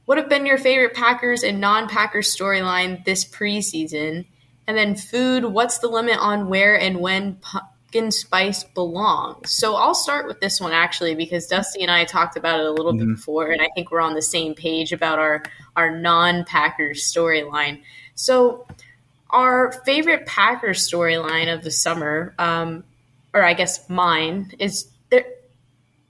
What 0.06 0.16
have 0.16 0.30
been 0.30 0.46
your 0.46 0.56
favorite 0.56 0.94
Packers 0.94 1.42
and 1.42 1.60
non 1.60 1.86
Packers 1.86 2.34
storyline 2.34 3.04
this 3.04 3.24
preseason? 3.24 4.24
And 4.66 4.76
then 4.76 4.94
food, 4.94 5.44
what's 5.44 5.78
the 5.78 5.88
limit 5.88 6.18
on 6.18 6.48
where 6.48 6.80
and 6.80 7.00
when 7.00 7.34
pumpkin 7.36 8.10
spice 8.10 8.64
belongs? 8.64 9.50
So 9.50 9.74
I'll 9.74 9.94
start 9.94 10.26
with 10.26 10.40
this 10.40 10.60
one 10.60 10.72
actually 10.72 11.14
because 11.14 11.46
Dusty 11.46 11.82
and 11.82 11.90
I 11.90 12.04
talked 12.04 12.38
about 12.38 12.60
it 12.60 12.66
a 12.66 12.70
little 12.72 12.92
mm-hmm. 12.92 13.08
bit 13.08 13.16
before, 13.16 13.50
and 13.50 13.60
I 13.60 13.68
think 13.74 13.90
we're 13.90 14.00
on 14.00 14.14
the 14.14 14.22
same 14.22 14.54
page 14.54 14.92
about 14.92 15.18
our, 15.18 15.42
our 15.76 15.94
non 15.94 16.44
Packers 16.44 17.02
storyline. 17.02 17.82
So 18.14 18.66
our 19.32 19.72
favorite 19.84 20.26
Packers 20.26 20.88
storyline 20.88 21.52
of 21.52 21.62
the 21.64 21.70
summer, 21.70 22.34
um, 22.38 22.84
or 23.34 23.42
I 23.42 23.54
guess 23.54 23.88
mine, 23.88 24.52
is 24.58 24.88
there. 25.10 25.24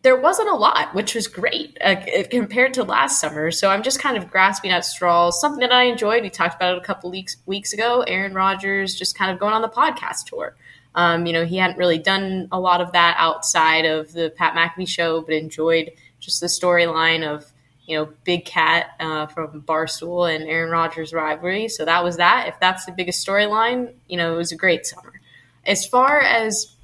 There 0.03 0.21
wasn't 0.21 0.49
a 0.49 0.57
lot, 0.57 0.97
which 0.97 1.15
was 1.15 1.29
great 1.29 1.79
uh, 1.81 1.95
compared 2.29 2.75
to 2.75 2.83
last 2.83 3.21
summer. 3.21 3.53
So 3.53 3.71
I'm 3.71 3.85
just 3.85 4.01
kind 4.01 4.17
of 4.17 4.29
grasping 4.29 4.73
at 4.73 4.85
straws. 4.85 5.41
Something 5.41 5.61
that 5.61 5.71
I 5.71 5.85
enjoyed. 5.85 6.25
We 6.25 6.31
talked 6.31 6.57
about 6.57 6.75
it 6.75 6.83
a 6.83 6.85
couple 6.85 7.09
weeks 7.11 7.37
weeks 7.47 7.73
ago. 7.73 8.03
Aaron 8.09 8.35
Rodgers 8.35 8.97
just 8.97 9.17
kind 9.17 9.31
of 9.31 9.39
going 9.39 9.53
on 9.53 9.63
the 9.63 9.69
podcast 9.69 10.27
tour. 10.27 10.57
Um, 10.95 11.25
you 11.25 11.33
know, 11.33 11.45
he 11.45 11.57
hadn't 11.57 11.79
really 11.79 11.99
done 11.99 12.49
a 12.51 12.59
lot 12.59 12.81
of 12.81 12.93
that 12.93 13.15
outside 13.19 13.85
of 13.85 14.13
the 14.13 14.31
Pat 14.37 14.55
McAfee 14.55 14.89
show, 14.89 15.21
but 15.23 15.35
enjoyed 15.35 15.93
just 16.21 16.41
the 16.41 16.49
storyline 16.49 17.27
of 17.27 17.53
you 17.93 17.99
know, 17.99 18.13
Big 18.25 18.47
Cat 18.47 18.93
uh, 18.99 19.27
from 19.27 19.61
Barstool 19.61 20.35
and 20.35 20.49
Aaron 20.49 20.71
Rodgers 20.71 21.13
rivalry. 21.13 21.69
So 21.69 21.85
that 21.85 22.03
was 22.03 22.17
that. 22.17 22.49
If 22.49 22.59
that's 22.59 22.87
the 22.87 22.93
biggest 22.93 23.27
storyline, 23.27 23.93
you 24.09 24.17
know, 24.17 24.33
it 24.33 24.39
was 24.39 24.51
a 24.51 24.57
great 24.57 24.87
summer. 24.87 25.21
As 25.67 25.87
far 25.87 26.23
as 26.23 26.75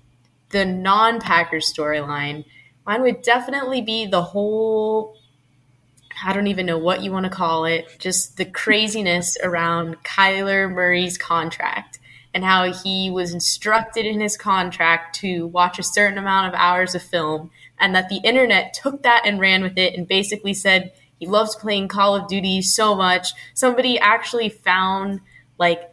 the 0.51 0.67
non 0.67 1.19
Packers 1.19 1.73
storyline, 1.73 2.45
mine 2.87 3.01
would 3.01 3.23
definitely 3.23 3.81
be 3.81 4.05
the 4.05 4.21
whole 4.21 5.17
I 6.23 6.35
don't 6.35 6.49
even 6.49 6.67
know 6.67 6.79
what 6.79 7.03
you 7.03 7.11
want 7.11 7.25
to 7.25 7.31
call 7.31 7.65
it, 7.65 7.97
just 7.99 8.37
the 8.37 8.45
craziness 8.45 9.39
around 9.43 10.03
Kyler 10.03 10.71
Murray's 10.71 11.17
contract 11.17 12.01
and 12.35 12.45
how 12.45 12.71
he 12.71 13.09
was 13.09 13.33
instructed 13.33 14.05
in 14.05 14.21
his 14.21 14.37
contract 14.37 15.15
to 15.21 15.47
watch 15.47 15.79
a 15.79 15.83
certain 15.83 16.19
amount 16.19 16.49
of 16.49 16.61
hours 16.61 16.95
of 16.95 17.03
film 17.03 17.51
and 17.81 17.95
that 17.95 18.09
the 18.09 18.21
internet 18.25 18.75
took 18.75 19.03
that 19.03 19.23
and 19.25 19.41
ran 19.41 19.63
with 19.63 19.79
it 19.79 19.95
and 19.95 20.07
basically 20.07 20.55
said 20.55 20.93
he 21.19 21.27
loves 21.27 21.57
playing 21.57 21.89
Call 21.89 22.15
of 22.15 22.29
Duty 22.29 22.63
so 22.63 22.95
much. 22.95 23.33
Somebody 23.55 23.99
actually 23.99 24.49
found 24.49 25.21
like 25.59 25.93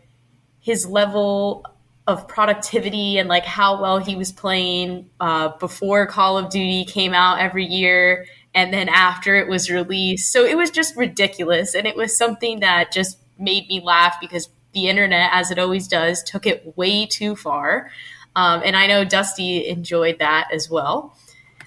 his 0.59 0.85
level 0.85 1.65
of 2.07 2.27
productivity 2.27 3.17
and 3.17 3.27
like 3.27 3.45
how 3.45 3.81
well 3.81 3.97
he 3.97 4.15
was 4.15 4.31
playing 4.31 5.09
uh, 5.19 5.49
before 5.57 6.05
Call 6.05 6.37
of 6.37 6.49
Duty 6.49 6.85
came 6.85 7.13
out 7.13 7.39
every 7.39 7.65
year 7.65 8.27
and 8.53 8.73
then 8.73 8.87
after 8.87 9.35
it 9.35 9.47
was 9.47 9.69
released. 9.69 10.31
So 10.31 10.45
it 10.45 10.55
was 10.55 10.69
just 10.69 10.95
ridiculous. 10.95 11.75
And 11.75 11.87
it 11.87 11.95
was 11.95 12.17
something 12.17 12.61
that 12.61 12.91
just 12.91 13.19
made 13.37 13.67
me 13.67 13.81
laugh 13.81 14.17
because 14.21 14.49
the 14.73 14.87
internet, 14.87 15.29
as 15.33 15.51
it 15.51 15.59
always 15.59 15.87
does, 15.87 16.23
took 16.23 16.45
it 16.45 16.77
way 16.77 17.05
too 17.05 17.35
far. 17.35 17.89
Um, 18.35 18.61
and 18.63 18.75
I 18.75 18.87
know 18.87 19.03
Dusty 19.03 19.67
enjoyed 19.67 20.19
that 20.19 20.49
as 20.53 20.69
well. 20.69 21.17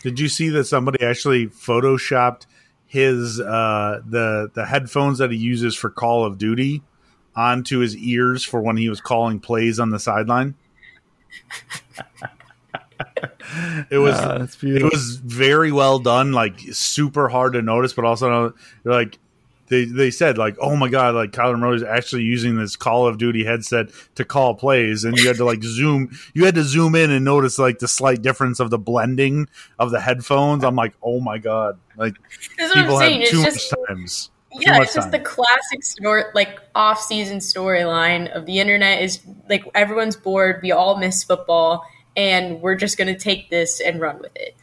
Did 0.02 0.20
you 0.20 0.28
see 0.28 0.48
that 0.50 0.64
somebody 0.64 1.02
actually 1.02 1.48
photoshopped 1.48 2.46
his 2.86 3.40
uh, 3.40 4.00
the 4.06 4.50
the 4.54 4.66
headphones 4.66 5.18
that 5.18 5.30
he 5.30 5.36
uses 5.36 5.76
for 5.76 5.90
Call 5.90 6.24
of 6.24 6.38
Duty 6.38 6.82
onto 7.36 7.78
his 7.80 7.96
ears 7.96 8.42
for 8.44 8.60
when 8.60 8.76
he 8.76 8.88
was 8.88 9.00
calling 9.00 9.40
plays 9.40 9.78
on 9.78 9.90
the 9.90 9.98
sideline? 9.98 10.54
it 13.90 13.98
was 13.98 14.14
uh, 14.14 14.46
it 14.62 14.82
was 14.82 15.16
very 15.16 15.72
well 15.72 15.98
done, 15.98 16.32
like 16.32 16.58
super 16.72 17.28
hard 17.28 17.52
to 17.54 17.62
notice, 17.62 17.92
but 17.92 18.04
also 18.04 18.54
like 18.84 19.18
they 19.68 19.84
they 19.84 20.10
said 20.10 20.38
like, 20.38 20.56
oh 20.60 20.76
my 20.76 20.88
god, 20.88 21.14
like 21.14 21.30
Kyler 21.30 21.58
Murray 21.58 21.76
is 21.76 21.82
actually 21.82 22.22
using 22.22 22.56
this 22.56 22.76
Call 22.76 23.06
of 23.06 23.18
Duty 23.18 23.44
headset 23.44 23.88
to 24.14 24.24
call 24.24 24.54
plays, 24.54 25.04
and 25.04 25.16
you 25.16 25.26
had 25.26 25.36
to 25.36 25.44
like 25.44 25.62
zoom, 25.62 26.10
you 26.34 26.44
had 26.44 26.54
to 26.54 26.64
zoom 26.64 26.94
in 26.94 27.10
and 27.10 27.24
notice 27.24 27.58
like 27.58 27.78
the 27.78 27.88
slight 27.88 28.22
difference 28.22 28.60
of 28.60 28.70
the 28.70 28.78
blending 28.78 29.48
of 29.78 29.90
the 29.90 30.00
headphones. 30.00 30.64
I'm 30.64 30.76
like, 30.76 30.94
oh 31.02 31.20
my 31.20 31.38
god, 31.38 31.78
like 31.96 32.14
people 32.74 32.98
have 32.98 33.24
too 33.24 33.42
much 33.42 33.70
times. 33.88 34.30
Yeah, 34.52 34.80
it's 34.80 34.94
just 34.94 35.06
time. 35.06 35.10
the 35.10 35.20
classic 35.20 35.84
story, 35.84 36.24
like 36.34 36.58
off-season 36.74 37.38
storyline 37.38 38.30
of 38.34 38.46
the 38.46 38.60
internet 38.60 39.02
is 39.02 39.20
like 39.48 39.64
everyone's 39.74 40.16
bored, 40.16 40.60
we 40.62 40.72
all 40.72 40.96
miss 40.96 41.22
football, 41.22 41.84
and 42.16 42.62
we're 42.62 42.74
just 42.74 42.96
going 42.96 43.12
to 43.12 43.18
take 43.18 43.50
this 43.50 43.80
and 43.80 44.00
run 44.00 44.18
with 44.18 44.34
it. 44.36 44.56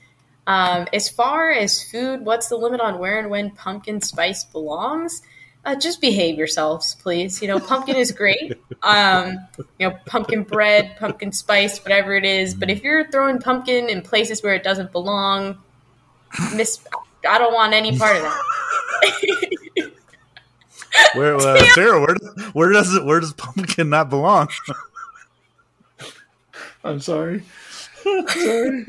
Um, 0.47 0.87
as 0.93 1.09
far 1.09 1.51
as 1.51 1.83
food, 1.83 2.23
what's 2.23 2.49
the 2.49 2.55
limit 2.55 2.79
on 2.79 2.99
where 2.99 3.19
and 3.19 3.29
when 3.29 3.51
pumpkin 3.51 4.01
spice 4.01 4.43
belongs? 4.43 5.21
Uh, 5.65 5.75
just 5.75 5.99
behave 5.99 6.37
yourselves, 6.37 6.95
please. 7.01 7.41
You 7.41 7.47
know, 7.47 7.59
pumpkin 7.59 7.95
is 7.95 8.11
great. 8.11 8.53
Um, 8.83 9.39
you 9.79 9.89
know, 9.89 9.97
pumpkin 10.05 10.43
bread, 10.43 10.95
pumpkin 10.99 11.31
spice, 11.31 11.79
whatever 11.79 12.15
it 12.15 12.23
is. 12.23 12.53
But 12.53 12.69
if 12.69 12.83
you're 12.83 13.09
throwing 13.09 13.39
pumpkin 13.39 13.89
in 13.89 14.03
places 14.03 14.43
where 14.43 14.53
it 14.53 14.63
doesn't 14.63 14.91
belong, 14.91 15.57
miss. 16.55 16.85
I 17.27 17.39
don't 17.39 17.53
want 17.53 17.73
any 17.73 17.97
part 17.97 18.17
of 18.17 18.21
that. 18.21 19.91
where, 21.15 21.35
uh, 21.35 21.63
Sarah? 21.73 21.99
Where, 21.99 22.15
where 22.53 22.71
does 22.71 22.93
it? 22.93 23.03
Where 23.05 23.19
does 23.19 23.33
pumpkin 23.33 23.89
not 23.89 24.11
belong? 24.11 24.49
I'm 26.83 26.99
sorry. 26.99 27.41
sorry. 28.27 28.85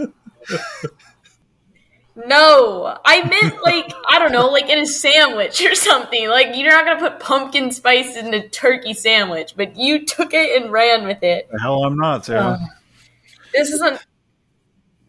No, 2.16 2.96
I 3.04 3.28
meant 3.28 3.62
like 3.62 3.92
I 4.08 4.18
don't 4.18 4.32
know, 4.32 4.46
like 4.46 4.70
in 4.70 4.78
a 4.78 4.86
sandwich 4.86 5.60
or 5.62 5.74
something. 5.74 6.28
Like 6.30 6.56
you're 6.56 6.70
not 6.70 6.86
gonna 6.86 6.98
put 6.98 7.20
pumpkin 7.20 7.70
spice 7.70 8.16
in 8.16 8.32
a 8.32 8.48
turkey 8.48 8.94
sandwich, 8.94 9.52
but 9.54 9.76
you 9.76 10.06
took 10.06 10.32
it 10.32 10.62
and 10.62 10.72
ran 10.72 11.06
with 11.06 11.22
it. 11.22 11.48
The 11.52 11.60
hell, 11.60 11.84
I'm 11.84 11.96
not, 11.96 12.24
Sarah. 12.24 12.40
Uh, 12.40 12.58
this 13.52 13.70
isn't. 13.70 14.06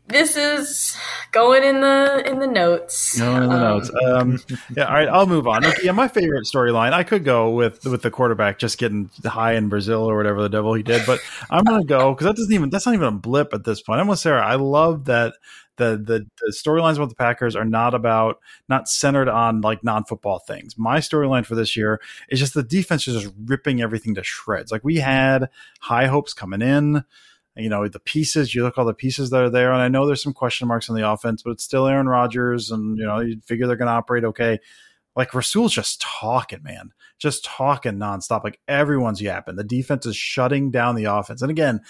This 0.10 0.38
is 0.38 0.98
going 1.34 1.64
in 1.64 1.82
the 1.82 2.24
in 2.26 2.40
the 2.40 2.48
notes. 2.48 3.18
No, 3.18 3.36
in 3.36 3.50
the 3.50 3.56
um, 3.56 3.62
notes. 3.62 3.92
Um, 4.06 4.40
yeah, 4.76 4.86
all 4.86 4.94
right, 4.94 5.10
I'll 5.10 5.28
move 5.28 5.48
on. 5.48 5.66
Okay, 5.66 5.82
yeah, 5.84 5.92
my 5.92 6.08
favorite 6.08 6.46
storyline. 6.46 6.94
I 6.94 7.04
could 7.04 7.26
go 7.26 7.52
with 7.52 7.86
with 7.86 8.02
the 8.02 8.12
quarterback 8.12 8.58
just 8.58 8.78
getting 8.78 9.10
high 9.26 9.54
in 9.54 9.68
Brazil 9.68 10.10
or 10.10 10.16
whatever 10.16 10.42
the 10.42 10.50
devil 10.50 10.74
he 10.74 10.84
did, 10.84 11.06
but 11.06 11.20
I'm 11.50 11.66
gonna 11.66 11.84
go 11.84 12.14
because 12.14 12.26
that 12.26 12.38
doesn't 12.38 12.54
even 12.54 12.70
that's 12.70 12.86
not 12.86 12.96
even 12.96 13.08
a 13.08 13.12
blip 13.12 13.54
at 13.54 13.66
this 13.66 13.82
point. 13.82 14.00
I'm 14.00 14.08
with 14.08 14.20
Sarah. 14.20 14.46
I 14.46 14.56
love 14.56 15.06
that 15.06 15.34
the 15.78 16.02
the, 16.04 16.28
the 16.42 16.52
storylines 16.52 16.98
about 16.98 17.10
the 17.10 17.16
Packers 17.16 17.56
are 17.56 17.66
not 17.66 17.94
about 17.94 18.40
not 18.68 18.90
centered 18.90 19.30
on 19.30 19.62
like 19.62 19.84
non 19.84 20.04
football 20.04 20.40
things. 20.40 20.78
My 20.78 21.00
storyline 21.00 21.46
for 21.46 21.56
this 21.56 21.78
year 21.78 22.02
is 22.30 22.40
just 22.40 22.54
the 22.54 22.64
defense 22.64 23.08
is 23.08 23.24
just 23.24 23.34
ripping 23.46 23.82
everything 23.82 24.16
to 24.16 24.24
shreds. 24.24 24.72
Like 24.72 24.84
we 24.84 24.98
had 24.98 25.50
high 25.80 26.08
hopes 26.08 26.34
coming 26.34 26.62
in. 26.62 27.04
You 27.56 27.70
know 27.70 27.88
the 27.88 28.00
pieces. 28.00 28.54
You 28.54 28.64
look 28.64 28.78
all 28.78 28.86
the 28.86 28.94
pieces 28.94 29.32
that 29.32 29.42
are 29.42 29.50
there, 29.50 29.72
and 29.72 29.82
I 29.82 29.88
know 29.88 30.06
there's 30.06 30.22
some 30.22 30.34
question 30.34 30.68
marks 30.68 30.90
on 30.90 30.96
the 30.96 31.10
offense, 31.10 31.42
but 31.42 31.52
it's 31.52 31.64
still 31.64 31.88
Aaron 31.88 32.08
Rodgers, 32.08 32.70
and 32.70 32.98
you 33.00 33.06
know 33.06 33.20
you 33.20 33.42
figure 33.46 33.66
they're 33.66 33.76
going 33.76 33.88
to 33.88 33.94
operate 33.94 34.26
okay. 34.26 34.60
Like 35.16 35.34
Rasul's 35.34 35.74
just 35.74 36.00
talking, 36.00 36.62
man, 36.62 36.92
just 37.18 37.44
talking 37.44 37.94
nonstop. 37.94 38.44
Like 38.44 38.60
everyone's 38.68 39.24
yapping. 39.24 39.56
The 39.56 39.64
defense 39.64 40.06
is 40.06 40.16
shutting 40.16 40.70
down 40.70 40.94
the 40.94 41.06
offense, 41.06 41.42
and 41.42 41.50
again 41.50 41.82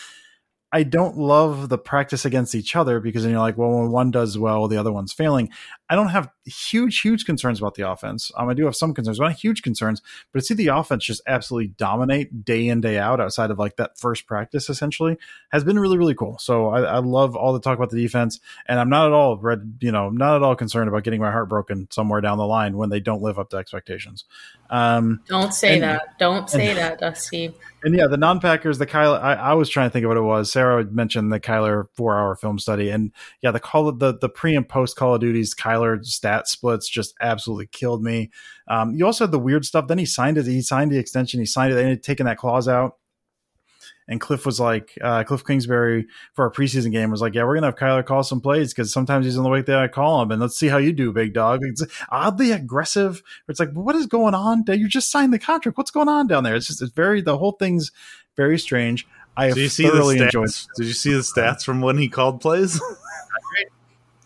I 0.71 0.83
don't 0.83 1.17
love 1.17 1.69
the 1.69 1.77
practice 1.77 2.25
against 2.25 2.53
each 2.53 2.75
other 2.75 2.99
because 2.99 3.23
then 3.23 3.31
you're 3.31 3.41
like, 3.41 3.57
well, 3.57 3.79
when 3.79 3.91
one 3.91 4.11
does 4.11 4.37
well, 4.37 4.67
the 4.67 4.77
other 4.77 4.91
one's 4.91 5.13
failing. 5.13 5.49
I 5.89 5.95
don't 5.95 6.09
have 6.09 6.29
huge, 6.45 6.99
huge 7.01 7.25
concerns 7.25 7.59
about 7.59 7.75
the 7.75 7.89
offense. 7.89 8.31
Um, 8.35 8.49
I 8.49 8.53
do 8.53 8.65
have 8.65 8.75
some 8.75 8.93
concerns, 8.93 9.19
but 9.19 9.25
not 9.27 9.35
huge 9.35 9.61
concerns. 9.61 10.01
But 10.33 10.39
to 10.39 10.45
see 10.45 10.53
the 10.53 10.67
offense 10.67 11.05
just 11.05 11.21
absolutely 11.27 11.69
dominate 11.77 12.43
day 12.43 12.67
in, 12.67 12.81
day 12.81 12.97
out, 12.97 13.21
outside 13.21 13.51
of 13.51 13.59
like 13.59 13.77
that 13.77 13.97
first 13.97 14.27
practice, 14.27 14.69
essentially, 14.69 15.17
has 15.51 15.63
been 15.63 15.79
really, 15.79 15.97
really 15.97 16.15
cool. 16.15 16.37
So 16.39 16.67
I, 16.69 16.81
I 16.81 16.97
love 16.99 17.35
all 17.35 17.53
the 17.53 17.59
talk 17.59 17.77
about 17.77 17.89
the 17.89 18.01
defense, 18.01 18.39
and 18.67 18.79
I'm 18.79 18.89
not 18.89 19.07
at 19.07 19.13
all 19.13 19.37
red, 19.37 19.77
you 19.79 19.91
know, 19.91 20.09
not 20.09 20.35
at 20.35 20.43
all 20.43 20.55
concerned 20.55 20.89
about 20.89 21.03
getting 21.03 21.21
my 21.21 21.31
heart 21.31 21.47
broken 21.47 21.87
somewhere 21.89 22.19
down 22.19 22.37
the 22.37 22.45
line 22.47 22.75
when 22.75 22.89
they 22.89 22.99
don't 22.99 23.21
live 23.21 23.39
up 23.39 23.49
to 23.51 23.57
expectations. 23.57 24.25
Um, 24.69 25.21
Don't 25.27 25.53
say 25.53 25.75
and- 25.75 25.83
that. 25.83 26.19
Don't 26.19 26.49
say 26.49 26.73
that, 26.73 26.99
Dusty. 26.99 27.53
and 27.83 27.95
yeah, 27.95 28.07
the 28.07 28.17
non-Packers, 28.17 28.77
the 28.79 28.85
Kyler. 28.85 29.21
I, 29.21 29.35
I 29.35 29.53
was 29.53 29.69
trying 29.69 29.87
to 29.87 29.93
think 29.93 30.03
of 30.03 30.09
what 30.09 30.17
it 30.17 30.21
was. 30.21 30.51
Sarah 30.51 30.83
mentioned 30.83 31.31
the 31.31 31.39
Kyler 31.39 31.85
four-hour 31.93 32.35
film 32.35 32.59
study, 32.59 32.89
and 32.89 33.11
yeah, 33.41 33.51
the 33.51 33.61
call 33.61 33.89
the 33.93 34.17
the 34.17 34.27
pre 34.27 34.55
and 34.55 34.67
post 34.67 34.97
Call 34.97 35.15
of 35.15 35.21
Duty's 35.21 35.53
Kyler 35.55 35.76
stat 36.03 36.47
splits 36.47 36.87
just 36.87 37.13
absolutely 37.21 37.67
killed 37.67 38.03
me. 38.03 38.31
Um, 38.67 38.95
you 38.95 39.05
also 39.05 39.25
had 39.25 39.31
the 39.31 39.39
weird 39.39 39.65
stuff. 39.65 39.87
Then 39.87 39.97
he 39.97 40.05
signed 40.05 40.37
it. 40.37 40.45
He 40.45 40.61
signed 40.61 40.91
the 40.91 40.97
extension. 40.97 41.39
He 41.39 41.45
signed 41.45 41.73
it. 41.73 41.75
They 41.75 41.89
had 41.89 42.03
taken 42.03 42.25
that 42.25 42.37
clause 42.37 42.67
out. 42.67 42.97
And 44.09 44.21
Cliff 44.21 44.45
was 44.45 44.57
like, 44.57 44.97
uh, 45.01 45.25
Cliff 45.25 45.43
Kingsbury 45.45 46.07
for 46.33 46.45
our 46.45 46.51
preseason 46.51 46.93
game 46.93 47.11
was 47.11 47.21
like, 47.21 47.35
yeah, 47.35 47.43
we're 47.43 47.55
gonna 47.55 47.67
have 47.67 47.75
Kyler 47.75 48.05
call 48.05 48.23
some 48.23 48.39
plays 48.39 48.73
because 48.73 48.91
sometimes 48.91 49.25
he's 49.25 49.37
on 49.37 49.43
the 49.43 49.49
way 49.49 49.61
that 49.61 49.79
I 49.79 49.89
call 49.89 50.21
him, 50.21 50.31
and 50.31 50.39
let's 50.39 50.57
see 50.57 50.69
how 50.69 50.77
you 50.77 50.93
do, 50.93 51.11
big 51.11 51.33
dog. 51.33 51.59
It's 51.63 51.83
oddly 52.09 52.51
aggressive. 52.51 53.21
It's 53.49 53.59
like, 53.59 53.73
what 53.73 53.97
is 53.97 54.05
going 54.05 54.33
on? 54.33 54.63
You 54.65 54.87
just 54.87 55.11
signed 55.11 55.33
the 55.33 55.39
contract. 55.39 55.77
What's 55.77 55.91
going 55.91 56.07
on 56.07 56.27
down 56.27 56.45
there? 56.45 56.55
It's 56.55 56.67
just, 56.67 56.81
it's 56.81 56.93
very, 56.93 57.19
the 57.19 57.37
whole 57.37 57.51
thing's 57.51 57.91
very 58.37 58.57
strange. 58.57 59.05
I 59.35 59.47
have 59.47 59.55
Did 59.55 59.61
you 59.63 59.69
see 59.69 59.83
the 59.83 59.89
thoroughly 59.89 60.17
stats? 60.17 60.23
enjoyed. 60.23 60.49
Did 60.77 60.87
you 60.87 60.93
see 60.93 61.11
the 61.13 61.19
stats 61.19 61.63
from 61.63 61.81
when 61.81 61.97
he 61.97 62.07
called 62.07 62.39
plays? 62.39 62.81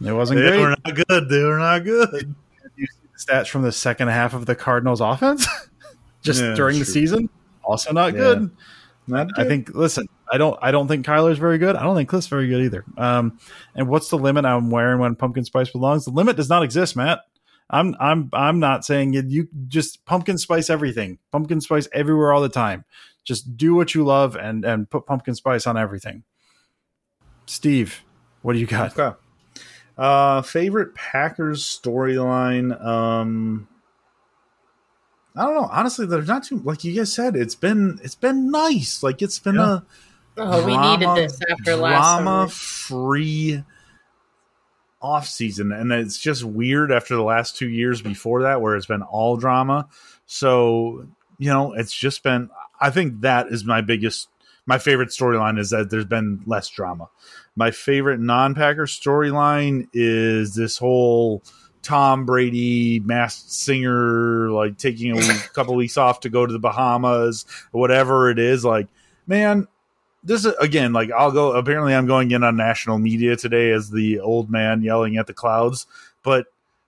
It 0.04 0.12
wasn't 0.14 0.40
good. 0.40 0.46
they 0.54 0.58
great. 0.58 0.62
were 0.62 0.70
not 0.70 1.08
good. 1.08 1.30
They 1.30 1.44
were 1.44 1.58
not 1.60 1.84
good. 1.84 2.36
you 2.76 2.86
see 2.88 3.08
the 3.14 3.34
stats 3.34 3.48
from 3.50 3.62
the 3.62 3.72
second 3.72 4.08
half 4.10 4.34
of 4.34 4.46
the 4.46 4.56
Cardinals 4.56 5.02
offense 5.02 5.46
just 6.24 6.42
Yeah, 6.42 6.54
during 6.56 6.80
the 6.80 6.86
true. 6.86 6.94
season. 6.94 7.30
Also 7.64 7.92
not 7.94 8.14
Yeah. 8.14 8.20
good. 8.20 8.52
Not 9.08 9.28
I 9.38 9.44
think. 9.46 9.74
Listen, 9.76 10.08
I 10.32 10.38
don't. 10.38 10.58
I 10.62 10.72
don't 10.72 10.88
think 10.88 11.06
Kyler's 11.06 11.40
very 11.40 11.58
good. 11.58 11.76
I 11.76 11.84
don't 11.84 11.96
think 11.96 12.08
Cliff's 12.08 12.28
very 12.28 12.48
good 12.48 12.62
either. 12.64 12.86
Um, 12.98 13.40
and 13.76 13.88
what's 13.88 14.10
the 14.10 14.18
limit 14.18 14.46
I'm 14.46 14.70
wearing 14.70 15.00
when 15.00 15.16
pumpkin 15.16 15.44
spice 15.44 15.70
belongs? 15.72 16.06
The 16.06 16.12
limit 16.12 16.36
does 16.38 16.50
not 16.50 16.64
exist, 16.64 16.96
Matt. 16.96 17.20
I'm. 17.70 17.96
I'm. 18.00 18.30
I'm 18.32 18.60
not 18.60 18.86
saying 18.86 19.14
you, 19.14 19.24
you 19.28 19.48
just 19.68 20.06
pumpkin 20.06 20.38
spice 20.38 20.70
everything. 20.70 21.18
Pumpkin 21.32 21.62
spice 21.62 21.88
everywhere 21.94 22.32
all 22.32 22.42
the 22.42 22.48
time. 22.50 22.86
Just 23.24 23.58
do 23.58 23.74
what 23.74 23.96
you 23.96 24.06
love 24.06 24.36
and 24.36 24.64
and 24.64 24.90
put 24.90 25.06
pumpkin 25.08 25.34
spice 25.36 25.66
on 25.68 25.78
everything. 25.78 26.24
Steve, 27.48 28.04
what 28.44 28.54
do 28.54 28.60
you 28.60 28.68
got? 28.68 28.98
Okay. 28.98 29.16
Uh, 30.02 30.42
favorite 30.42 30.96
Packers 30.96 31.64
storyline. 31.64 32.84
Um, 32.84 33.68
I 35.36 35.44
don't 35.46 35.54
know. 35.56 35.70
Honestly, 35.72 36.06
there's 36.08 36.28
not 36.28 36.44
too 36.44 36.58
like 36.58 36.84
you 36.84 36.96
guys 36.96 37.14
said. 37.14 37.36
It's 37.36 37.56
been 37.56 38.00
it's 38.04 38.16
been 38.16 38.50
nice. 38.50 39.04
Like 39.04 39.22
it's 39.22 39.40
been 39.40 39.56
Yeah. 39.56 39.78
a 39.78 39.82
Oh, 40.38 40.66
we 40.66 40.74
drama- 40.74 40.98
needed 40.98 41.30
this 41.30 41.40
after 41.50 41.76
last 41.76 42.02
drama 42.24 42.26
summer. 42.26 42.48
free 42.50 43.64
off 45.02 45.28
season, 45.28 45.72
and 45.72 45.92
it's 45.92 46.18
just 46.18 46.44
weird 46.44 46.92
after 46.92 47.16
the 47.16 47.22
last 47.24 47.56
two 47.58 47.68
years 47.70 48.02
before 48.02 48.44
that, 48.44 48.62
where 48.62 48.76
it's 48.76 48.86
been 48.86 49.02
all 49.04 49.38
drama. 49.38 49.88
So 50.26 51.06
you 51.38 51.50
know, 51.50 51.74
it's 51.74 51.94
just 51.94 52.24
been. 52.24 52.50
I 52.80 52.90
think 52.90 53.22
that 53.22 53.48
is 53.50 53.64
my 53.66 53.82
biggest, 53.82 54.30
my 54.66 54.78
favorite 54.80 55.10
storyline 55.10 55.60
is 55.60 55.70
that 55.72 55.90
there's 55.92 56.06
been 56.06 56.42
less 56.48 56.70
drama. 56.70 57.10
My 57.56 57.72
favorite 57.72 58.20
non-Packer 58.20 58.86
storyline 58.86 59.88
is 59.94 60.56
this 60.56 60.78
whole 60.78 61.44
Tom 61.82 62.26
Brady 62.26 63.00
masked 63.00 63.52
singer 63.52 64.50
like 64.52 64.78
taking 64.78 65.12
a 65.12 65.16
week, 65.16 65.50
couple 65.54 65.76
weeks 65.76 65.98
off 65.98 66.22
to 66.22 66.30
go 66.30 66.46
to 66.46 66.54
the 66.54 66.60
Bahamas, 66.60 67.46
whatever 67.72 68.30
it 68.30 68.40
is. 68.40 68.64
Like, 68.64 68.88
man, 69.28 69.68
this 70.24 70.46
is 70.46 70.54
again 70.60 70.94
like 70.94 71.12
I'll 71.12 71.32
go. 71.32 71.54
Apparently, 71.54 71.94
I'm 71.94 72.06
going 72.08 72.32
in 72.32 72.44
on 72.44 72.56
national 72.56 73.00
media 73.00 73.36
today 73.36 73.72
as 73.72 73.90
the 73.90 74.20
old 74.20 74.50
man 74.50 74.84
yelling 74.84 75.18
at 75.18 75.28
the 75.28 75.34
clouds. 75.34 75.88
But 76.24 76.46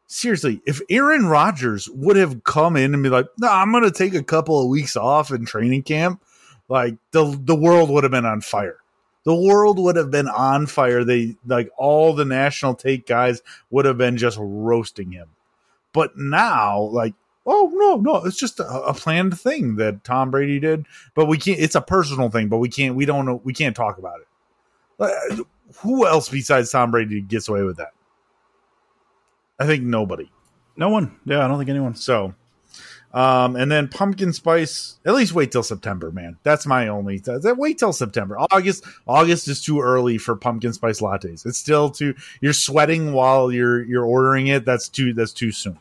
seriously, 0.07 0.61
if 0.65 0.81
Aaron 0.89 1.25
Rodgers 1.25 1.89
would 1.89 2.15
have 2.15 2.43
come 2.43 2.77
in 2.77 2.93
and 2.93 3.01
be 3.01 3.09
like, 3.09 3.25
"No, 3.39 3.49
I'm 3.49 3.71
going 3.71 3.83
to 3.83 3.91
take 3.91 4.13
a 4.13 4.23
couple 4.23 4.61
of 4.61 4.69
weeks 4.69 4.95
off 4.95 5.31
in 5.31 5.45
training 5.45 5.83
camp," 5.83 6.23
like 6.69 6.95
the 7.11 7.37
the 7.43 7.55
world 7.55 7.89
would 7.89 8.03
have 8.03 8.11
been 8.11 8.25
on 8.25 8.41
fire. 8.41 8.77
The 9.25 9.35
world 9.35 9.79
would 9.79 9.95
have 9.95 10.11
been 10.11 10.27
on 10.27 10.67
fire. 10.67 11.03
They 11.03 11.37
like 11.45 11.69
all 11.77 12.13
the 12.13 12.25
national 12.25 12.75
take 12.75 13.07
guys 13.07 13.41
would 13.69 13.85
have 13.85 13.97
been 13.97 14.17
just 14.17 14.37
roasting 14.39 15.11
him. 15.11 15.29
But 15.93 16.17
now, 16.17 16.79
like, 16.81 17.13
oh 17.45 17.71
no, 17.73 17.95
no, 17.97 18.25
it's 18.25 18.37
just 18.37 18.59
a, 18.59 18.67
a 18.67 18.93
planned 18.93 19.39
thing 19.39 19.77
that 19.77 20.03
Tom 20.03 20.31
Brady 20.31 20.59
did. 20.59 20.85
But 21.15 21.27
we 21.27 21.37
can't. 21.37 21.59
It's 21.59 21.75
a 21.75 21.81
personal 21.81 22.29
thing. 22.29 22.49
But 22.49 22.57
we 22.57 22.69
can't. 22.69 22.95
We 22.95 23.05
don't 23.05 23.25
know. 23.25 23.41
We 23.43 23.53
can't 23.53 23.75
talk 23.75 23.97
about 23.97 24.19
it. 24.19 24.27
Uh, 24.99 25.43
who 25.77 26.05
else 26.05 26.29
besides 26.29 26.71
Tom 26.71 26.91
Brady 26.91 27.21
gets 27.21 27.47
away 27.47 27.63
with 27.63 27.77
that? 27.77 27.93
I 29.59 29.65
think 29.65 29.83
nobody. 29.83 30.29
No 30.75 30.89
one. 30.89 31.19
Yeah, 31.25 31.45
I 31.45 31.47
don't 31.47 31.57
think 31.57 31.69
anyone. 31.69 31.95
So, 31.95 32.33
um, 33.13 33.55
and 33.55 33.71
then 33.71 33.87
pumpkin 33.87 34.33
spice. 34.33 34.97
At 35.05 35.13
least 35.13 35.33
wait 35.33 35.51
till 35.51 35.63
September, 35.63 36.11
man. 36.11 36.37
That's 36.43 36.65
my 36.65 36.87
only. 36.87 37.19
That, 37.19 37.55
wait 37.57 37.77
till 37.77 37.93
September. 37.93 38.37
August. 38.39 38.85
August 39.07 39.47
is 39.47 39.63
too 39.63 39.81
early 39.81 40.17
for 40.17 40.35
pumpkin 40.35 40.73
spice 40.73 40.99
lattes. 40.99 41.45
It's 41.45 41.57
still 41.57 41.89
too. 41.89 42.15
You're 42.41 42.53
sweating 42.53 43.13
while 43.13 43.51
you're 43.51 43.83
you're 43.83 44.05
ordering 44.05 44.47
it. 44.47 44.65
That's 44.65 44.89
too. 44.89 45.13
That's 45.13 45.33
too 45.33 45.51
soon. 45.51 45.79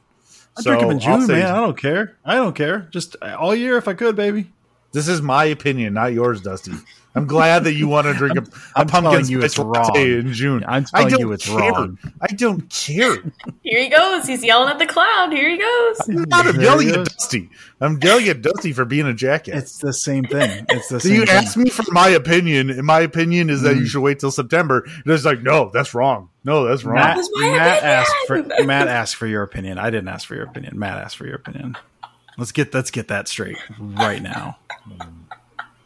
I 0.57 0.63
drink 0.63 0.81
them 0.81 0.91
in 0.91 0.99
June, 1.01 1.27
man. 1.27 1.47
I 1.47 1.61
don't 1.61 1.79
care. 1.79 2.17
I 2.25 2.35
don't 2.35 2.55
care. 2.55 2.89
Just 2.91 3.17
all 3.23 3.55
year 3.55 3.79
if 3.79 3.89
I 3.89 3.95
could, 3.95 4.17
baby. 4.17 4.51
This 4.93 5.09
is 5.09 5.23
my 5.23 5.45
opinion, 5.47 5.95
not 5.95 6.13
yours, 6.13 6.43
Dusty. 6.43 6.73
I'm 7.15 7.27
glad 7.27 7.65
that 7.65 7.75
you 7.75 7.89
want 7.89 8.07
to 8.07 8.15
drink 8.15 8.37
a, 8.39 8.41
a 8.43 8.45
I'm 8.77 8.87
pumpkin 8.87 9.29
you 9.29 9.43
it's 9.43 9.59
latte 9.59 10.13
wrong. 10.13 10.21
in 10.27 10.33
June. 10.33 10.65
I'm 10.67 10.87
I 10.95 11.01
telling 11.01 11.09
don't 11.11 11.21
you 11.21 11.33
it's 11.33 11.47
care. 11.47 11.57
wrong. 11.59 11.99
I 12.23 12.27
don't 12.29 12.71
care. 12.71 13.17
Here 13.63 13.83
he 13.83 13.89
goes. 13.91 14.27
He's 14.27 14.43
yelling 14.43 14.71
at 14.71 14.79
the 14.79 14.87
cloud. 14.87 15.31
Here 15.33 15.51
he 15.51 15.59
goes. 15.59 16.09
I'm 16.09 16.23
not 16.29 16.45
There 16.55 16.63
yelling 16.63 16.89
at. 16.91 17.05
Dusty. 17.05 17.51
I'm 17.81 17.99
yelling 18.03 18.29
at 18.29 18.41
Dusty 18.41 18.73
for 18.73 18.85
being 18.87 19.07
a 19.07 19.13
jackass. 19.13 19.63
It's 19.63 19.79
the 19.79 19.93
same 19.93 20.25
thing. 20.25 20.65
It's 20.71 20.89
the 20.89 21.01
same 21.01 21.01
thing. 21.01 21.01
So 21.03 21.09
same 21.09 21.15
you 21.17 21.27
thing. 21.27 21.35
asked 21.37 21.57
me 21.59 21.69
for 21.69 21.85
my 21.93 22.09
opinion, 22.09 22.71
and 22.71 22.85
my 22.85 23.01
opinion 23.01 23.51
is 23.51 23.63
that 23.63 23.77
you 23.77 23.83
Mm. 23.83 23.87
should 23.89 24.01
wait 24.03 24.19
till 24.21 24.31
September. 24.31 24.85
And 25.05 25.13
it's 25.13 25.25
like, 25.27 25.43
no, 25.43 25.71
that's 25.73 25.93
wrong. 25.95 26.31
No, 26.45 26.65
that's 26.65 26.83
wrong. 26.85 26.95
Matt, 26.97 27.17
was 27.19 27.31
my 27.35 27.51
Matt 27.51 27.83
asked 27.83 28.15
for 28.27 28.43
Matt 28.65 28.89
asked 28.89 29.17
for 29.17 29.27
your 29.27 29.43
opinion. 29.43 29.79
I 29.79 29.91
didn't 29.91 30.09
ask 30.09 30.27
for 30.27 30.35
your 30.35 30.45
opinion. 30.45 30.79
Matt 30.79 30.97
asked 30.99 31.17
for 31.19 31.27
your 31.27 31.37
opinion. 31.37 31.77
Let's 32.39 32.53
get 32.53 32.73
let's 32.73 32.91
get 32.91 33.09
that 33.09 33.29
straight 33.29 33.59
right 33.79 34.23
now. 34.23 34.57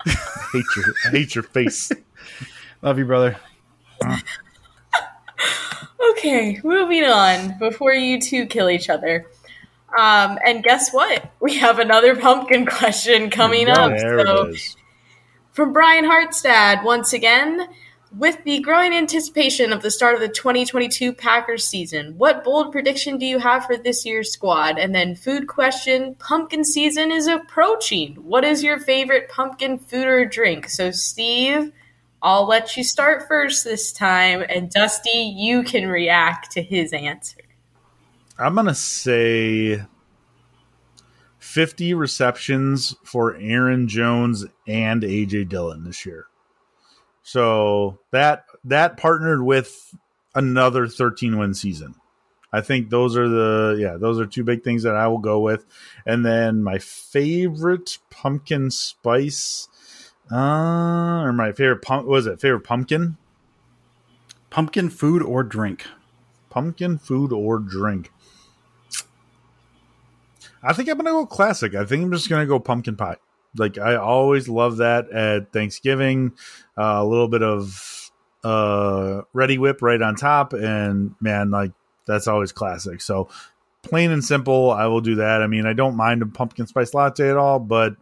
I 0.06 0.12
hate 0.52 0.64
your, 0.76 0.84
I 1.04 1.08
hate 1.10 1.34
your 1.34 1.44
face. 1.44 1.90
Love 2.82 2.98
you, 2.98 3.04
brother. 3.04 3.36
Okay, 6.12 6.60
moving 6.62 7.04
on 7.04 7.58
before 7.58 7.92
you 7.92 8.20
two 8.20 8.46
kill 8.46 8.70
each 8.70 8.88
other. 8.88 9.26
Um, 9.98 10.38
and 10.44 10.62
guess 10.62 10.92
what? 10.92 11.32
We 11.40 11.56
have 11.58 11.78
another 11.78 12.14
pumpkin 12.16 12.66
question 12.66 13.30
coming 13.30 13.68
up. 13.68 13.92
There 13.96 14.24
So, 14.24 14.42
it 14.46 14.54
is. 14.54 14.76
from 15.52 15.72
Brian 15.72 16.04
Hartstad, 16.04 16.84
once 16.84 17.12
again, 17.12 17.66
with 18.18 18.42
the 18.44 18.60
growing 18.60 18.94
anticipation 18.94 19.72
of 19.72 19.82
the 19.82 19.90
start 19.90 20.14
of 20.14 20.20
the 20.20 20.28
2022 20.28 21.12
Packers 21.12 21.66
season, 21.66 22.16
what 22.16 22.44
bold 22.44 22.72
prediction 22.72 23.18
do 23.18 23.26
you 23.26 23.38
have 23.38 23.66
for 23.66 23.76
this 23.76 24.06
year's 24.06 24.32
squad? 24.32 24.78
And 24.78 24.94
then, 24.94 25.14
food 25.14 25.48
question 25.48 26.14
pumpkin 26.14 26.64
season 26.64 27.12
is 27.12 27.26
approaching. 27.26 28.14
What 28.14 28.44
is 28.44 28.62
your 28.62 28.78
favorite 28.78 29.28
pumpkin 29.28 29.78
food 29.78 30.06
or 30.06 30.24
drink? 30.24 30.68
So, 30.70 30.90
Steve, 30.90 31.72
I'll 32.22 32.46
let 32.46 32.76
you 32.76 32.84
start 32.84 33.28
first 33.28 33.64
this 33.64 33.92
time, 33.92 34.44
and 34.48 34.70
Dusty, 34.70 35.34
you 35.36 35.62
can 35.62 35.86
react 35.86 36.52
to 36.52 36.62
his 36.62 36.92
answer. 36.92 37.40
I'm 38.38 38.54
gonna 38.54 38.74
say 38.74 39.82
50 41.38 41.94
receptions 41.94 42.94
for 43.04 43.36
Aaron 43.36 43.88
Jones 43.88 44.46
and 44.66 45.02
AJ 45.02 45.48
Dillon 45.48 45.84
this 45.84 46.06
year. 46.06 46.26
So 47.26 47.98
that 48.12 48.44
that 48.62 48.96
partnered 48.96 49.42
with 49.42 49.92
another 50.36 50.86
13 50.86 51.36
win 51.36 51.54
season. 51.54 51.96
I 52.52 52.60
think 52.60 52.88
those 52.88 53.16
are 53.16 53.28
the 53.28 53.76
yeah, 53.80 53.96
those 53.96 54.20
are 54.20 54.26
two 54.26 54.44
big 54.44 54.62
things 54.62 54.84
that 54.84 54.94
I 54.94 55.08
will 55.08 55.18
go 55.18 55.40
with. 55.40 55.66
And 56.06 56.24
then 56.24 56.62
my 56.62 56.78
favorite 56.78 57.98
pumpkin 58.10 58.70
spice 58.70 59.66
uh 60.30 61.22
or 61.24 61.32
my 61.32 61.50
favorite 61.50 61.82
pump 61.82 62.06
was 62.06 62.28
it 62.28 62.40
favorite 62.40 62.60
pumpkin? 62.60 63.16
Pumpkin 64.48 64.88
food 64.88 65.20
or 65.20 65.42
drink? 65.42 65.84
Pumpkin 66.48 66.96
food 66.96 67.32
or 67.32 67.58
drink. 67.58 68.12
I 70.62 70.72
think 70.72 70.88
I'm 70.88 70.96
gonna 70.96 71.10
go 71.10 71.26
classic. 71.26 71.74
I 71.74 71.84
think 71.84 72.04
I'm 72.04 72.12
just 72.12 72.28
gonna 72.28 72.46
go 72.46 72.60
pumpkin 72.60 72.94
pie. 72.94 73.16
Like 73.58 73.78
I 73.78 73.96
always 73.96 74.48
love 74.48 74.78
that 74.78 75.10
at 75.10 75.52
Thanksgiving. 75.52 76.32
Uh, 76.76 76.98
a 76.98 77.04
little 77.04 77.28
bit 77.28 77.42
of 77.42 78.10
uh, 78.44 79.22
Reddi-wip 79.34 79.82
right 79.82 80.00
on 80.00 80.14
top, 80.14 80.52
and 80.52 81.14
man, 81.20 81.50
like 81.50 81.72
that's 82.06 82.28
always 82.28 82.52
classic. 82.52 83.00
So 83.00 83.28
plain 83.82 84.10
and 84.10 84.24
simple, 84.24 84.70
I 84.70 84.86
will 84.86 85.00
do 85.00 85.16
that. 85.16 85.42
I 85.42 85.46
mean, 85.46 85.66
I 85.66 85.72
don't 85.72 85.96
mind 85.96 86.22
a 86.22 86.26
pumpkin 86.26 86.66
spice 86.66 86.94
latte 86.94 87.28
at 87.30 87.36
all, 87.36 87.58
but 87.58 87.96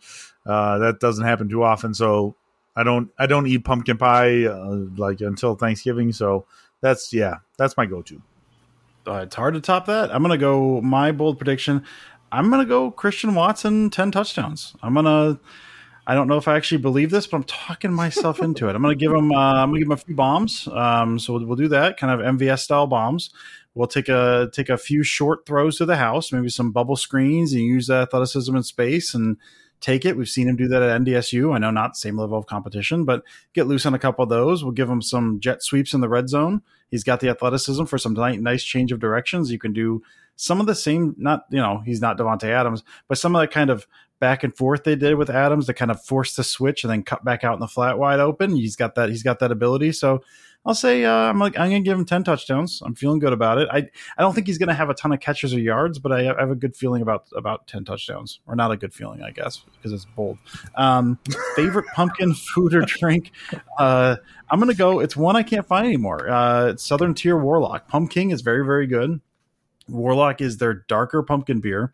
uh, 0.47 0.79
that 0.79 1.01
doesn't 1.01 1.25
happen 1.25 1.49
too 1.49 1.63
often. 1.63 1.95
So 1.95 2.37
I 2.77 2.83
don't 2.83 3.11
I 3.19 3.27
don't 3.27 3.47
eat 3.47 3.65
pumpkin 3.65 3.97
pie 3.97 4.45
uh, 4.45 4.85
like 4.97 5.21
until 5.21 5.55
Thanksgiving. 5.55 6.13
So 6.13 6.47
that's 6.81 7.13
yeah, 7.13 7.37
that's 7.57 7.77
my 7.77 7.87
go-to. 7.87 8.21
Uh, 9.07 9.21
it's 9.25 9.35
hard 9.35 9.55
to 9.55 9.61
top 9.61 9.87
that. 9.87 10.15
I'm 10.15 10.23
gonna 10.23 10.39
go 10.39 10.81
my 10.81 11.13
bold 11.13 11.39
prediction. 11.39 11.85
I'm 12.35 12.51
gonna 12.51 12.65
go 12.65 12.91
Christian 12.91 13.37
Watson, 13.37 13.91
ten 13.91 14.11
touchdowns. 14.11 14.75
I'm 14.83 14.95
gonna. 14.95 15.39
I 16.07 16.15
don't 16.15 16.27
know 16.27 16.37
if 16.37 16.49
I 16.49 16.57
actually 16.57 16.79
believe 16.79 17.11
this, 17.11 17.29
but 17.29 17.37
I'm 17.37 17.45
talking 17.45 17.93
myself 17.93 18.43
into 18.43 18.69
it. 18.69 18.75
I'm 18.75 18.83
gonna 18.83 18.97
give 18.97 19.13
him. 19.13 19.31
Uh, 19.31 19.55
I'm 19.55 19.69
gonna 19.69 19.79
give 19.79 19.87
him 19.87 19.93
a 19.93 19.97
few 19.97 20.17
bombs. 20.17 20.67
Um, 20.73 21.21
so 21.21 21.35
we'll, 21.35 21.47
we'll 21.47 21.57
do 21.57 21.69
that, 21.69 21.97
kind 21.97 22.13
of 22.13 22.37
MVS 22.37 22.59
style 22.59 22.89
bombs. 22.89 23.31
We'll 23.75 23.87
take 23.87 24.09
a 24.09 24.51
take 24.53 24.69
a 24.69 24.77
few 24.77 25.05
short 25.05 25.47
throws 25.47 25.79
to 25.79 25.87
the 25.87 25.97
house, 25.97 26.33
maybe 26.33 26.49
some 26.49 26.73
bubble 26.73 26.97
screens, 26.97 27.53
and 27.53 27.63
use 27.63 27.87
that 27.87 28.03
athleticism 28.09 28.55
in 28.55 28.65
space 28.65 29.15
and 29.15 29.37
take 29.81 30.05
it. 30.05 30.17
We've 30.17 30.29
seen 30.29 30.49
him 30.49 30.57
do 30.57 30.67
that 30.69 30.83
at 30.83 31.03
NDSU. 31.03 31.55
I 31.55 31.59
know 31.59 31.71
not 31.71 31.97
same 31.97 32.19
level 32.19 32.37
of 32.37 32.47
competition, 32.47 33.05
but 33.05 33.23
get 33.53 33.69
loose 33.69 33.87
on 33.87 33.95
a 33.95 33.99
couple 33.99 34.25
of 34.25 34.29
those. 34.29 34.65
We'll 34.65 34.73
give 34.73 34.91
him 34.91 35.03
some 35.03 35.39
jet 35.39 35.63
sweeps 35.63 35.95
in 35.95 36.01
the 36.01 36.09
red 36.09 36.29
zone. 36.29 36.63
He's 36.91 37.05
got 37.05 37.21
the 37.21 37.29
athleticism 37.29 37.85
for 37.85 37.99
some 37.99 38.15
nice 38.15 38.65
change 38.65 38.91
of 38.91 38.99
directions. 38.99 39.53
You 39.53 39.59
can 39.59 39.73
do 39.73 40.03
some 40.37 40.61
of 40.61 40.67
the 40.67 40.75
same, 40.75 41.15
not, 41.19 41.45
you 41.51 41.59
know, 41.59 41.83
he's 41.85 42.01
not 42.01 42.19
Davante 42.19 42.49
Adams, 42.49 42.83
but 43.09 43.19
some 43.19 43.35
of 43.35 43.41
that 43.41 43.51
kind 43.51 43.71
of 43.71 43.87
back 44.21 44.45
and 44.45 44.57
forth 44.57 44.85
they 44.85 44.97
did 44.97 45.17
with 45.17 45.31
Adams 45.31 45.67
to 45.67 45.75
kind 45.75 45.91
of 45.91 46.03
force 46.03 46.37
the 46.37 46.45
switch 46.45 46.85
and 46.85 46.91
then 46.91 47.03
cut 47.03 47.25
back 47.25 47.45
out 47.45 47.55
in 47.55 47.61
the 47.61 47.69
flat 47.69 47.99
wide 47.99 48.21
open. 48.21 48.57
He's 48.57 48.77
got 48.77 48.95
that, 48.95 49.09
he's 49.09 49.23
got 49.23 49.39
that 49.41 49.53
ability. 49.53 49.93
So 49.93 50.23
I'll 50.67 50.75
say 50.75 51.05
uh, 51.05 51.13
I'm 51.13 51.39
like 51.39 51.59
I'm 51.59 51.69
gonna 51.69 51.81
give 51.81 51.99
him 51.99 52.07
ten 52.07 52.25
touchdowns. 52.25 52.81
I'm 52.83 52.95
feeling 52.95 53.19
good 53.19 53.35
about 53.35 53.59
it. 53.59 53.69
I 53.71 53.87
I 54.17 54.23
don't 54.23 54.35
think 54.35 54.47
he's 54.47 54.57
gonna 54.57 54.75
have 54.75 54.89
a 54.89 54.95
ton 54.95 55.13
of 55.13 55.21
catches 55.21 55.53
or 55.53 55.61
yards, 55.61 55.99
but 55.99 56.11
I 56.11 56.23
have 56.23 56.51
a 56.51 56.55
good 56.55 56.75
feeling 56.75 57.03
about 57.03 57.27
about 57.37 57.67
ten 57.67 57.85
touchdowns, 57.85 58.41
or 58.47 58.57
not 58.57 58.71
a 58.71 58.77
good 58.77 58.95
feeling, 58.95 59.23
I 59.23 59.31
guess, 59.31 59.63
because 59.77 59.93
it's 59.93 60.07
bold. 60.17 60.39
Um, 60.75 61.19
favorite 61.57 61.87
pumpkin 61.95 62.33
food 62.33 62.75
or 62.75 62.81
drink? 62.83 63.33
Uh, 63.79 64.17
I'm 64.49 64.59
gonna 64.59 64.73
go. 64.73 65.01
It's 65.01 65.17
one 65.17 65.37
I 65.37 65.43
can't 65.43 65.67
find 65.67 65.87
anymore. 65.87 66.31
Uh, 66.31 66.77
Southern 66.77 67.13
Tier 67.13 67.37
Warlock 67.37 67.87
Pumpkin 67.87 68.31
is 68.31 68.41
very 68.41 68.65
very 68.65 68.87
good. 68.87 69.21
Warlock 69.89 70.41
is 70.41 70.59
their 70.59 70.75
darker 70.75 71.23
pumpkin 71.23 71.61
beer. 71.61 71.93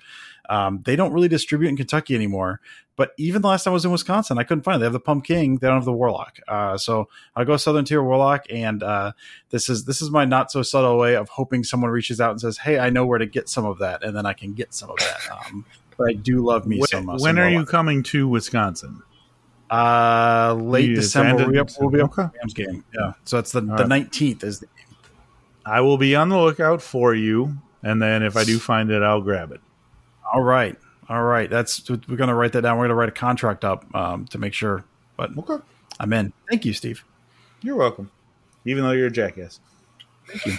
Um, 0.48 0.82
they 0.84 0.96
don't 0.96 1.12
really 1.12 1.28
distribute 1.28 1.68
in 1.68 1.76
Kentucky 1.76 2.14
anymore. 2.14 2.60
But 2.96 3.12
even 3.16 3.40
the 3.40 3.48
last 3.48 3.64
time 3.64 3.70
I 3.70 3.74
was 3.74 3.86
in 3.86 3.92
Wisconsin, 3.92 4.36
I 4.38 4.42
couldn't 4.42 4.62
find 4.62 4.76
it. 4.76 4.80
They 4.80 4.84
have 4.84 4.92
the 4.92 5.00
Pumpkin, 5.00 5.36
King, 5.36 5.56
they 5.56 5.68
don't 5.68 5.76
have 5.76 5.84
the 5.86 5.92
Warlock. 5.92 6.38
Uh, 6.46 6.76
so 6.76 7.08
I'll 7.34 7.46
go 7.46 7.56
Southern 7.56 7.86
Tier 7.86 8.02
Warlock, 8.02 8.44
and 8.50 8.82
uh, 8.82 9.12
this 9.48 9.70
is 9.70 9.86
this 9.86 10.02
is 10.02 10.10
my 10.10 10.26
not 10.26 10.50
so 10.50 10.60
subtle 10.62 10.98
way 10.98 11.16
of 11.16 11.30
hoping 11.30 11.64
someone 11.64 11.90
reaches 11.90 12.20
out 12.20 12.32
and 12.32 12.40
says, 12.40 12.58
"Hey, 12.58 12.78
I 12.78 12.90
know 12.90 13.06
where 13.06 13.18
to 13.18 13.24
get 13.24 13.48
some 13.48 13.64
of 13.64 13.78
that," 13.78 14.02
and 14.04 14.14
then 14.14 14.26
I 14.26 14.34
can 14.34 14.52
get 14.52 14.74
some 14.74 14.90
of 14.90 14.96
that. 14.98 15.18
Um, 15.46 15.64
but 15.96 16.10
I 16.10 16.12
do 16.12 16.44
love 16.44 16.66
me 16.66 16.78
when, 16.78 16.88
some. 16.88 17.08
Uh, 17.08 17.12
when 17.12 17.20
some 17.20 17.38
are 17.38 17.42
Warlock. 17.48 17.60
you 17.60 17.64
coming 17.66 18.02
to 18.04 18.28
Wisconsin? 18.28 19.02
Uh, 19.70 20.54
late 20.60 20.94
December. 20.94 21.36
We'll 21.44 21.52
be 21.52 21.58
up, 21.58 21.68
abandoned- 21.70 21.92
we'll 21.92 22.04
up 22.04 22.18
Okay. 22.18 22.38
Rams 22.38 22.54
game. 22.54 22.84
Yeah, 22.94 23.12
so 23.24 23.38
it's 23.38 23.52
the 23.52 23.60
the 23.62 23.72
right. 23.72 23.88
nineteenth 23.88 24.44
is 24.44 24.60
the 24.60 24.66
I 25.64 25.80
will 25.80 25.96
be 25.98 26.14
on 26.16 26.28
the 26.28 26.38
lookout 26.38 26.82
for 26.82 27.14
you, 27.14 27.56
and 27.82 28.00
then 28.02 28.22
if 28.22 28.36
I 28.36 28.44
do 28.44 28.58
find 28.58 28.90
it, 28.90 29.02
I'll 29.02 29.20
grab 29.20 29.52
it. 29.52 29.60
All 30.32 30.42
right. 30.42 30.76
All 31.08 31.22
right. 31.22 31.50
That's 31.50 31.88
we're 31.90 31.96
going 32.16 32.28
to 32.28 32.34
write 32.34 32.52
that 32.52 32.62
down. 32.62 32.76
We're 32.78 32.84
going 32.84 32.90
to 32.90 32.94
write 32.94 33.08
a 33.08 33.12
contract 33.12 33.64
up 33.64 33.84
um, 33.94 34.26
to 34.28 34.38
make 34.38 34.54
sure. 34.54 34.84
But 35.16 35.36
Okay, 35.36 35.62
I'm 35.98 36.12
in. 36.12 36.32
Thank 36.48 36.64
you, 36.64 36.72
Steve. 36.72 37.04
you're 37.62 37.76
welcome. 37.76 38.10
Even 38.64 38.84
though 38.84 38.92
you're 38.92 39.08
a 39.08 39.10
jackass. 39.10 39.58
Thank 40.28 40.46
you. 40.46 40.52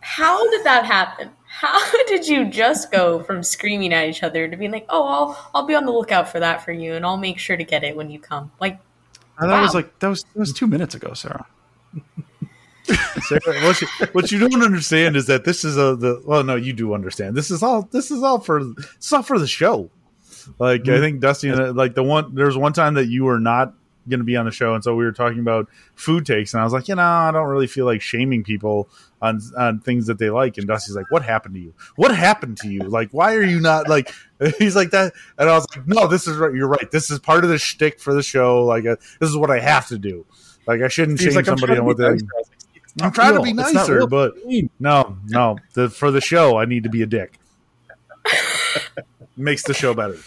How 0.00 0.48
did 0.50 0.64
that 0.64 0.84
happen? 0.84 1.30
How 1.46 1.80
did 2.06 2.28
you 2.28 2.46
just 2.46 2.92
go 2.92 3.22
from 3.22 3.42
screaming 3.42 3.92
at 3.94 4.08
each 4.08 4.22
other 4.22 4.46
to 4.48 4.56
being 4.56 4.70
like, 4.72 4.84
"Oh, 4.90 5.04
I'll 5.06 5.50
I'll 5.54 5.66
be 5.66 5.74
on 5.74 5.86
the 5.86 5.92
lookout 5.92 6.28
for 6.28 6.38
that 6.40 6.62
for 6.64 6.72
you, 6.72 6.94
and 6.94 7.06
I'll 7.06 7.16
make 7.16 7.38
sure 7.38 7.56
to 7.56 7.64
get 7.64 7.82
it 7.84 7.96
when 7.96 8.10
you 8.10 8.18
come"? 8.18 8.50
Like, 8.60 8.78
Uh, 9.38 9.46
That 9.46 9.62
was 9.62 9.74
like 9.74 9.98
that 10.00 10.08
was 10.08 10.24
that 10.24 10.38
was 10.38 10.52
two 10.52 10.66
minutes 10.66 10.94
ago, 10.94 11.14
Sarah. 11.14 11.46
Sarah, 12.84 13.64
what, 13.64 13.80
you, 13.80 13.88
what 14.12 14.32
you 14.32 14.38
don't 14.38 14.62
understand 14.62 15.16
is 15.16 15.26
that 15.26 15.44
this 15.44 15.64
is 15.64 15.76
a 15.76 15.96
the 15.96 16.22
well 16.24 16.44
no 16.44 16.56
you 16.56 16.72
do 16.72 16.94
understand. 16.94 17.36
This 17.36 17.50
is 17.50 17.62
all 17.62 17.82
this 17.90 18.10
is 18.10 18.22
all 18.22 18.40
for 18.40 18.60
it's 18.76 19.12
all 19.12 19.22
for 19.22 19.38
the 19.38 19.46
show. 19.46 19.90
Like 20.58 20.82
Mm-hmm. 20.82 20.92
i 20.92 20.98
think 20.98 21.20
dusty 21.20 21.48
and 21.48 21.74
like 21.74 21.94
the 21.94 22.02
one 22.02 22.34
there's 22.34 22.56
one 22.56 22.74
time 22.74 22.94
that 22.94 23.06
you 23.06 23.24
were 23.24 23.40
not 23.40 23.72
going 24.10 24.20
to 24.20 24.24
be 24.24 24.36
on 24.36 24.44
the 24.44 24.52
show 24.52 24.74
and 24.74 24.84
so 24.84 24.94
we 24.94 25.02
were 25.02 25.12
talking 25.12 25.38
about 25.38 25.66
food 25.94 26.26
takes 26.26 26.52
and 26.52 26.60
i 26.60 26.64
was 26.64 26.74
like 26.74 26.86
you 26.86 26.94
know 26.94 27.02
i 27.02 27.30
don't 27.30 27.48
really 27.48 27.66
feel 27.66 27.86
like 27.86 28.02
shaming 28.02 28.44
people 28.44 28.86
on 29.24 29.40
on 29.56 29.80
things 29.80 30.06
that 30.06 30.18
they 30.18 30.30
like. 30.30 30.58
And 30.58 30.68
dusty's 30.68 30.94
like 30.94 31.10
what 31.10 31.22
happened 31.22 31.54
to 31.54 31.60
you? 31.60 31.74
What 31.96 32.14
happened 32.14 32.58
to 32.58 32.68
you? 32.68 32.80
Like 32.80 33.08
why 33.10 33.34
are 33.34 33.42
you 33.42 33.58
not 33.58 33.88
like 33.88 34.12
he's 34.58 34.76
like 34.76 34.90
that. 34.90 35.14
And 35.38 35.48
i 35.48 35.54
was 35.54 35.66
like 35.74 35.86
no 35.88 36.06
this 36.06 36.28
is 36.28 36.36
right 36.36 36.54
you're 36.54 36.68
right. 36.68 36.90
This 36.90 37.10
is 37.10 37.18
part 37.18 37.42
of 37.42 37.50
the 37.50 37.58
shtick 37.58 37.98
for 37.98 38.14
the 38.14 38.22
show. 38.22 38.64
Like 38.64 38.86
uh, 38.86 38.96
this 39.18 39.30
is 39.30 39.36
what 39.36 39.50
i 39.50 39.58
have 39.58 39.88
to 39.88 39.98
do. 39.98 40.26
Like 40.66 40.82
i 40.82 40.88
shouldn't 40.88 41.18
He's 41.18 41.28
shame 41.28 41.36
like, 41.36 41.46
somebody 41.46 41.78
on 41.78 41.86
what 41.86 41.96
they 41.96 42.10
nice. 42.10 42.22
I 43.00 43.06
was 43.06 43.16
like, 43.18 43.18
"It's 43.18 43.18
I'm 43.18 43.26
not 43.26 43.32
trying 43.32 43.32
to 43.34 43.40
real. 43.40 43.42
be 43.42 43.50
It's 43.50 43.72
not 43.72 43.74
nicer, 43.74 43.96
real." 43.96 44.06
but 44.06 44.34
no, 44.80 45.16
no. 45.26 45.58
The, 45.74 45.88
for 45.90 46.10
the 46.10 46.20
show, 46.20 46.56
I 46.58 46.64
need 46.64 46.84
to 46.84 46.88
be 46.90 47.02
a 47.02 47.06
dick. 47.06 47.38
Makes 49.36 49.64
the 49.64 49.74
show 49.74 49.94
better. 49.94 50.18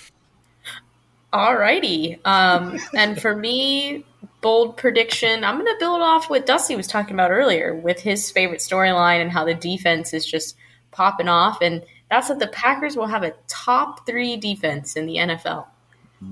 alrighty. 1.34 2.20
Um, 2.26 2.80
and 2.95 3.22
for 3.22 3.36
me, 3.36 4.05
bold 4.41 4.78
prediction. 4.78 5.43
I'm 5.43 5.55
going 5.55 5.65
to 5.68 5.76
build 5.80 6.01
off 6.01 6.30
what 6.30 6.45
Dusty 6.45 6.76
was 6.76 6.88
talking 6.88 7.13
about 7.13 7.32
earlier 7.32 7.76
with 7.76 7.99
his 7.99 8.32
favorite 8.32 8.59
storyline 8.59 9.22
and 9.22 9.32
how 9.32 9.45
the 9.45 9.53
defense 9.53 10.13
is 10.13 10.26
just 10.26 10.55
popping 10.91 11.28
off, 11.28 11.61
and 11.61 11.84
that's 12.09 12.28
that 12.30 12.39
the 12.39 12.47
Packers 12.47 12.95
will 12.95 13.07
have 13.07 13.24
a 13.24 13.34
top 13.47 14.05
three 14.05 14.38
defense 14.38 14.95
in 14.95 15.05
the 15.05 15.15
NFL. 15.18 15.68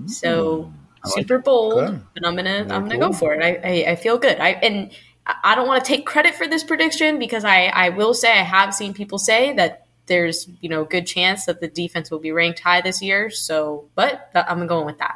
So 0.08 0.72
super 1.06 1.38
bold, 1.38 1.74
Okay. 1.84 2.00
but 2.16 2.26
I'm 2.26 2.36
gonna 2.36 2.62
I'm 2.62 2.88
gonna 2.88 2.98
cool. 2.98 3.10
go 3.10 3.14
for 3.14 3.34
it. 3.36 3.44
I, 3.44 3.60
I, 3.86 3.92
I 3.92 3.96
feel 3.96 4.18
good. 4.18 4.40
I 4.40 4.50
and 4.52 4.92
I 5.26 5.56
don't 5.56 5.68
want 5.68 5.84
to 5.84 5.88
take 5.88 6.06
credit 6.06 6.36
for 6.36 6.48
this 6.48 6.64
prediction 6.64 7.20
because 7.20 7.44
I 7.44 7.66
I 7.66 7.90
will 7.90 8.14
say 8.14 8.32
I 8.32 8.44
have 8.44 8.74
seen 8.74 8.94
people 8.94 9.18
say 9.18 9.54
that 9.54 9.88
there's 10.06 10.48
you 10.62 10.70
know 10.70 10.84
a 10.84 10.86
good 10.86 11.08
chance 11.08 11.46
that 11.46 11.62
the 11.62 11.68
defense 11.68 12.12
will 12.12 12.20
be 12.20 12.32
ranked 12.32 12.60
high 12.60 12.82
this 12.82 13.02
year. 13.02 13.30
So, 13.30 13.86
but 13.96 14.30
I'm 14.36 14.68
going 14.68 14.86
with 14.86 15.00
that. 15.00 15.16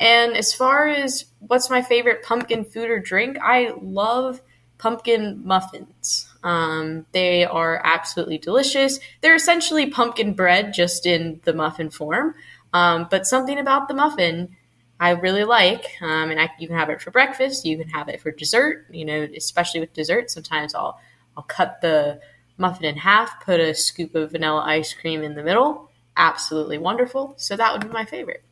And 0.00 0.36
as 0.36 0.54
far 0.54 0.86
as 0.88 1.26
what's 1.40 1.70
my 1.70 1.82
favorite 1.82 2.22
pumpkin 2.22 2.64
food 2.64 2.88
or 2.88 3.00
drink, 3.00 3.36
I 3.42 3.72
love 3.80 4.40
pumpkin 4.78 5.42
muffins. 5.44 6.32
Um, 6.44 7.04
they 7.12 7.44
are 7.44 7.80
absolutely 7.82 8.38
delicious. 8.38 9.00
They're 9.20 9.34
essentially 9.34 9.90
pumpkin 9.90 10.34
bread, 10.34 10.72
just 10.72 11.04
in 11.04 11.40
the 11.44 11.52
muffin 11.52 11.90
form. 11.90 12.34
Um, 12.72 13.08
but 13.10 13.26
something 13.26 13.58
about 13.58 13.88
the 13.88 13.94
muffin 13.94 14.56
I 15.00 15.10
really 15.10 15.44
like, 15.44 15.96
um, 16.02 16.30
and 16.30 16.40
I, 16.40 16.50
you 16.58 16.66
can 16.66 16.76
have 16.76 16.90
it 16.90 17.00
for 17.00 17.10
breakfast. 17.10 17.64
You 17.64 17.78
can 17.78 17.88
have 17.88 18.08
it 18.08 18.20
for 18.20 18.30
dessert. 18.32 18.86
You 18.90 19.04
know, 19.04 19.28
especially 19.36 19.80
with 19.80 19.92
dessert, 19.92 20.30
sometimes 20.30 20.74
I'll 20.74 21.00
I'll 21.36 21.44
cut 21.44 21.80
the 21.80 22.20
muffin 22.56 22.84
in 22.84 22.96
half, 22.96 23.44
put 23.44 23.60
a 23.60 23.72
scoop 23.74 24.14
of 24.14 24.32
vanilla 24.32 24.62
ice 24.62 24.92
cream 24.92 25.22
in 25.22 25.34
the 25.34 25.42
middle. 25.42 25.90
Absolutely 26.16 26.78
wonderful. 26.78 27.34
So 27.36 27.56
that 27.56 27.72
would 27.72 27.82
be 27.82 27.92
my 27.92 28.04
favorite. 28.04 28.42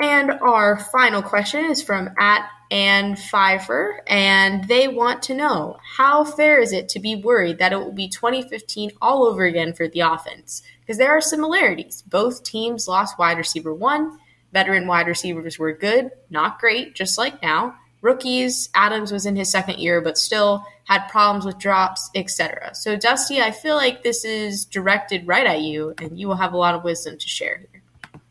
And 0.00 0.30
our 0.30 0.78
final 0.78 1.22
question 1.22 1.64
is 1.64 1.82
from 1.82 2.10
at 2.18 2.48
Ann 2.70 3.16
Pfeiffer, 3.16 4.02
and 4.06 4.68
they 4.68 4.86
want 4.86 5.22
to 5.24 5.34
know 5.34 5.78
how 5.96 6.22
fair 6.22 6.60
is 6.60 6.72
it 6.72 6.88
to 6.90 7.00
be 7.00 7.16
worried 7.16 7.58
that 7.58 7.72
it 7.72 7.78
will 7.78 7.92
be 7.92 8.08
2015 8.08 8.92
all 9.00 9.24
over 9.26 9.44
again 9.44 9.72
for 9.72 9.88
the 9.88 10.00
offense? 10.00 10.62
Because 10.88 10.96
there 10.96 11.10
are 11.10 11.20
similarities. 11.20 12.02
Both 12.06 12.44
teams 12.44 12.88
lost 12.88 13.18
wide 13.18 13.36
receiver 13.36 13.74
one. 13.74 14.18
Veteran 14.54 14.86
wide 14.86 15.06
receivers 15.06 15.58
were 15.58 15.74
good, 15.74 16.10
not 16.30 16.58
great, 16.58 16.94
just 16.94 17.18
like 17.18 17.42
now. 17.42 17.74
Rookies, 18.00 18.70
Adams 18.74 19.12
was 19.12 19.26
in 19.26 19.36
his 19.36 19.50
second 19.50 19.80
year, 19.80 20.00
but 20.00 20.16
still 20.16 20.64
had 20.84 21.06
problems 21.08 21.44
with 21.44 21.58
drops, 21.58 22.08
etc. 22.14 22.74
So, 22.74 22.96
Dusty, 22.96 23.38
I 23.38 23.50
feel 23.50 23.76
like 23.76 24.02
this 24.02 24.24
is 24.24 24.64
directed 24.64 25.26
right 25.26 25.46
at 25.46 25.60
you, 25.60 25.92
and 26.00 26.18
you 26.18 26.26
will 26.26 26.36
have 26.36 26.54
a 26.54 26.56
lot 26.56 26.74
of 26.74 26.84
wisdom 26.84 27.18
to 27.18 27.28
share 27.28 27.58
here. 27.58 28.22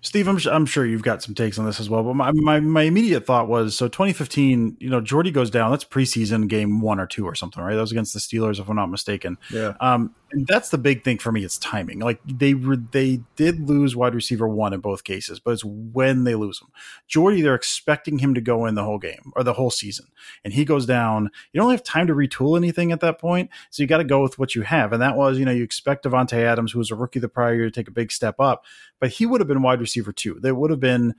Steve, 0.00 0.28
I'm, 0.28 0.38
su- 0.38 0.50
I'm 0.50 0.66
sure 0.66 0.86
you've 0.86 1.02
got 1.02 1.24
some 1.24 1.34
takes 1.34 1.58
on 1.58 1.66
this 1.66 1.80
as 1.80 1.90
well. 1.90 2.04
But 2.04 2.14
my, 2.14 2.30
my, 2.30 2.60
my 2.60 2.82
immediate 2.82 3.26
thought 3.26 3.48
was 3.48 3.76
so 3.76 3.88
2015, 3.88 4.76
you 4.78 4.88
know, 4.88 5.00
Jordy 5.00 5.32
goes 5.32 5.50
down. 5.50 5.72
That's 5.72 5.84
preseason 5.84 6.46
game 6.46 6.80
one 6.80 7.00
or 7.00 7.06
two 7.08 7.24
or 7.24 7.34
something, 7.34 7.60
right? 7.60 7.74
That 7.74 7.80
was 7.80 7.90
against 7.90 8.14
the 8.14 8.20
Steelers, 8.20 8.60
if 8.60 8.68
I'm 8.68 8.76
not 8.76 8.86
mistaken. 8.86 9.38
Yeah. 9.50 9.74
Um, 9.80 10.14
and 10.30 10.46
that's 10.46 10.68
the 10.68 10.78
big 10.78 11.04
thing 11.04 11.18
for 11.18 11.32
me. 11.32 11.44
It's 11.44 11.58
timing. 11.58 12.00
Like 12.00 12.20
they 12.24 12.54
were, 12.54 12.76
they 12.76 13.20
did 13.36 13.68
lose 13.68 13.96
wide 13.96 14.14
receiver 14.14 14.46
one 14.46 14.72
in 14.72 14.80
both 14.80 15.04
cases, 15.04 15.40
but 15.40 15.52
it's 15.52 15.64
when 15.64 16.24
they 16.24 16.34
lose 16.34 16.60
him. 16.60 16.68
Jordy, 17.06 17.40
they're 17.40 17.54
expecting 17.54 18.18
him 18.18 18.34
to 18.34 18.40
go 18.40 18.66
in 18.66 18.74
the 18.74 18.84
whole 18.84 18.98
game 18.98 19.32
or 19.36 19.42
the 19.42 19.54
whole 19.54 19.70
season, 19.70 20.06
and 20.44 20.52
he 20.52 20.64
goes 20.64 20.86
down. 20.86 21.30
You 21.52 21.60
don't 21.60 21.70
have 21.70 21.82
time 21.82 22.06
to 22.08 22.14
retool 22.14 22.56
anything 22.56 22.92
at 22.92 23.00
that 23.00 23.18
point, 23.18 23.50
so 23.70 23.82
you 23.82 23.86
got 23.86 23.98
to 23.98 24.04
go 24.04 24.22
with 24.22 24.38
what 24.38 24.54
you 24.54 24.62
have. 24.62 24.92
And 24.92 25.00
that 25.00 25.16
was, 25.16 25.38
you 25.38 25.44
know, 25.44 25.52
you 25.52 25.64
expect 25.64 26.04
Davante 26.04 26.34
Adams, 26.34 26.72
who 26.72 26.78
was 26.78 26.90
a 26.90 26.96
rookie 26.96 27.20
the 27.20 27.28
prior 27.28 27.54
year, 27.54 27.64
to 27.64 27.70
take 27.70 27.88
a 27.88 27.92
big 27.92 28.12
step 28.12 28.38
up, 28.38 28.64
but 29.00 29.10
he 29.10 29.26
would 29.26 29.40
have 29.40 29.48
been 29.48 29.62
wide 29.62 29.80
receiver 29.80 30.12
two. 30.12 30.38
There 30.40 30.54
would 30.54 30.70
have 30.70 30.80
been 30.80 31.14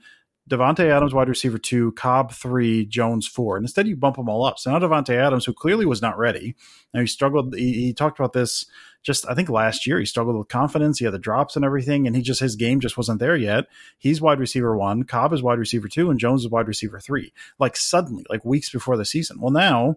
Davante 0.50 0.90
Adams 0.90 1.14
wide 1.14 1.28
receiver 1.28 1.58
two, 1.58 1.92
Cobb 1.92 2.32
three, 2.32 2.84
Jones 2.84 3.26
four, 3.26 3.56
and 3.56 3.64
instead 3.64 3.86
you 3.86 3.94
bump 3.94 4.16
them 4.16 4.28
all 4.28 4.44
up. 4.44 4.58
So 4.58 4.70
now 4.70 4.78
Davante 4.78 5.14
Adams, 5.14 5.44
who 5.44 5.52
clearly 5.52 5.86
was 5.86 6.02
not 6.02 6.18
ready, 6.18 6.56
now 6.92 7.00
he 7.00 7.06
struggled. 7.06 7.54
He, 7.54 7.72
he, 7.72 7.94
talked 7.94 8.18
about 8.18 8.32
this 8.32 8.66
just 9.02 9.28
I 9.28 9.34
think 9.34 9.48
last 9.48 9.86
year. 9.86 9.98
He 9.98 10.04
struggled 10.04 10.36
with 10.36 10.48
confidence. 10.48 10.98
He 10.98 11.04
had 11.04 11.14
the 11.14 11.18
drops 11.18 11.56
and 11.56 11.64
everything, 11.64 12.06
and 12.06 12.14
he 12.14 12.22
just 12.22 12.40
his 12.40 12.56
game 12.56 12.80
just 12.80 12.96
wasn't 12.96 13.20
there 13.20 13.36
yet. 13.36 13.66
He's 13.98 14.20
wide 14.20 14.40
receiver 14.40 14.76
one, 14.76 15.04
Cobb 15.04 15.32
is 15.32 15.42
wide 15.42 15.58
receiver 15.58 15.88
two, 15.88 16.10
and 16.10 16.20
Jones 16.20 16.42
is 16.42 16.50
wide 16.50 16.68
receiver 16.68 17.00
three. 17.00 17.32
Like 17.58 17.76
suddenly, 17.76 18.24
like 18.28 18.44
weeks 18.44 18.70
before 18.70 18.96
the 18.96 19.04
season. 19.04 19.40
Well, 19.40 19.52
now 19.52 19.96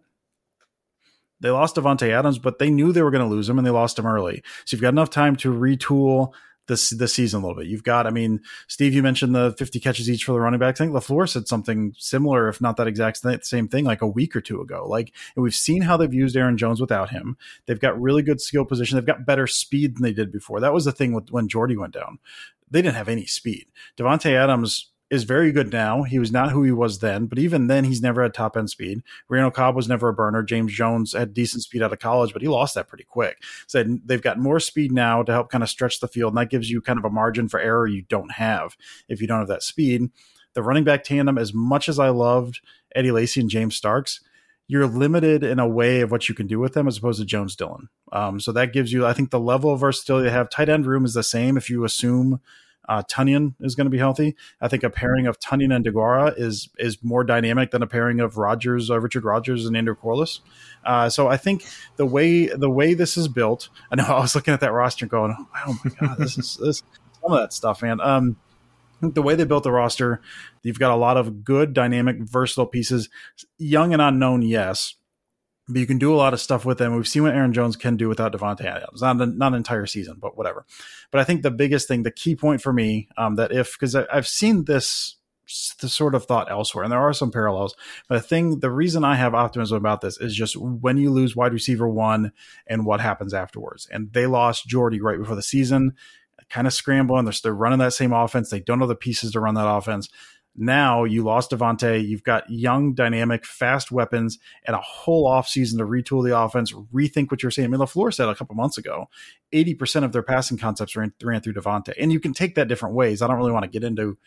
they 1.40 1.50
lost 1.50 1.76
Davante 1.76 2.10
Adams, 2.10 2.40
but 2.40 2.60
they 2.60 2.70
knew 2.70 2.92
they 2.92 3.04
were 3.04 3.12
going 3.12 3.28
to 3.28 3.30
lose 3.30 3.50
him, 3.50 3.58
and 3.58 3.68
they 3.68 3.72
lost 3.72 4.00
him 4.00 4.06
early. 4.06 4.42
So 4.66 4.76
you've 4.76 4.82
got 4.82 4.90
enough 4.90 5.10
time 5.10 5.36
to 5.38 5.54
retool 5.54 6.34
this 6.68 6.90
this 6.92 7.14
season 7.14 7.42
a 7.42 7.46
little 7.46 7.62
bit. 7.62 7.70
You've 7.70 7.84
got, 7.84 8.08
I 8.08 8.10
mean, 8.10 8.42
Steve, 8.68 8.94
you 8.94 9.04
mentioned 9.04 9.36
the 9.36 9.54
50 9.58 9.80
catches 9.80 10.10
each 10.10 10.24
for 10.24 10.32
the 10.34 10.40
running 10.40 10.60
backs. 10.60 10.80
I 10.80 10.86
think 10.86 10.96
LaFleur 10.96 11.28
said 11.28 11.48
something 11.48 11.94
similar, 11.98 12.48
if 12.48 12.62
not 12.62 12.78
that 12.78 12.88
exact 12.88 13.26
same 13.46 13.68
thing, 13.68 13.86
like 13.86 14.02
a 14.02 14.08
week 14.08 14.36
or 14.36 14.42
two 14.42 14.62
ago. 14.62 14.86
Like, 14.88 15.14
and 15.36 15.44
we've 15.44 15.56
seen 15.56 15.82
how 15.82 15.98
they've 15.98 16.14
used 16.14 16.38
Aaron 16.38 16.58
Jones 16.58 16.80
without 16.80 17.10
him. 17.10 17.38
They've 17.66 17.80
got 17.80 18.02
really 18.02 18.22
good 18.22 18.42
skill 18.42 18.66
position. 18.66 18.96
They've 18.96 19.06
got 19.06 19.26
better 19.26 19.48
speed 19.48 19.96
than 19.96 20.04
they 20.04 20.14
did 20.14 20.32
before. 20.32 20.60
That 20.60 20.74
was 20.74 20.86
the 20.86 20.92
thing 20.92 21.14
with 21.14 21.30
when 21.30 21.48
Jordy 21.48 21.76
went 21.76 21.94
down. 21.94 22.20
They 22.72 22.82
didn't 22.82 22.96
have 22.96 23.10
any 23.10 23.26
speed. 23.26 23.68
Davante 23.98 24.34
Adams 24.34 24.93
is 25.14 25.26
very 25.26 25.52
good 25.52 25.72
now. 25.72 26.02
He 26.02 26.18
was 26.18 26.32
not 26.32 26.52
who 26.52 26.64
he 26.64 26.72
was 26.72 26.98
then, 26.98 27.28
but 27.28 27.38
even 27.38 27.68
then, 27.68 27.84
he's 27.84 28.02
never 28.02 28.24
had 28.24 28.34
top 28.34 28.58
end 28.58 28.72
speed. 28.72 29.04
Randall 29.30 29.52
Cobb 29.52 29.76
was 29.76 29.88
never 29.88 30.10
a 30.10 30.14
burner. 30.14 30.42
James 30.42 30.74
Jones 30.74 31.14
had 31.14 31.36
decent 31.36 31.62
speed 31.62 31.84
out 31.84 31.94
of 31.94 32.00
college, 32.00 32.34
but 32.34 32.42
he 32.42 32.48
lost 32.48 32.74
that 32.74 32.88
pretty 32.88 33.04
quick. 33.04 33.44
So 33.68 33.84
they've 34.04 34.22
got 34.22 34.40
more 34.40 34.60
speed 34.60 34.92
now 34.92 35.22
to 35.22 35.32
help 35.32 35.52
kind 35.52 35.64
of 35.64 35.70
stretch 35.70 36.00
the 36.00 36.08
field, 36.08 36.32
and 36.32 36.38
that 36.40 36.50
gives 36.50 36.72
you 36.72 36.82
kind 36.82 36.98
of 36.98 37.06
a 37.06 37.12
margin 37.12 37.48
for 37.48 37.60
error 37.60 37.86
you 37.86 38.02
don't 38.02 38.32
have 38.32 38.76
if 39.08 39.22
you 39.22 39.28
don't 39.28 39.38
have 39.38 39.48
that 39.50 39.62
speed. 39.62 40.10
The 40.56 40.64
running 40.64 40.84
back 40.84 41.04
tandem, 41.04 41.38
as 41.38 41.54
much 41.54 41.88
as 41.88 42.00
I 42.00 42.10
loved 42.10 42.62
Eddie 42.96 43.12
Lacy 43.12 43.40
and 43.40 43.52
James 43.52 43.76
Starks, 43.76 44.20
you're 44.68 44.88
limited 44.88 45.44
in 45.44 45.60
a 45.60 45.68
way 45.68 46.02
of 46.02 46.10
what 46.10 46.28
you 46.28 46.34
can 46.34 46.48
do 46.48 46.58
with 46.58 46.74
them 46.74 46.88
as 46.88 46.98
opposed 46.98 47.20
to 47.20 47.26
Jones 47.26 47.56
Dillon. 47.56 47.90
Um, 48.12 48.40
so 48.40 48.52
that 48.52 48.74
gives 48.74 48.92
you, 48.92 49.06
I 49.06 49.14
think, 49.14 49.30
the 49.30 49.40
level 49.40 49.72
of 49.72 49.82
versatility 49.82 50.30
they 50.30 50.34
have. 50.34 50.50
Tight 50.50 50.70
end 50.70 50.88
room 50.88 51.06
is 51.06 51.14
the 51.14 51.22
same 51.22 51.56
if 51.56 51.70
you 51.70 51.84
assume 51.84 52.40
uh, 52.90 53.04
Tonyan 53.04 53.54
is 53.60 53.76
going 53.76 53.86
to 53.86 53.92
be 53.92 53.98
healthy. 53.98 54.36
I 54.62 54.68
think 54.68 54.84
a 54.84 54.90
pairing 54.90 55.28
of 55.28 55.40
Tonyan 55.40 55.76
and 55.76 55.86
Deguara 55.86 56.34
is 56.38 56.70
is 56.78 57.04
more 57.04 57.24
dynamic 57.24 57.72
than 57.72 57.82
a 57.82 57.88
pairing 57.88 58.20
of 58.20 58.38
Rodgers, 58.38 58.90
uh, 58.90 59.00
Richard 59.00 59.24
Rodgers, 59.24 59.66
and 59.66 59.76
Andrew 59.76 59.96
Quarless. 59.96 60.42
Uh, 60.86 61.10
so 61.10 61.28
I 61.28 61.38
think 61.38 61.66
the 61.96 62.06
way 62.06 62.48
the 62.48 62.70
way 62.70 62.94
this 62.94 63.18
is 63.18 63.28
built, 63.28 63.70
I 63.92 63.96
know 63.96 64.06
I 64.06 64.22
was 64.22 64.36
looking 64.36 64.54
at 64.54 64.60
that 64.62 64.74
roster 64.74 65.06
going, 65.06 65.36
oh 65.66 65.80
my 65.84 65.92
god, 66.00 66.18
this 66.18 66.38
is 66.38 66.58
this 66.58 66.84
some 67.22 67.32
of 67.32 67.40
that 67.40 67.54
stuff, 67.54 67.82
man. 67.82 68.02
Um, 68.02 68.38
the 69.02 69.22
way 69.22 69.36
they 69.36 69.44
built 69.44 69.64
the 69.64 69.72
roster, 69.72 70.22
you've 70.62 70.80
got 70.80 70.92
a 70.92 70.96
lot 70.96 71.18
of 71.18 71.44
good, 71.44 71.74
dynamic, 71.74 72.18
versatile 72.22 72.66
pieces. 72.66 73.10
Young 73.58 73.92
and 73.92 74.02
unknown, 74.02 74.44
yes, 74.44 74.96
but 75.68 75.80
you 75.80 75.88
can 75.88 75.98
do 75.98 76.14
a 76.14 76.18
lot 76.18 76.34
of 76.34 76.42
stuff 76.42 76.66
with 76.66 76.78
them. 76.78 76.96
We've 76.96 77.08
seen 77.08 77.24
what 77.24 77.36
Aaron 77.36 77.54
Jones 77.54 77.76
can 77.76 77.96
do 77.96 78.10
without 78.10 78.34
Davante 78.34 78.66
Adams. 78.66 79.02
Not 79.02 79.18
not 79.18 79.54
an 79.54 79.58
entire 79.58 79.86
season, 79.86 80.18
but 80.20 80.38
whatever. 80.38 80.66
But 81.12 81.22
I 81.22 81.24
think 81.24 81.42
the 81.42 81.52
biggest 81.52 81.88
thing, 81.88 82.04
the 82.04 82.12
key 82.12 82.36
point 82.36 82.62
for 82.62 82.74
me, 82.74 83.08
um, 83.18 83.36
that 83.36 83.52
if 83.52 83.74
because 83.74 83.96
I've 83.96 84.28
seen 84.28 84.66
this 84.66 85.18
the 85.82 85.90
sort 85.90 86.16
of 86.16 86.26
thought 86.26 86.50
elsewhere, 86.50 86.84
and 86.84 86.92
there 86.92 87.00
are 87.00 87.14
some 87.14 87.32
parallels. 87.32 87.76
But 88.08 88.16
the 88.16 88.28
thing, 88.28 88.60
the 88.60 88.72
reason 88.72 89.04
I 89.04 89.16
have 89.16 89.36
optimism 89.36 89.78
about 89.78 90.02
this 90.02 90.18
is 90.18 90.36
just 90.36 90.56
when 90.58 90.98
you 90.98 91.12
lose 91.12 91.36
wide 91.36 91.54
receiver 91.54 91.88
one 91.88 92.32
and 92.66 92.86
what 92.86 93.02
happens 93.02 93.34
afterwards. 93.34 93.88
And 93.92 94.12
they 94.14 94.26
lost 94.26 94.68
Jordy 94.68 95.02
right 95.02 95.20
before 95.20 95.36
the 95.36 95.44
season, 95.44 95.94
kind 96.50 96.66
of 96.66 96.74
scrambling. 96.74 97.26
They're, 97.26 97.34
they're 97.44 97.54
running 97.54 97.80
that 97.80 97.94
same 97.94 98.14
offense. 98.14 98.50
They 98.50 98.62
don't 98.62 98.80
know 98.80 98.88
the 98.88 98.96
pieces 98.96 99.34
to 99.34 99.40
run 99.40 99.56
that 99.56 99.68
offense. 99.68 100.10
Now 100.56 101.04
you 101.04 101.24
lost 101.24 101.52
Davante. 101.52 102.06
You've 102.08 102.24
got 102.24 102.50
young, 102.50 102.94
dynamic, 102.94 103.46
fast 103.46 103.92
weapons 103.92 104.38
and 104.66 104.76
a 104.76 104.80
whole 104.82 105.30
offseason 105.30 105.78
to 105.78 105.86
retool 105.86 106.24
the 106.24 106.38
offense, 106.38 106.72
rethink 106.94 107.32
what 107.32 107.42
you're 107.42 107.52
saying. 107.52 107.68
I 107.68 107.70
mean, 107.70 107.80
LaFleur 107.80 108.14
said 108.14 108.30
a 108.30 108.36
couple 108.36 108.56
months 108.56 108.78
ago 108.78 109.08
80% 109.52 110.04
of 110.04 110.12
their 110.12 110.24
passing 110.24 110.58
concepts 110.58 110.96
ran, 110.96 111.14
ran 111.24 111.42
through 111.42 111.54
Davante. 111.54 111.94
And 112.00 112.12
you 112.12 112.20
can 112.20 112.34
take 112.34 112.56
that 112.56 112.68
different 112.68 112.96
ways. 112.96 113.22
I 113.22 113.28
don't 113.28 113.38
really 113.38 113.52
want 113.52 113.64
to 113.64 113.70
get 113.70 113.84
into 113.84 114.18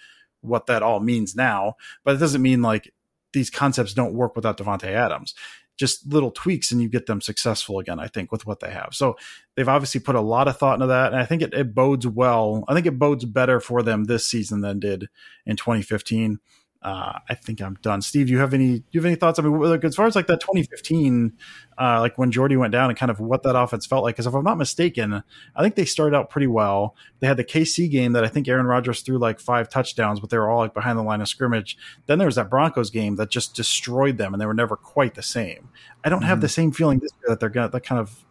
what 0.41 0.67
that 0.67 0.83
all 0.83 1.01
means 1.01 1.37
now, 1.37 1.77
but 2.05 2.17
it 2.17 2.19
doesn't 2.19 2.43
mean 2.43 2.63
like 2.63 2.93
these 3.33 3.51
concepts 3.51 3.95
don't 3.95 4.15
work 4.15 4.35
without 4.35 4.59
Davante 4.59 4.89
Adams 4.89 5.35
just 5.77 6.07
little 6.07 6.31
tweaks 6.31 6.73
and 6.73 6.81
you 6.81 6.89
get 6.89 7.07
them 7.07 7.21
successful 7.21 7.79
again, 7.79 8.01
I 8.01 8.09
think, 8.09 8.33
with 8.33 8.47
what 8.47 8.61
they 8.61 8.71
have. 8.71 8.91
So 8.93 9.17
they've 9.55 9.69
obviously 9.69 10.01
put 10.01 10.15
a 10.15 10.21
lot 10.21 10.49
of 10.49 10.57
thought 10.57 10.75
into 10.75 10.87
that. 10.87 11.13
And 11.13 11.21
I 11.21 11.25
think 11.25 11.43
it, 11.43 11.53
it 11.55 11.75
bodes 11.75 12.07
well. 12.07 12.65
I 12.69 12.75
think 12.75 12.87
it 12.87 12.99
bodes 12.99 13.25
better 13.25 13.61
for 13.61 13.83
them 13.83 14.05
this 14.05 14.27
season 14.27 14.61
than 14.61 14.81
did 14.81 15.09
in 15.45 15.57
2015 15.57 16.41
uh, 16.87 17.19
I 17.29 17.35
think 17.35 17.61
I'm 17.61 17.75
done. 17.83 18.01
Steve, 18.01 18.29
you 18.29 18.39
have 18.39 18.55
any? 18.55 18.79
Do 18.79 18.85
you 18.93 19.01
have 19.01 19.07
any 19.07 19.17
thoughts? 19.17 19.41
I 19.41 19.43
mean, 19.43 19.59
like, 19.59 19.83
as 19.83 19.97
far 19.97 20.07
as 20.07 20.15
like 20.15 20.29
that 20.29 20.41
2015, 20.41 21.33
uh, 21.77 21.99
like 21.99 22.17
when 22.17 22.31
Jordy 22.31 22.57
went 22.57 22.71
down 22.71 22.91
and 22.91 22.97
kind 22.97 23.11
of 23.11 23.19
what 23.19 23.43
that 23.43 23.57
offense 23.57 23.87
felt 23.87 24.05
like. 24.05 24.15
Because 24.15 24.29
if 24.29 24.35
I'm 24.35 24.45
not 24.45 24.57
mistaken, 24.57 25.25
I 25.57 25.63
think 25.63 25.75
they 25.75 25.85
started 25.85 26.17
out 26.17 26.31
pretty 26.31 26.47
well. 26.47 26.95
They 27.19 27.27
had 27.27 27.39
the 27.39 27.45
KC 27.45 27.91
game 27.91 28.13
that 28.13 28.23
I 28.23 28.29
think 28.29 28.47
Aaron 28.47 28.67
Rodgers 28.67 29.01
threw 29.01 29.19
like 29.19 29.41
five 29.41 29.69
touchdowns, 29.69 30.21
but 30.21 30.31
they 30.31 30.39
were 30.39 30.49
all 30.49 30.61
like 30.61 30.75
behind 30.75 30.97
the 30.97 31.03
line 31.03 31.21
of 31.21 31.27
scrimmage. 31.27 31.77
Then 32.07 32.19
there 32.19 32.27
was 32.27 32.37
that 32.37 32.49
Broncos 32.51 32.91
game 32.91 33.17
that 33.17 33.31
just 33.31 33.57
destroyed 33.57 34.17
them, 34.17 34.33
and 34.33 34.41
they 34.41 34.47
were 34.47 34.55
never 34.55 34.77
quite 34.77 35.17
the 35.17 35.25
same. 35.25 35.71
I 36.05 36.09
don't 36.09 36.21
mm-hmm. 36.21 36.29
have 36.29 36.41
the 36.41 36.49
same 36.49 36.71
feeling 36.71 37.01
this 37.01 37.11
year 37.21 37.31
that 37.31 37.41
they're 37.41 37.49
gonna 37.49 37.69
that 37.69 37.83
kind 37.83 38.01
of 38.01 38.25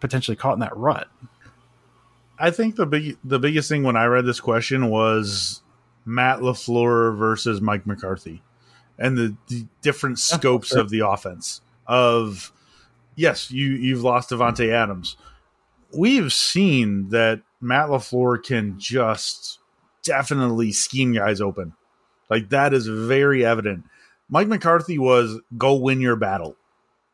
potentially 0.00 0.36
caught 0.36 0.52
in 0.52 0.60
that 0.60 0.76
rut. 0.76 1.08
I 2.38 2.50
think 2.50 2.76
the 2.76 2.84
big 2.84 3.16
the 3.24 3.38
biggest 3.38 3.70
thing 3.70 3.84
when 3.84 3.96
I 3.96 4.04
read 4.04 4.26
this 4.26 4.40
question 4.40 4.90
was 4.90 5.62
Matt 6.04 6.40
LaFleur 6.40 7.16
versus 7.16 7.60
Mike 7.60 7.86
McCarthy 7.86 8.42
and 8.98 9.16
the, 9.16 9.36
the 9.48 9.66
different 9.82 10.18
scopes 10.18 10.74
of 10.74 10.90
the 10.90 11.06
offense. 11.06 11.60
Of 11.86 12.52
yes, 13.16 13.50
you 13.50 13.70
you've 13.70 14.02
lost 14.02 14.30
Davante 14.30 14.72
Adams. 14.72 15.16
We've 15.96 16.32
seen 16.32 17.10
that 17.10 17.42
Matt 17.60 17.88
LaFleur 17.88 18.42
can 18.42 18.78
just 18.78 19.58
definitely 20.02 20.72
scheme 20.72 21.12
guys 21.12 21.40
open. 21.40 21.74
Like 22.30 22.48
that 22.50 22.72
is 22.72 22.86
very 22.86 23.44
evident. 23.44 23.84
Mike 24.28 24.48
McCarthy 24.48 24.98
was 24.98 25.38
go 25.58 25.74
win 25.74 26.00
your 26.00 26.16
battle. 26.16 26.56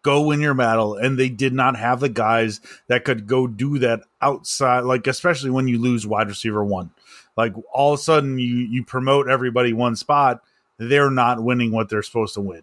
Go 0.02 0.22
win 0.22 0.40
your 0.40 0.54
battle. 0.54 0.94
And 0.94 1.18
they 1.18 1.28
did 1.28 1.52
not 1.52 1.76
have 1.76 1.98
the 1.98 2.08
guys 2.08 2.60
that 2.86 3.04
could 3.04 3.26
go 3.26 3.46
do 3.46 3.78
that 3.80 4.00
outside, 4.22 4.84
like 4.84 5.06
especially 5.06 5.50
when 5.50 5.66
you 5.66 5.78
lose 5.78 6.06
wide 6.06 6.28
receiver 6.28 6.64
one 6.64 6.92
like 7.38 7.54
all 7.72 7.94
of 7.94 8.00
a 8.00 8.02
sudden 8.02 8.36
you 8.36 8.56
you 8.56 8.84
promote 8.84 9.28
everybody 9.30 9.72
one 9.72 9.94
spot, 9.94 10.42
they're 10.76 11.10
not 11.10 11.42
winning 11.42 11.70
what 11.70 11.88
they're 11.88 12.02
supposed 12.02 12.34
to 12.34 12.40
win. 12.40 12.62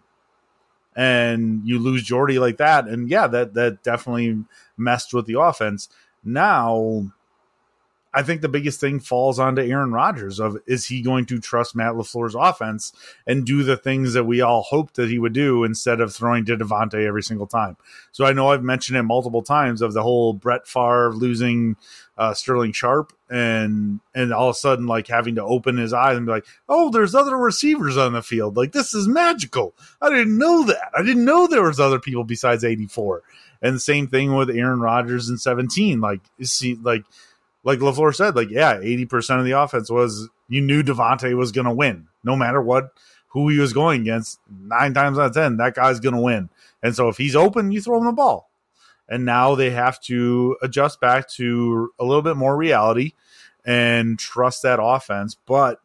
And 0.94 1.66
you 1.66 1.78
lose 1.78 2.02
Jordy 2.02 2.38
like 2.38 2.58
that, 2.58 2.86
and 2.86 3.08
yeah, 3.08 3.26
that 3.26 3.54
that 3.54 3.82
definitely 3.82 4.44
messed 4.76 5.14
with 5.14 5.24
the 5.24 5.40
offense. 5.40 5.88
Now 6.22 7.10
I 8.16 8.22
think 8.22 8.40
the 8.40 8.48
biggest 8.48 8.80
thing 8.80 8.98
falls 8.98 9.38
onto 9.38 9.60
Aaron 9.60 9.92
Rodgers 9.92 10.40
of 10.40 10.56
is 10.66 10.86
he 10.86 11.02
going 11.02 11.26
to 11.26 11.38
trust 11.38 11.76
Matt 11.76 11.92
LaFleur's 11.92 12.34
offense 12.34 12.94
and 13.26 13.44
do 13.44 13.62
the 13.62 13.76
things 13.76 14.14
that 14.14 14.24
we 14.24 14.40
all 14.40 14.62
hoped 14.62 14.94
that 14.94 15.10
he 15.10 15.18
would 15.18 15.34
do 15.34 15.64
instead 15.64 16.00
of 16.00 16.14
throwing 16.14 16.46
to 16.46 16.56
Davante 16.56 17.06
every 17.06 17.22
single 17.22 17.46
time. 17.46 17.76
So 18.12 18.24
I 18.24 18.32
know 18.32 18.48
I've 18.48 18.62
mentioned 18.62 18.96
it 18.96 19.02
multiple 19.02 19.42
times 19.42 19.82
of 19.82 19.92
the 19.92 20.02
whole 20.02 20.32
Brett 20.32 20.66
Favre 20.66 21.12
losing 21.12 21.76
uh, 22.16 22.32
Sterling 22.32 22.72
Sharpe 22.72 23.12
and 23.28 24.00
and 24.14 24.32
all 24.32 24.48
of 24.48 24.56
a 24.56 24.58
sudden 24.58 24.86
like 24.86 25.08
having 25.08 25.34
to 25.34 25.44
open 25.44 25.76
his 25.76 25.92
eyes 25.92 26.16
and 26.16 26.24
be 26.24 26.32
like, 26.32 26.46
oh, 26.70 26.88
there's 26.88 27.14
other 27.14 27.36
receivers 27.36 27.98
on 27.98 28.14
the 28.14 28.22
field. 28.22 28.56
Like 28.56 28.72
this 28.72 28.94
is 28.94 29.06
magical. 29.06 29.74
I 30.00 30.08
didn't 30.08 30.38
know 30.38 30.64
that. 30.64 30.90
I 30.96 31.02
didn't 31.02 31.26
know 31.26 31.46
there 31.46 31.62
was 31.62 31.78
other 31.78 32.00
people 32.00 32.24
besides 32.24 32.64
84. 32.64 33.22
And 33.60 33.74
the 33.74 33.80
same 33.80 34.06
thing 34.06 34.34
with 34.34 34.48
Aaron 34.48 34.80
Rodgers 34.80 35.28
in 35.28 35.36
17. 35.36 36.00
Like, 36.00 36.20
see, 36.42 36.76
like 36.76 37.04
like 37.66 37.80
LaFleur 37.80 38.14
said, 38.14 38.36
like, 38.36 38.48
yeah, 38.48 38.76
80% 38.76 39.40
of 39.40 39.44
the 39.44 39.50
offense 39.50 39.90
was 39.90 40.28
you 40.48 40.60
knew 40.60 40.84
Davante 40.84 41.36
was 41.36 41.50
going 41.50 41.64
to 41.64 41.72
win 41.72 42.06
no 42.22 42.36
matter 42.36 42.62
what, 42.62 42.92
who 43.30 43.48
he 43.48 43.58
was 43.58 43.72
going 43.72 44.02
against. 44.02 44.38
Nine 44.48 44.94
times 44.94 45.18
out 45.18 45.26
of 45.26 45.34
10, 45.34 45.56
that 45.56 45.74
guy's 45.74 45.98
going 45.98 46.14
to 46.14 46.20
win. 46.20 46.48
And 46.80 46.94
so 46.94 47.08
if 47.08 47.16
he's 47.16 47.34
open, 47.34 47.72
you 47.72 47.82
throw 47.82 47.98
him 47.98 48.06
the 48.06 48.12
ball. 48.12 48.48
And 49.08 49.24
now 49.24 49.56
they 49.56 49.70
have 49.70 50.00
to 50.02 50.56
adjust 50.62 51.00
back 51.00 51.28
to 51.30 51.92
a 51.98 52.04
little 52.04 52.22
bit 52.22 52.36
more 52.36 52.56
reality 52.56 53.14
and 53.64 54.16
trust 54.16 54.62
that 54.62 54.78
offense. 54.80 55.34
But 55.34 55.80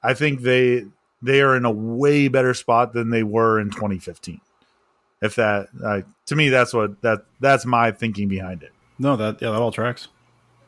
I 0.00 0.14
think 0.14 0.42
they 0.42 0.86
they 1.22 1.40
are 1.40 1.56
in 1.56 1.64
a 1.64 1.70
way 1.70 2.28
better 2.28 2.54
spot 2.54 2.92
than 2.92 3.10
they 3.10 3.22
were 3.22 3.60
in 3.60 3.70
2015. 3.70 4.40
If 5.20 5.36
that, 5.36 5.68
uh, 5.84 6.00
to 6.26 6.36
me, 6.36 6.48
that's 6.48 6.74
what 6.74 7.00
that 7.02 7.24
that's 7.38 7.64
my 7.64 7.92
thinking 7.92 8.26
behind 8.26 8.64
it. 8.64 8.72
No, 8.98 9.16
that 9.16 9.40
yeah, 9.40 9.50
that 9.50 9.60
all 9.60 9.70
tracks. 9.70 10.08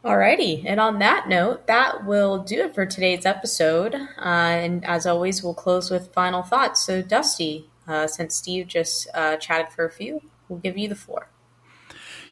Alrighty, 0.05 0.64
and 0.66 0.80
on 0.80 0.98
that 0.98 1.30
note, 1.30 1.66
that 1.66 2.05
will 2.05 2.42
do 2.42 2.64
it 2.64 2.74
for 2.74 2.84
today's 2.84 3.24
episode. 3.24 3.94
Uh, 3.94 4.02
and 4.18 4.84
as 4.84 5.07
always, 5.07 5.42
we'll 5.42 5.55
close 5.55 5.90
with 5.90 6.12
final 6.12 6.42
thoughts. 6.42 6.84
So, 6.84 7.00
Dusty, 7.00 7.70
uh, 7.88 8.07
since 8.07 8.36
Steve 8.36 8.66
just 8.66 9.09
uh, 9.14 9.36
chatted 9.38 9.72
for 9.72 9.86
a 9.86 9.90
few, 9.90 10.20
we'll 10.46 10.59
give 10.59 10.76
you 10.76 10.88
the 10.88 10.94
floor. 10.94 11.28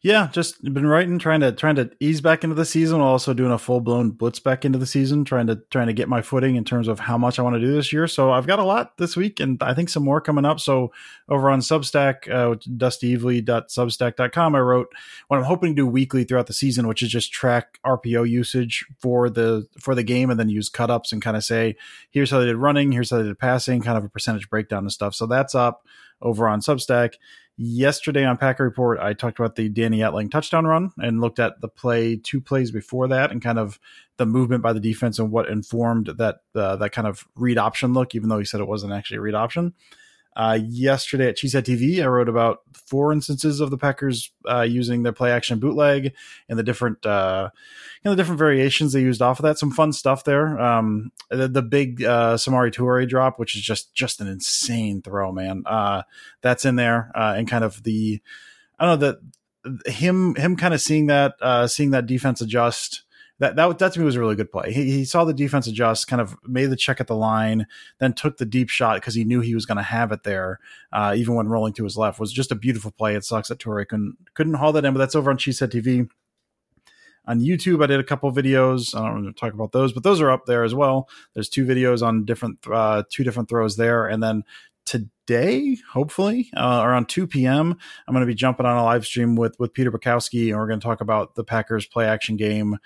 Yeah, 0.05 0.31
just 0.33 0.61
been 0.65 0.85
writing, 0.85 1.21
trying 1.21 1.43
to 1.43 1.53
trying 1.53 1.77
to 1.77 1.89
ease 2.01 2.21
back 2.21 2.43
into 2.43 2.57
the 2.57 2.65
season, 2.65 2.99
while 2.99 3.11
also 3.11 3.33
doing 3.33 3.53
a 3.53 3.59
full 3.59 3.81
blown 3.81 4.11
blitz 4.11 4.41
back 4.41 4.65
into 4.65 4.77
the 4.77 4.87
season, 4.87 5.25
trying 5.25 5.47
to 5.47 5.63
trying 5.71 5.87
to 5.87 5.93
get 5.93 6.09
my 6.09 6.23
footing 6.23 6.57
in 6.57 6.65
terms 6.65 6.89
of 6.89 6.99
how 6.99 7.17
much 7.17 7.39
I 7.39 7.43
want 7.43 7.55
to 7.55 7.61
do 7.61 7.73
this 7.73 7.93
year. 7.93 8.09
So 8.09 8.33
I've 8.33 8.49
got 8.49 8.59
a 8.59 8.65
lot 8.65 8.97
this 8.99 9.17
week, 9.17 9.39
and 9.39 9.63
I 9.63 9.75
think 9.75 9.89
some 9.89 10.03
more 10.03 10.21
coming 10.21 10.45
up. 10.45 10.59
So 10.59 10.91
over 11.29 11.49
on 11.49 11.61
Substack, 11.61 12.29
uh, 12.29 12.57
dustyevely.substack.com, 12.57 14.55
I 14.57 14.61
wrote 14.61 14.89
what 15.29 15.37
I'm 15.37 15.45
hoping 15.45 15.77
to 15.77 15.83
do 15.83 15.87
weekly 15.87 16.25
throughout 16.25 16.49
the 16.49 16.53
season, 16.53 16.89
which 16.89 17.05
is 17.05 17.09
just 17.09 17.33
track 17.33 17.79
RPO 17.87 18.29
usage 18.29 18.85
for 18.99 19.31
the 19.31 19.69
for 19.79 19.95
the 19.95 20.03
game, 20.03 20.31
and 20.31 20.41
then 20.41 20.49
use 20.49 20.69
cut 20.69 20.91
ups 20.91 21.13
and 21.13 21.23
kind 21.23 21.37
of 21.37 21.45
say, 21.45 21.77
here's 22.11 22.33
how 22.33 22.41
they 22.41 22.47
did 22.47 22.57
running, 22.57 22.91
here's 22.91 23.11
how 23.11 23.19
they 23.19 23.23
did 23.23 23.39
passing, 23.39 23.81
kind 23.83 23.97
of 23.97 24.05
a 24.05 24.09
percentage 24.09 24.51
breakdown 24.51 24.83
and 24.83 24.91
stuff. 24.91 25.15
So 25.15 25.27
that's 25.27 25.55
up 25.55 25.87
over 26.21 26.49
on 26.49 26.61
Substack 26.61 27.15
yesterday 27.57 28.25
on 28.25 28.37
Packer 28.37 28.65
Report, 28.65 28.99
I 28.99 29.13
talked 29.13 29.39
about 29.39 29.57
the 29.57 29.69
Danny 29.69 29.99
Etling 29.99 30.31
touchdown 30.31 30.67
run 30.67 30.91
and 30.99 31.21
looked 31.21 31.39
at 31.39 31.61
the 31.61 31.69
play, 31.69 32.17
two 32.17 32.41
plays 32.41 32.71
before 32.71 33.09
that, 33.09 33.31
and 33.31 33.43
kind 33.43 33.59
of 33.59 33.79
the 34.17 34.27
movement 34.27 34.63
by 34.63 34.73
the 34.73 34.81
defense 34.81 35.19
and 35.19 35.31
what 35.31 35.49
informed 35.49 36.07
that 36.19 36.37
uh, 36.55 36.77
that 36.77 36.93
kind 36.93 37.07
of 37.07 37.25
read 37.35 37.59
option 37.59 37.93
look, 37.93 38.15
even 38.15 38.29
though 38.29 38.39
he 38.39 38.45
said 38.45 38.61
it 38.61 38.69
wasn't 38.69 38.93
actually 38.93 39.19
a 39.19 39.23
read 39.23 39.35
option. 39.35 39.75
Uh, 40.35 40.59
yesterday 40.67 41.29
at 41.29 41.37
Cheesehead 41.37 41.65
TV, 41.65 42.03
I 42.03 42.07
wrote 42.07 42.29
about 42.29 42.61
four 42.73 43.13
instances 43.13 43.61
of 43.61 43.71
the 43.71 43.79
Packers 43.79 44.31
uh, 44.49 44.63
using 44.63 45.03
their 45.03 45.13
play 45.13 45.31
action 45.31 45.59
bootleg 45.59 46.15
and 46.49 46.59
the 46.59 46.63
different, 46.63 47.05
uh, 47.05 47.51
you 47.53 48.01
know, 48.05 48.13
the 48.13 48.17
different 48.17 48.39
variations 48.39 48.93
they 48.93 49.01
used 49.01 49.23
off 49.23 49.39
of 49.39 49.45
that. 49.45 49.59
Some 49.59 49.71
fun 49.71 49.93
stuff 49.93 50.25
there. 50.25 50.59
Um, 50.59 51.13
the, 51.31 51.49
the 51.49 51.63
big 51.63 52.03
uh, 52.03 52.37
Samori 52.37 52.73
Toure 52.73 53.09
drop, 53.09 53.39
which 53.39 53.57
is 53.57 53.63
just 53.63 53.95
just 53.95 54.21
an 54.21 54.27
insane 54.27 55.03
throw, 55.03 55.33
man. 55.33 55.65
Uh, 55.67 56.03
that's 56.41 56.65
in 56.65 56.77
there, 56.77 57.11
uh, 57.15 57.35
and 57.37 57.49
kind 57.49 57.65
of 57.65 57.83
the, 57.83 58.21
I 58.79 58.87
don't 58.87 59.01
know 59.01 59.07
that 59.07 59.19
him 59.87 60.35
him 60.35 60.57
kind 60.57 60.75
of 60.75 60.81
seeing 60.81 61.07
that 61.07 61.35
uh, 61.41 61.67
seeing 61.67 61.91
that 61.91 62.07
defense 62.07 62.41
adjust 62.41 63.03
that 63.43 63.57
that 63.57 63.79
that 63.81 63.93
to 63.93 63.99
me 63.99 64.05
was 64.05 64.15
a 64.15 64.21
really 64.21 64.37
good 64.37 64.53
play. 64.53 64.73
He, 64.73 64.85
he 64.85 65.05
saw 65.05 65.25
the 65.25 65.35
defense 65.35 65.67
adjust, 65.67 66.07
kind 66.07 66.23
of 66.23 66.37
made 66.47 66.67
the 66.67 66.77
check 66.77 67.01
at 67.01 67.09
the 67.09 67.17
line, 67.17 67.67
then 67.99 68.13
took 68.13 68.37
the 68.37 68.47
deep 68.47 68.69
shot 68.69 68.99
because 68.99 69.17
he 69.17 69.25
knew 69.25 69.41
he 69.41 69.57
was 69.57 69.67
going 69.67 69.79
to 69.79 69.83
have 69.83 70.13
it 70.13 70.23
there, 70.23 70.61
uh, 70.93 71.13
even 71.17 71.35
when 71.35 71.49
rolling 71.49 71.73
to 71.75 71.85
his 71.85 71.97
left. 71.97 72.21
Was 72.21 72.33
just 72.33 72.53
a 72.53 72.55
beautiful 72.55 72.93
play. 72.93 73.17
It 73.17 73.25
sucks 73.25 73.49
that 73.49 73.59
Toure 73.59 73.87
couldn't 73.89 74.17
couldn't 74.35 74.55
haul 74.55 74.71
that 74.73 74.85
in, 74.85 74.95
but 74.95 74.99
that's 74.99 75.17
over 75.17 75.29
on 75.29 75.39
Cheesehead 75.39 75.73
TV. 75.73 76.09
On 77.27 77.41
YouTube, 77.41 77.83
I 77.83 77.87
did 77.87 77.99
a 77.99 78.05
couple 78.05 78.31
videos. 78.33 78.97
I 78.97 79.05
don't 79.05 79.25
want 79.25 79.37
to 79.37 79.41
talk 79.41 79.55
about 79.55 79.73
those, 79.73 79.93
but 79.93 80.05
those 80.05 80.21
are 80.21 80.31
up 80.31 80.47
there 80.47 80.63
as 80.63 80.75
well. 80.75 81.09
There's 81.35 81.49
two 81.49 81.65
videos 81.65 82.05
on 82.05 82.25
different, 82.25 82.59
uh, 82.69 83.05
two 83.11 83.23
different 83.23 83.49
throws 83.49 83.77
there, 83.77 84.07
and 84.07 84.23
then 84.23 84.45
today, 84.85 85.77
hopefully, 85.93 86.51
uh, 86.57 86.83
around 86.85 87.09
2 87.09 87.27
p.m. 87.27 87.77
I'm 88.07 88.15
going 88.15 88.23
to 88.23 88.27
be 88.27 88.35
jumping 88.35 88.67
on 88.67 88.77
a 88.77 88.85
live 88.85 89.07
stream 89.07 89.37
with 89.37 89.57
with 89.59 89.73
Peter 89.73 89.91
Bukowski, 89.91 90.49
and 90.49 90.59
we're 90.59 90.69
going 90.69 90.81
to 90.81 90.85
talk 90.85 91.01
about 91.01 91.35
the 91.35 91.45
Packers 91.45 91.87
play 91.87 92.07
action 92.07 92.37
game 92.37 92.79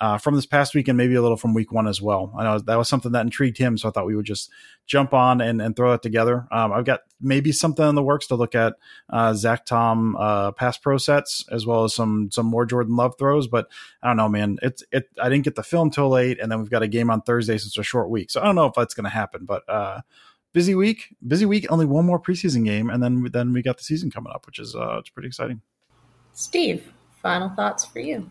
uh, 0.00 0.18
from 0.18 0.34
this 0.34 0.46
past 0.46 0.74
week 0.74 0.88
and 0.88 0.96
maybe 0.96 1.14
a 1.14 1.22
little 1.22 1.36
from 1.36 1.54
week 1.54 1.70
one 1.70 1.86
as 1.86 2.02
well. 2.02 2.34
I 2.36 2.42
know 2.42 2.58
that 2.58 2.76
was 2.76 2.88
something 2.88 3.12
that 3.12 3.24
intrigued 3.24 3.56
him, 3.56 3.78
so 3.78 3.88
I 3.88 3.92
thought 3.92 4.06
we 4.06 4.16
would 4.16 4.26
just 4.26 4.50
jump 4.84 5.14
on 5.14 5.40
and, 5.40 5.62
and 5.62 5.76
throw 5.76 5.92
that 5.92 6.02
together. 6.02 6.48
Um, 6.50 6.72
I've 6.72 6.84
got 6.84 7.02
maybe 7.20 7.52
something 7.52 7.88
in 7.88 7.94
the 7.94 8.02
works 8.02 8.26
to 8.26 8.34
look 8.34 8.56
at 8.56 8.74
uh, 9.10 9.32
Zach 9.34 9.64
Tom 9.64 10.16
uh, 10.16 10.50
pass 10.52 10.76
pro 10.76 10.98
sets 10.98 11.44
as 11.52 11.66
well 11.66 11.84
as 11.84 11.94
some 11.94 12.30
some 12.32 12.46
more 12.46 12.66
Jordan 12.66 12.96
Love 12.96 13.14
throws, 13.16 13.46
but 13.46 13.68
I 14.02 14.08
don't 14.08 14.16
know, 14.16 14.28
man. 14.28 14.58
It's 14.62 14.82
it. 14.90 15.04
I 15.22 15.28
didn't 15.28 15.44
get 15.44 15.54
the 15.54 15.62
film 15.62 15.90
till 15.90 16.08
late, 16.08 16.40
and 16.40 16.50
then 16.50 16.60
we've 16.60 16.70
got 16.70 16.82
a 16.82 16.88
game 16.88 17.08
on 17.08 17.22
Thursday, 17.22 17.56
so 17.58 17.66
it's 17.66 17.78
a 17.78 17.84
short 17.84 18.10
week. 18.10 18.32
So 18.32 18.40
I 18.40 18.44
don't 18.44 18.56
know 18.56 18.66
if 18.66 18.74
that's 18.74 18.94
going 18.94 19.04
to 19.04 19.10
happen, 19.10 19.44
but 19.44 19.62
uh, 19.68 20.00
busy 20.52 20.74
week, 20.74 21.14
busy 21.26 21.46
week. 21.46 21.66
Only 21.70 21.86
one 21.86 22.04
more 22.04 22.20
preseason 22.20 22.64
game, 22.64 22.90
and 22.90 23.02
then 23.02 23.28
then 23.32 23.52
we 23.52 23.62
got 23.62 23.78
the 23.78 23.84
season 23.84 24.10
coming 24.10 24.32
up, 24.32 24.46
which 24.46 24.58
is 24.58 24.74
uh, 24.74 24.98
it's 24.98 25.10
pretty 25.10 25.28
exciting. 25.28 25.60
Steve, 26.32 26.92
final 27.20 27.50
thoughts 27.50 27.84
for 27.84 28.00
you. 28.00 28.30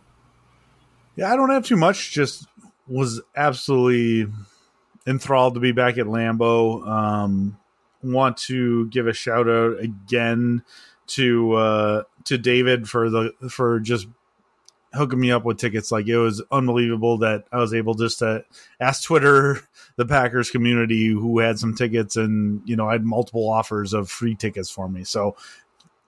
Yeah, 1.16 1.32
I 1.32 1.36
don't 1.36 1.50
have 1.50 1.66
too 1.66 1.76
much. 1.76 2.12
Just 2.12 2.48
was 2.88 3.22
absolutely 3.36 4.32
enthralled 5.08 5.56
to 5.56 5.60
be 5.60 5.72
back 5.72 5.98
at 5.98 6.06
Lambeau. 6.06 6.88
Um, 6.88 7.58
want 8.04 8.38
to 8.38 8.88
give 8.90 9.08
a 9.08 9.14
shout 9.14 9.48
out 9.48 9.80
again 9.80 10.64
to 11.08 11.54
uh, 11.54 12.04
to 12.26 12.38
David 12.38 12.90
for 12.90 13.10
the 13.10 13.34
for 13.50 13.80
just 13.80 14.08
hooking 14.94 15.20
me 15.20 15.32
up 15.32 15.46
with 15.46 15.58
tickets. 15.58 15.92
Like 15.92 16.08
it 16.08 16.18
was 16.18 16.42
unbelievable 16.52 17.20
that 17.20 17.46
I 17.52 17.58
was 17.58 17.74
able 17.74 17.94
just 17.94 18.20
to 18.20 18.44
ask 18.80 19.04
Twitter, 19.04 19.62
the 19.96 20.06
Packers 20.06 20.50
community, 20.50 21.08
who 21.08 21.40
had 21.40 21.60
some 21.60 21.76
tickets, 21.76 22.16
and 22.16 22.62
you 22.66 22.76
know 22.76 22.90
I 22.90 22.94
had 22.94 23.06
multiple 23.06 23.50
offers 23.50 23.94
of 23.94 24.10
free 24.10 24.36
tickets 24.36 24.70
for 24.70 24.88
me. 24.90 25.04
So 25.04 25.36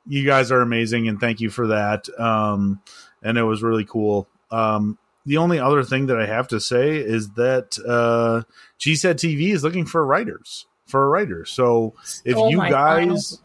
you 0.06 0.26
guys 0.26 0.52
are 0.52 0.62
amazing, 0.62 1.08
and 1.08 1.20
thank 1.20 1.40
you 1.40 1.50
for 1.50 1.68
that. 1.68 2.08
Um, 2.20 2.82
and 3.22 3.38
it 3.38 3.44
was 3.44 3.64
really 3.64 3.86
cool. 3.86 4.28
Um, 4.52 4.98
the 5.26 5.38
only 5.38 5.60
other 5.60 5.84
thing 5.84 6.08
that 6.08 6.20
I 6.20 6.26
have 6.26 6.50
to 6.50 6.60
say 6.60 6.98
is 6.98 7.32
that 7.32 7.78
uh, 7.88 8.44
Cheesehead 8.80 9.16
TV 9.16 9.54
is 9.54 9.64
looking 9.64 9.86
for 9.86 10.06
writers 10.06 10.66
for 10.86 11.06
a 11.06 11.08
writer. 11.08 11.46
So 11.46 11.94
if 12.26 12.36
Stole 12.36 12.52
you 12.52 12.58
guys, 12.58 13.40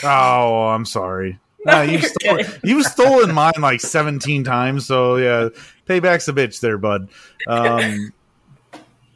final- 0.00 0.10
oh, 0.10 0.68
I'm 0.68 0.86
sorry. 0.86 1.38
You've, 1.66 2.02
You're 2.02 2.10
stolen, 2.10 2.44
good. 2.44 2.60
you've 2.64 2.86
stolen 2.86 3.34
mine 3.34 3.52
like 3.60 3.80
17 3.80 4.44
times. 4.44 4.86
So 4.86 5.16
yeah, 5.16 5.48
payback's 5.86 6.28
a 6.28 6.32
bitch 6.32 6.60
there, 6.60 6.78
bud. 6.78 7.08
Um, 7.48 8.12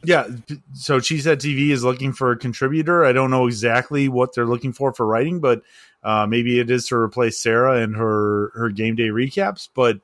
yeah. 0.03 0.27
So 0.73 0.99
Cheesehead 0.99 1.37
TV 1.37 1.69
is 1.69 1.83
looking 1.83 2.13
for 2.13 2.31
a 2.31 2.37
contributor. 2.37 3.05
I 3.05 3.13
don't 3.13 3.31
know 3.31 3.47
exactly 3.47 4.09
what 4.09 4.33
they're 4.33 4.45
looking 4.45 4.73
for 4.73 4.93
for 4.93 5.05
writing, 5.05 5.39
but 5.39 5.61
uh, 6.03 6.25
maybe 6.25 6.59
it 6.59 6.69
is 6.71 6.87
to 6.87 6.95
replace 6.95 7.37
Sarah 7.37 7.81
and 7.81 7.95
her 7.95 8.51
her 8.55 8.69
game 8.69 8.95
day 8.95 9.09
recaps. 9.09 9.69
But 9.73 9.99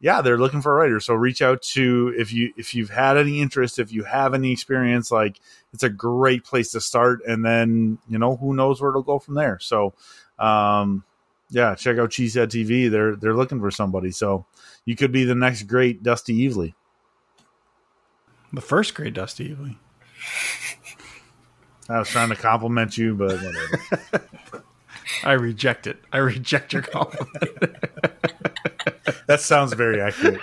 yeah, 0.00 0.20
they're 0.20 0.38
looking 0.38 0.60
for 0.60 0.72
a 0.72 0.82
writer. 0.82 1.00
So 1.00 1.14
reach 1.14 1.40
out 1.40 1.62
to 1.62 2.12
if 2.18 2.32
you 2.32 2.52
if 2.56 2.74
you've 2.74 2.90
had 2.90 3.16
any 3.16 3.40
interest, 3.40 3.78
if 3.78 3.92
you 3.92 4.04
have 4.04 4.34
any 4.34 4.52
experience, 4.52 5.10
like 5.10 5.40
it's 5.72 5.84
a 5.84 5.88
great 5.88 6.44
place 6.44 6.72
to 6.72 6.80
start. 6.80 7.20
And 7.26 7.44
then 7.44 7.98
you 8.08 8.18
know 8.18 8.36
who 8.36 8.54
knows 8.54 8.80
where 8.80 8.90
it'll 8.90 9.02
go 9.02 9.18
from 9.18 9.34
there. 9.34 9.58
So 9.60 9.94
um, 10.38 11.04
yeah, 11.50 11.74
check 11.74 11.98
out 11.98 12.10
Cheesehead 12.10 12.48
TV. 12.48 12.90
They're 12.90 13.16
they're 13.16 13.34
looking 13.34 13.60
for 13.60 13.70
somebody. 13.70 14.10
So 14.10 14.46
you 14.84 14.96
could 14.96 15.12
be 15.12 15.24
the 15.24 15.34
next 15.34 15.64
great 15.64 16.02
Dusty 16.02 16.48
Evely. 16.48 16.74
The 18.52 18.60
first 18.60 18.94
great 18.94 19.14
Dusty 19.14 19.54
Evely. 19.54 19.76
I 21.88 22.00
was 22.00 22.08
trying 22.08 22.30
to 22.30 22.36
compliment 22.36 22.98
you, 22.98 23.14
but 23.14 23.32
whatever. 23.32 24.28
I 25.24 25.32
reject 25.32 25.86
it. 25.86 26.02
I 26.12 26.18
reject 26.18 26.72
your 26.72 26.82
compliment. 26.82 27.30
that 29.26 29.40
sounds 29.40 29.72
very 29.74 30.00
accurate. 30.00 30.40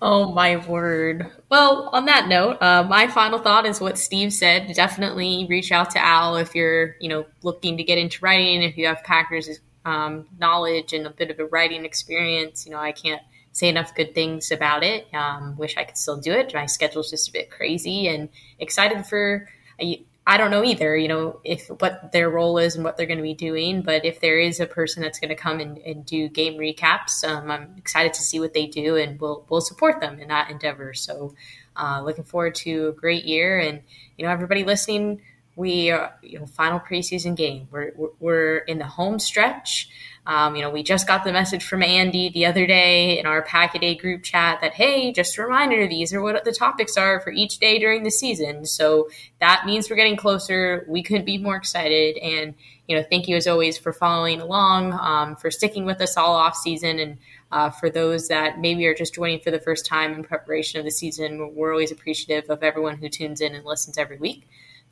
Oh 0.00 0.32
my 0.32 0.56
word. 0.56 1.30
Well, 1.48 1.90
on 1.92 2.04
that 2.04 2.28
note, 2.28 2.58
uh, 2.62 2.84
my 2.84 3.08
final 3.08 3.40
thought 3.40 3.66
is 3.66 3.80
what 3.80 3.98
Steve 3.98 4.32
said. 4.32 4.72
Definitely 4.74 5.46
reach 5.50 5.72
out 5.72 5.90
to 5.90 6.04
Al 6.04 6.36
if 6.36 6.54
you're, 6.54 6.94
you 7.00 7.08
know, 7.08 7.26
looking 7.42 7.76
to 7.76 7.82
get 7.82 7.98
into 7.98 8.24
writing. 8.24 8.62
If 8.62 8.76
you 8.76 8.86
have 8.86 9.02
Packers 9.02 9.58
um, 9.84 10.26
knowledge 10.38 10.92
and 10.92 11.06
a 11.06 11.10
bit 11.10 11.30
of 11.30 11.40
a 11.40 11.46
writing 11.46 11.84
experience, 11.84 12.64
you 12.64 12.70
know, 12.70 12.78
I 12.78 12.92
can't 12.92 13.22
say 13.50 13.68
enough 13.68 13.92
good 13.96 14.14
things 14.14 14.52
about 14.52 14.84
it. 14.84 15.12
Um, 15.12 15.56
wish 15.56 15.76
I 15.76 15.82
could 15.82 15.96
still 15.96 16.20
do 16.20 16.30
it. 16.32 16.54
My 16.54 16.66
schedule's 16.66 17.10
just 17.10 17.30
a 17.30 17.32
bit 17.32 17.50
crazy 17.50 18.06
and 18.06 18.28
excited 18.60 19.04
for. 19.04 19.48
I, 19.80 20.04
I 20.28 20.36
don't 20.36 20.50
know 20.50 20.62
either, 20.62 20.94
you 20.94 21.08
know, 21.08 21.40
if 21.42 21.68
what 21.68 22.12
their 22.12 22.28
role 22.28 22.58
is 22.58 22.74
and 22.74 22.84
what 22.84 22.98
they're 22.98 23.06
going 23.06 23.16
to 23.16 23.22
be 23.22 23.32
doing. 23.32 23.80
But 23.80 24.04
if 24.04 24.20
there 24.20 24.38
is 24.38 24.60
a 24.60 24.66
person 24.66 25.02
that's 25.02 25.18
going 25.18 25.30
to 25.30 25.34
come 25.34 25.58
and, 25.58 25.78
and 25.78 26.04
do 26.04 26.28
game 26.28 26.58
recaps, 26.58 27.26
um, 27.26 27.50
I'm 27.50 27.74
excited 27.78 28.12
to 28.12 28.20
see 28.20 28.38
what 28.38 28.52
they 28.52 28.66
do, 28.66 28.96
and 28.96 29.18
we'll 29.18 29.46
we'll 29.48 29.62
support 29.62 30.02
them 30.02 30.20
in 30.20 30.28
that 30.28 30.50
endeavor. 30.50 30.92
So, 30.92 31.34
uh, 31.76 32.02
looking 32.04 32.24
forward 32.24 32.56
to 32.56 32.88
a 32.88 32.92
great 32.92 33.24
year, 33.24 33.58
and 33.58 33.80
you 34.18 34.26
know, 34.26 34.30
everybody 34.30 34.64
listening, 34.64 35.22
we 35.56 35.90
are 35.90 36.14
you 36.22 36.38
know 36.38 36.44
final 36.46 36.78
preseason 36.78 37.34
game. 37.34 37.66
We're 37.70 37.92
we're, 37.96 38.10
we're 38.20 38.56
in 38.58 38.76
the 38.78 38.86
home 38.86 39.18
stretch. 39.18 39.88
Um, 40.28 40.54
you 40.56 40.60
know, 40.60 40.68
we 40.68 40.82
just 40.82 41.06
got 41.06 41.24
the 41.24 41.32
message 41.32 41.64
from 41.64 41.82
Andy 41.82 42.28
the 42.28 42.44
other 42.44 42.66
day 42.66 43.18
in 43.18 43.24
our 43.24 43.40
Pack 43.40 43.74
a 43.74 43.78
Day 43.78 43.94
group 43.94 44.22
chat 44.22 44.60
that, 44.60 44.74
hey, 44.74 45.10
just 45.10 45.38
a 45.38 45.42
reminder, 45.42 45.88
these 45.88 46.12
are 46.12 46.20
what 46.20 46.44
the 46.44 46.52
topics 46.52 46.98
are 46.98 47.18
for 47.20 47.30
each 47.30 47.58
day 47.58 47.78
during 47.78 48.02
the 48.02 48.10
season. 48.10 48.66
So 48.66 49.08
that 49.40 49.64
means 49.64 49.88
we're 49.88 49.96
getting 49.96 50.18
closer. 50.18 50.84
We 50.86 51.02
couldn't 51.02 51.24
be 51.24 51.38
more 51.38 51.56
excited. 51.56 52.18
And, 52.18 52.54
you 52.86 52.94
know, 52.94 53.02
thank 53.08 53.26
you 53.26 53.36
as 53.36 53.46
always 53.46 53.78
for 53.78 53.90
following 53.90 54.42
along, 54.42 54.92
um, 54.92 55.34
for 55.34 55.50
sticking 55.50 55.86
with 55.86 56.02
us 56.02 56.18
all 56.18 56.34
off 56.34 56.56
season. 56.56 56.98
And 56.98 57.18
uh, 57.50 57.70
for 57.70 57.88
those 57.88 58.28
that 58.28 58.58
maybe 58.58 58.86
are 58.86 58.94
just 58.94 59.14
joining 59.14 59.40
for 59.40 59.50
the 59.50 59.60
first 59.60 59.86
time 59.86 60.12
in 60.12 60.22
preparation 60.22 60.78
of 60.78 60.84
the 60.84 60.90
season, 60.90 61.54
we're 61.54 61.72
always 61.72 61.90
appreciative 61.90 62.50
of 62.50 62.62
everyone 62.62 62.98
who 62.98 63.08
tunes 63.08 63.40
in 63.40 63.54
and 63.54 63.64
listens 63.64 63.96
every 63.96 64.18
week. 64.18 64.46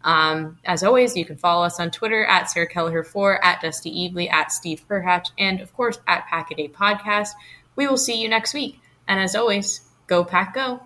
Um, 0.05 0.59
as 0.65 0.83
always, 0.83 1.17
you 1.17 1.25
can 1.25 1.37
follow 1.37 1.65
us 1.65 1.81
on 1.81 1.91
Twitter 1.91 2.25
at 2.25 2.51
Sarah 2.51 2.69
Kelleher4, 2.69 3.39
at 3.43 3.61
Dusty 3.61 4.09
Evely, 4.09 4.31
at 4.31 4.53
Steve 4.53 4.85
Perhatch, 4.89 5.31
and 5.39 5.61
of 5.61 5.75
course 5.75 5.99
at 6.07 6.27
Pack 6.27 6.53
a 6.57 6.69
Podcast. 6.69 7.31
We 7.75 7.87
will 7.87 7.97
see 7.97 8.21
you 8.21 8.29
next 8.29 8.55
week. 8.55 8.81
And 9.09 9.21
as 9.21 9.35
always, 9.35 9.81
go 10.07 10.25
pack 10.25 10.55
go. 10.55 10.86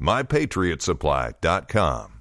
MyPatriotSupply.com. 0.00 2.19